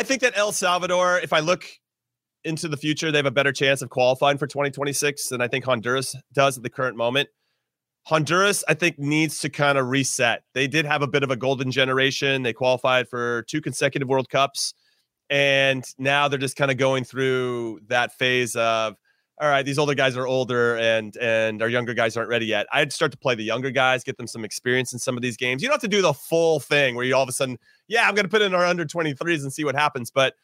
think 0.04 0.22
that 0.22 0.36
El 0.36 0.52
Salvador, 0.52 1.20
if 1.20 1.32
I 1.32 1.42
look 1.42 1.64
into 2.44 2.68
the 2.68 2.78
future, 2.78 3.12
they 3.12 3.18
have 3.18 3.26
a 3.26 3.32
better 3.32 3.52
chance 3.52 3.82
of 3.82 3.90
qualifying 3.90 4.38
for 4.38 4.48
2026 4.48 5.30
than 5.30 5.42
I 5.42 5.48
think 5.48 5.66
Honduras 5.66 6.16
does 6.34 6.58
at 6.58 6.64
the 6.64 6.70
current 6.70 6.98
moment. 6.98 7.30
Honduras, 8.04 8.64
I 8.68 8.74
think, 8.74 8.98
needs 8.98 9.40
to 9.40 9.50
kind 9.50 9.78
of 9.78 9.88
reset. 9.88 10.44
They 10.54 10.68
did 10.68 10.86
have 10.86 11.02
a 11.02 11.08
bit 11.08 11.24
of 11.24 11.30
a 11.30 11.36
golden 11.36 11.72
generation. 11.72 12.42
They 12.42 12.54
qualified 12.54 13.08
for 13.08 13.44
two 13.44 13.62
consecutive 13.62 14.08
World 14.08 14.30
Cups. 14.30 14.74
And 15.30 15.86
now 15.98 16.28
they're 16.28 16.40
just 16.40 16.56
kind 16.56 16.72
of 16.72 16.78
going 16.78 17.04
through 17.04 17.82
that 17.88 18.14
phase 18.18 18.56
of, 18.56 18.98
all 19.40 19.50
right, 19.50 19.64
these 19.64 19.80
older 19.80 19.96
guys 19.96 20.18
are 20.18 20.28
older 20.28 20.78
and 20.78 21.16
and 21.18 21.64
our 21.64 21.70
younger 21.70 21.94
guys 21.96 22.16
aren't 22.16 22.30
ready 22.30 22.46
yet. 22.46 22.68
I'd 22.72 22.94
start 22.94 23.12
to 23.14 23.18
play 23.18 23.34
the 23.34 23.44
younger 23.44 23.72
guys, 23.72 24.04
get 24.04 24.18
them 24.18 24.28
some 24.28 24.46
experience 24.46 24.94
in 24.94 25.00
some 25.00 25.16
of 25.16 25.24
these 25.24 25.38
games. 25.38 25.64
You 25.64 25.68
don't 25.68 25.76
have 25.76 25.82
to 25.82 25.88
do 25.88 26.02
the 26.02 26.14
full 26.14 26.60
thing 26.60 26.96
where 26.96 27.06
you 27.06 27.16
all 27.16 27.24
of 27.24 27.30
a 27.30 27.32
sudden, 27.32 27.58
yeah, 27.88 28.08
I'm 28.08 28.14
going 28.14 28.26
to 28.26 28.30
put 28.30 28.42
in 28.42 28.54
our 28.54 28.66
under 28.66 28.86
23s 28.86 29.42
and 29.42 29.52
see 29.52 29.64
what 29.64 29.74
happens, 29.74 30.12
but 30.12 30.36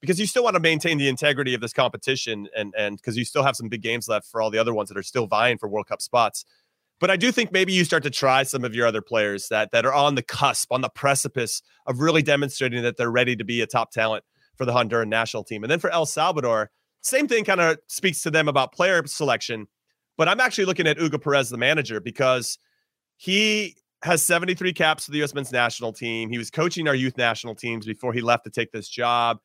because 0.00 0.20
you 0.20 0.26
still 0.26 0.44
want 0.44 0.54
to 0.54 0.60
maintain 0.60 0.98
the 0.98 1.08
integrity 1.08 1.54
of 1.54 1.60
this 1.60 1.72
competition 1.72 2.48
and 2.56 2.74
and 2.76 2.96
because 2.96 3.16
you 3.16 3.24
still 3.24 3.42
have 3.42 3.56
some 3.56 3.68
big 3.68 3.82
games 3.82 4.08
left 4.08 4.26
for 4.26 4.40
all 4.40 4.50
the 4.50 4.58
other 4.58 4.74
ones 4.74 4.88
that 4.88 4.98
are 4.98 5.02
still 5.02 5.26
vying 5.26 5.58
for 5.58 5.68
World 5.68 5.86
Cup 5.86 6.02
spots. 6.02 6.44
But 7.00 7.10
I 7.10 7.16
do 7.16 7.30
think 7.30 7.52
maybe 7.52 7.72
you 7.72 7.84
start 7.84 8.02
to 8.04 8.10
try 8.10 8.42
some 8.42 8.64
of 8.64 8.74
your 8.74 8.86
other 8.86 9.02
players 9.02 9.48
that 9.48 9.70
that 9.72 9.86
are 9.86 9.94
on 9.94 10.14
the 10.14 10.22
cusp, 10.22 10.72
on 10.72 10.80
the 10.80 10.88
precipice 10.88 11.62
of 11.86 12.00
really 12.00 12.22
demonstrating 12.22 12.82
that 12.82 12.96
they're 12.96 13.10
ready 13.10 13.36
to 13.36 13.44
be 13.44 13.60
a 13.60 13.66
top 13.66 13.90
talent 13.90 14.24
for 14.56 14.64
the 14.64 14.72
Honduran 14.72 15.08
national 15.08 15.44
team. 15.44 15.62
And 15.62 15.70
then 15.70 15.78
for 15.78 15.90
El 15.90 16.06
Salvador, 16.06 16.70
same 17.00 17.28
thing 17.28 17.44
kind 17.44 17.60
of 17.60 17.78
speaks 17.86 18.22
to 18.22 18.30
them 18.30 18.48
about 18.48 18.72
player 18.72 19.06
selection. 19.06 19.68
But 20.16 20.28
I'm 20.28 20.40
actually 20.40 20.64
looking 20.64 20.88
at 20.88 20.98
Hugo 20.98 21.18
Perez, 21.18 21.48
the 21.48 21.56
manager, 21.56 22.00
because 22.00 22.58
he 23.16 23.76
has 24.02 24.22
73 24.22 24.72
caps 24.72 25.04
for 25.04 25.12
the 25.12 25.18
U.S. 25.18 25.32
men's 25.32 25.52
national 25.52 25.92
team. 25.92 26.28
He 26.28 26.38
was 26.38 26.50
coaching 26.50 26.88
our 26.88 26.94
youth 26.94 27.16
national 27.16 27.54
teams 27.54 27.86
before 27.86 28.12
he 28.12 28.20
left 28.20 28.44
to 28.44 28.50
take 28.50 28.72
this 28.72 28.88
job. 28.88 29.38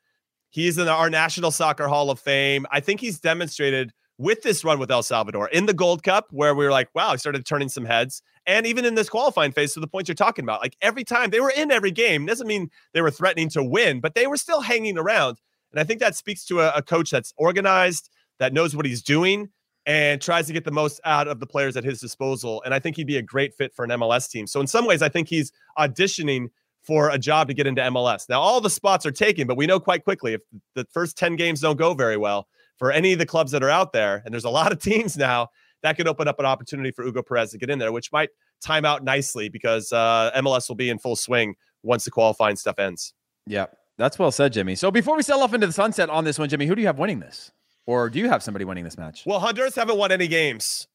He's 0.53 0.77
in 0.77 0.87
our 0.87 1.09
National 1.09 1.49
Soccer 1.49 1.87
Hall 1.87 2.11
of 2.11 2.19
Fame. 2.19 2.67
I 2.69 2.79
think 2.79 2.99
he's 3.01 3.19
demonstrated 3.19 3.91
with 4.19 4.43
this 4.43 4.63
run 4.63 4.77
with 4.77 4.91
El 4.91 5.01
Salvador 5.01 5.47
in 5.47 5.65
the 5.65 5.73
Gold 5.73 6.03
Cup, 6.03 6.27
where 6.29 6.53
we 6.53 6.63
were 6.63 6.69
like, 6.69 6.89
wow, 6.93 7.11
he 7.11 7.17
started 7.17 7.43
turning 7.43 7.69
some 7.69 7.85
heads. 7.85 8.21
And 8.45 8.67
even 8.67 8.85
in 8.85 8.93
this 8.93 9.09
qualifying 9.09 9.51
phase, 9.51 9.73
to 9.73 9.79
the 9.79 9.87
points 9.87 10.07
you're 10.07 10.13
talking 10.13 10.45
about, 10.45 10.61
like 10.61 10.77
every 10.79 11.03
time 11.03 11.31
they 11.31 11.39
were 11.39 11.51
in 11.57 11.71
every 11.71 11.89
game, 11.89 12.27
doesn't 12.27 12.45
mean 12.45 12.69
they 12.93 13.01
were 13.01 13.09
threatening 13.09 13.49
to 13.49 13.63
win, 13.63 13.99
but 13.99 14.13
they 14.13 14.27
were 14.27 14.37
still 14.37 14.61
hanging 14.61 14.95
around. 14.95 15.41
And 15.71 15.79
I 15.79 15.85
think 15.85 15.99
that 16.01 16.15
speaks 16.15 16.45
to 16.45 16.61
a, 16.61 16.71
a 16.75 16.83
coach 16.83 17.09
that's 17.09 17.33
organized, 17.35 18.11
that 18.37 18.53
knows 18.53 18.75
what 18.75 18.85
he's 18.85 19.01
doing, 19.01 19.49
and 19.87 20.21
tries 20.21 20.45
to 20.45 20.53
get 20.53 20.65
the 20.65 20.71
most 20.71 21.01
out 21.03 21.27
of 21.27 21.39
the 21.39 21.47
players 21.47 21.75
at 21.75 21.83
his 21.83 21.99
disposal. 21.99 22.61
And 22.63 22.75
I 22.75 22.79
think 22.79 22.95
he'd 22.95 23.07
be 23.07 23.17
a 23.17 23.23
great 23.23 23.55
fit 23.55 23.73
for 23.73 23.85
an 23.85 23.89
MLS 23.89 24.29
team. 24.29 24.45
So 24.45 24.61
in 24.61 24.67
some 24.67 24.85
ways, 24.85 25.01
I 25.01 25.09
think 25.09 25.29
he's 25.29 25.51
auditioning 25.79 26.49
for 26.83 27.09
a 27.09 27.17
job 27.17 27.47
to 27.47 27.53
get 27.53 27.65
into 27.65 27.81
MLS. 27.81 28.27
Now, 28.29 28.41
all 28.41 28.59
the 28.61 28.69
spots 28.69 29.05
are 29.05 29.11
taken, 29.11 29.47
but 29.47 29.57
we 29.57 29.65
know 29.65 29.79
quite 29.79 30.03
quickly 30.03 30.33
if 30.33 30.41
the 30.75 30.85
first 30.91 31.17
10 31.17 31.35
games 31.35 31.61
don't 31.61 31.77
go 31.77 31.93
very 31.93 32.17
well 32.17 32.47
for 32.77 32.91
any 32.91 33.13
of 33.13 33.19
the 33.19 33.25
clubs 33.25 33.51
that 33.51 33.63
are 33.63 33.69
out 33.69 33.93
there, 33.93 34.21
and 34.25 34.33
there's 34.33 34.43
a 34.43 34.49
lot 34.49 34.71
of 34.71 34.79
teams 34.81 35.17
now, 35.17 35.47
that 35.81 35.97
could 35.97 36.07
open 36.07 36.27
up 36.27 36.39
an 36.39 36.45
opportunity 36.45 36.91
for 36.91 37.03
Hugo 37.03 37.21
Perez 37.21 37.51
to 37.51 37.57
get 37.57 37.69
in 37.69 37.79
there, 37.79 37.91
which 37.91 38.11
might 38.11 38.29
time 38.61 38.85
out 38.85 39.03
nicely 39.03 39.49
because 39.49 39.91
uh, 39.91 40.31
MLS 40.37 40.69
will 40.69 40.75
be 40.75 40.89
in 40.89 40.97
full 40.97 41.15
swing 41.15 41.55
once 41.83 42.05
the 42.05 42.11
qualifying 42.11 42.55
stuff 42.55 42.79
ends. 42.79 43.13
Yeah, 43.45 43.65
that's 43.97 44.17
well 44.17 44.31
said, 44.31 44.53
Jimmy. 44.53 44.75
So 44.75 44.89
before 44.89 45.17
we 45.17 45.23
sell 45.23 45.41
off 45.41 45.53
into 45.53 45.67
the 45.67 45.73
sunset 45.73 46.09
on 46.09 46.23
this 46.23 46.39
one, 46.39 46.49
Jimmy, 46.49 46.65
who 46.65 46.75
do 46.75 46.81
you 46.81 46.87
have 46.87 46.99
winning 46.99 47.19
this? 47.19 47.51
Or 47.85 48.09
do 48.09 48.19
you 48.19 48.29
have 48.29 48.41
somebody 48.41 48.63
winning 48.63 48.85
this 48.85 48.97
match? 48.97 49.23
Well, 49.25 49.41
Honduras 49.41 49.75
haven't 49.75 49.97
won 49.97 50.11
any 50.11 50.29
games. 50.29 50.87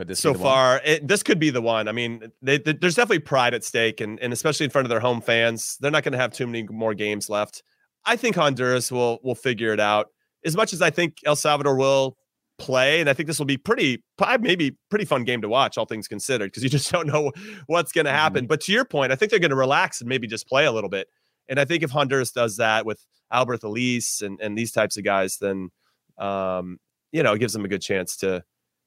Could 0.00 0.08
this 0.08 0.20
so 0.20 0.32
far? 0.32 0.80
It, 0.82 1.06
this 1.06 1.22
could 1.22 1.38
be 1.38 1.50
the 1.50 1.60
one. 1.60 1.86
I 1.86 1.92
mean, 1.92 2.32
they, 2.40 2.56
they, 2.56 2.72
there's 2.72 2.94
definitely 2.94 3.18
pride 3.18 3.52
at 3.52 3.62
stake, 3.62 4.00
and, 4.00 4.18
and 4.20 4.32
especially 4.32 4.64
in 4.64 4.70
front 4.70 4.86
of 4.86 4.88
their 4.88 5.00
home 5.00 5.20
fans, 5.20 5.76
they're 5.78 5.90
not 5.90 6.04
going 6.04 6.12
to 6.12 6.18
have 6.18 6.32
too 6.32 6.46
many 6.46 6.66
more 6.70 6.94
games 6.94 7.28
left. 7.28 7.62
I 8.06 8.16
think 8.16 8.34
Honduras 8.34 8.90
will 8.90 9.18
will 9.22 9.34
figure 9.34 9.74
it 9.74 9.78
out. 9.78 10.06
As 10.42 10.56
much 10.56 10.72
as 10.72 10.80
I 10.80 10.88
think 10.88 11.18
El 11.26 11.36
Salvador 11.36 11.76
will 11.76 12.16
play, 12.58 13.00
and 13.00 13.10
I 13.10 13.12
think 13.12 13.26
this 13.26 13.38
will 13.38 13.44
be 13.44 13.58
pretty, 13.58 14.02
maybe 14.40 14.74
pretty 14.88 15.04
fun 15.04 15.24
game 15.24 15.42
to 15.42 15.50
watch, 15.50 15.76
all 15.76 15.84
things 15.84 16.08
considered, 16.08 16.46
because 16.46 16.62
you 16.62 16.70
just 16.78 16.90
don't 16.90 17.06
know 17.06 17.30
what's 17.66 17.92
going 17.92 18.06
to 18.06 18.10
happen. 18.10 18.44
Mm-hmm. 18.44 18.48
But 18.48 18.62
to 18.62 18.72
your 18.72 18.86
point, 18.86 19.12
I 19.12 19.16
think 19.16 19.28
they're 19.28 19.38
going 19.38 19.50
to 19.50 19.56
relax 19.56 20.00
and 20.00 20.08
maybe 20.08 20.26
just 20.26 20.48
play 20.48 20.64
a 20.64 20.72
little 20.72 20.88
bit. 20.88 21.08
And 21.46 21.60
I 21.60 21.66
think 21.66 21.82
if 21.82 21.90
Honduras 21.90 22.32
does 22.32 22.56
that 22.56 22.86
with 22.86 23.04
Alberth 23.30 23.64
Elis 23.64 24.22
and, 24.22 24.40
and 24.40 24.56
these 24.56 24.72
types 24.72 24.96
of 24.96 25.04
guys, 25.04 25.36
then 25.42 25.68
um, 26.16 26.78
you 27.12 27.22
know, 27.22 27.34
it 27.34 27.38
gives 27.38 27.52
them 27.52 27.66
a 27.66 27.68
good 27.68 27.82
chance 27.82 28.16
to 28.18 28.44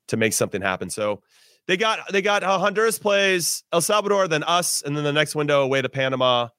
to 0.08 0.18
make 0.18 0.34
something 0.34 0.62
happen. 0.62 0.90
So 0.90 1.22
they 1.68 1.78
got 1.78 2.00
they 2.12 2.22
got 2.22 2.44
uh, 2.44 2.60
Honduras 2.60 3.00
plays 3.00 3.64
El 3.72 3.82
Salvador, 3.82 4.28
then 4.28 4.44
us, 4.44 4.82
and 4.82 4.96
then 4.96 5.04
the 5.04 5.14
next 5.14 5.36
window 5.36 5.64
away 5.64 5.82
to 5.82 5.90
Panama, 5.90 6.50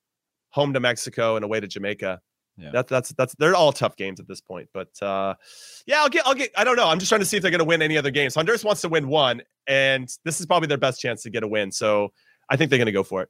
home 0.51 0.73
to 0.73 0.81
Mexico, 0.81 1.37
and 1.37 1.45
away 1.45 1.61
to 1.61 1.67
Jamaica. 1.67 2.21
Yeah. 2.57 2.71
That's 2.73 2.89
that's 2.89 3.13
that's 3.15 3.35
they're 3.35 3.55
all 3.55 3.73
tough 3.73 3.97
games 3.97 4.21
at 4.21 4.29
this 4.29 4.41
point. 4.41 4.69
But 4.73 4.91
uh 5.03 5.35
yeah, 5.87 6.03
I'll 6.03 6.09
get 6.09 6.27
I'll 6.27 6.35
get 6.35 6.51
I 6.57 6.65
don't 6.65 6.77
know. 6.77 6.87
I'm 6.87 6.99
just 6.99 7.09
trying 7.09 7.21
to 7.21 7.27
see 7.27 7.37
if 7.37 7.43
they're 7.43 7.51
gonna 7.51 7.65
win 7.65 7.83
any 7.83 7.99
other 7.99 8.11
games. 8.11 8.35
Honduras 8.35 8.65
wants 8.65 8.81
to 8.83 8.89
win 8.89 9.09
one, 9.09 9.43
and 9.67 10.09
this 10.25 10.41
is 10.41 10.47
probably 10.47 10.69
their 10.69 10.79
best 10.79 11.01
chance 11.01 11.23
to 11.25 11.31
get 11.31 11.43
a 11.43 11.49
win. 11.49 11.73
So 11.73 12.13
I 12.49 12.57
think 12.57 12.71
they're 12.71 12.79
gonna 12.79 12.93
go 12.93 13.03
for 13.03 13.23
it. 13.23 13.29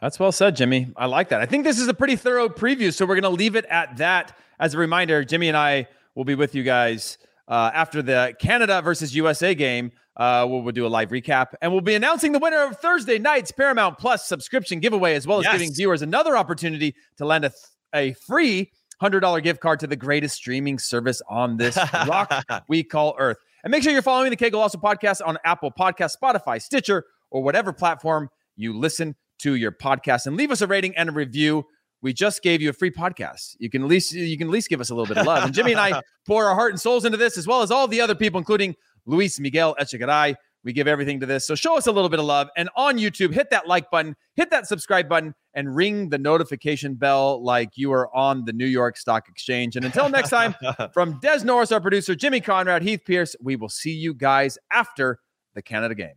That's 0.00 0.18
well 0.18 0.32
said, 0.32 0.56
Jimmy. 0.56 0.92
I 0.96 1.06
like 1.06 1.28
that. 1.30 1.40
I 1.40 1.46
think 1.46 1.64
this 1.64 1.78
is 1.78 1.88
a 1.88 1.94
pretty 1.94 2.16
thorough 2.16 2.48
preview, 2.48 2.92
so 2.92 3.06
we're 3.06 3.14
going 3.14 3.22
to 3.22 3.30
leave 3.30 3.56
it 3.56 3.64
at 3.66 3.96
that. 3.98 4.36
As 4.58 4.74
a 4.74 4.78
reminder, 4.78 5.24
Jimmy 5.24 5.48
and 5.48 5.56
I 5.56 5.88
will 6.14 6.24
be 6.24 6.34
with 6.34 6.54
you 6.54 6.62
guys 6.62 7.16
uh, 7.48 7.70
after 7.74 8.02
the 8.02 8.34
Canada 8.38 8.82
versus 8.82 9.14
USA 9.14 9.54
game. 9.54 9.92
Uh, 10.16 10.46
we'll, 10.48 10.62
we'll, 10.62 10.72
do 10.72 10.86
a 10.86 10.88
live 10.88 11.10
recap, 11.10 11.48
and 11.60 11.72
we'll 11.72 11.80
be 11.80 11.96
announcing 11.96 12.30
the 12.30 12.38
winner 12.38 12.62
of 12.64 12.76
Thursday 12.76 13.18
night's 13.18 13.50
Paramount 13.50 13.98
Plus 13.98 14.24
subscription 14.24 14.78
giveaway, 14.78 15.14
as 15.16 15.26
well 15.26 15.40
as 15.40 15.44
yes. 15.44 15.54
giving 15.54 15.74
viewers 15.74 16.02
another 16.02 16.36
opportunity 16.36 16.94
to 17.16 17.24
land 17.24 17.44
a, 17.44 17.48
th- 17.48 17.60
a 17.92 18.12
free 18.12 18.70
$100 19.02 19.42
gift 19.42 19.60
card 19.60 19.80
to 19.80 19.86
the 19.86 19.96
greatest 19.96 20.36
streaming 20.36 20.78
service 20.78 21.20
on 21.28 21.56
this 21.56 21.76
rock 22.06 22.32
we 22.68 22.82
call 22.82 23.16
Earth. 23.18 23.38
And 23.62 23.70
make 23.70 23.82
sure 23.82 23.92
you're 23.92 24.02
following 24.02 24.30
the 24.30 24.36
Kegel 24.36 24.60
Also 24.60 24.78
podcast 24.78 25.20
on 25.24 25.38
Apple 25.44 25.72
Podcast, 25.72 26.16
Spotify, 26.20 26.60
Stitcher, 26.60 27.04
or 27.30 27.42
whatever 27.42 27.72
platform 27.72 28.28
you 28.56 28.76
listen 28.76 29.16
to 29.38 29.54
your 29.54 29.72
podcast 29.72 30.26
and 30.26 30.36
leave 30.36 30.50
us 30.50 30.60
a 30.60 30.66
rating 30.66 30.96
and 30.96 31.08
a 31.08 31.12
review. 31.12 31.66
We 32.04 32.12
just 32.12 32.42
gave 32.42 32.60
you 32.60 32.68
a 32.68 32.72
free 32.74 32.90
podcast. 32.90 33.56
You 33.58 33.70
can 33.70 33.82
at 33.82 33.88
least 33.88 34.12
you 34.12 34.36
can 34.36 34.48
at 34.48 34.52
least 34.52 34.68
give 34.68 34.78
us 34.78 34.90
a 34.90 34.94
little 34.94 35.06
bit 35.06 35.16
of 35.16 35.26
love. 35.26 35.42
And 35.42 35.54
Jimmy 35.54 35.72
and 35.72 35.80
I 35.80 36.02
pour 36.26 36.44
our 36.44 36.54
heart 36.54 36.72
and 36.72 36.80
souls 36.80 37.06
into 37.06 37.16
this, 37.16 37.38
as 37.38 37.46
well 37.46 37.62
as 37.62 37.70
all 37.70 37.88
the 37.88 38.02
other 38.02 38.14
people, 38.14 38.36
including 38.36 38.76
Luis 39.06 39.40
Miguel 39.40 39.74
Echegaray. 39.80 40.34
We 40.64 40.74
give 40.74 40.86
everything 40.86 41.18
to 41.20 41.26
this. 41.26 41.46
So 41.46 41.54
show 41.54 41.78
us 41.78 41.86
a 41.86 41.92
little 41.92 42.10
bit 42.10 42.18
of 42.18 42.26
love. 42.26 42.48
And 42.58 42.68
on 42.76 42.98
YouTube, 42.98 43.32
hit 43.32 43.48
that 43.50 43.66
like 43.66 43.90
button, 43.90 44.16
hit 44.36 44.50
that 44.50 44.66
subscribe 44.66 45.08
button, 45.08 45.34
and 45.54 45.74
ring 45.74 46.10
the 46.10 46.18
notification 46.18 46.94
bell 46.94 47.42
like 47.42 47.70
you 47.74 47.90
are 47.92 48.14
on 48.14 48.44
the 48.44 48.52
New 48.52 48.66
York 48.66 48.98
Stock 48.98 49.26
Exchange. 49.30 49.76
And 49.76 49.86
until 49.86 50.10
next 50.10 50.28
time, 50.28 50.54
from 50.92 51.18
Des 51.20 51.42
Norris, 51.42 51.72
our 51.72 51.80
producer, 51.80 52.14
Jimmy 52.14 52.40
Conrad, 52.40 52.82
Heath 52.82 53.00
Pearce, 53.06 53.34
we 53.40 53.56
will 53.56 53.70
see 53.70 53.92
you 53.92 54.12
guys 54.12 54.58
after 54.70 55.20
the 55.54 55.62
Canada 55.62 55.94
game. 55.94 56.16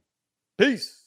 Peace. 0.57 1.06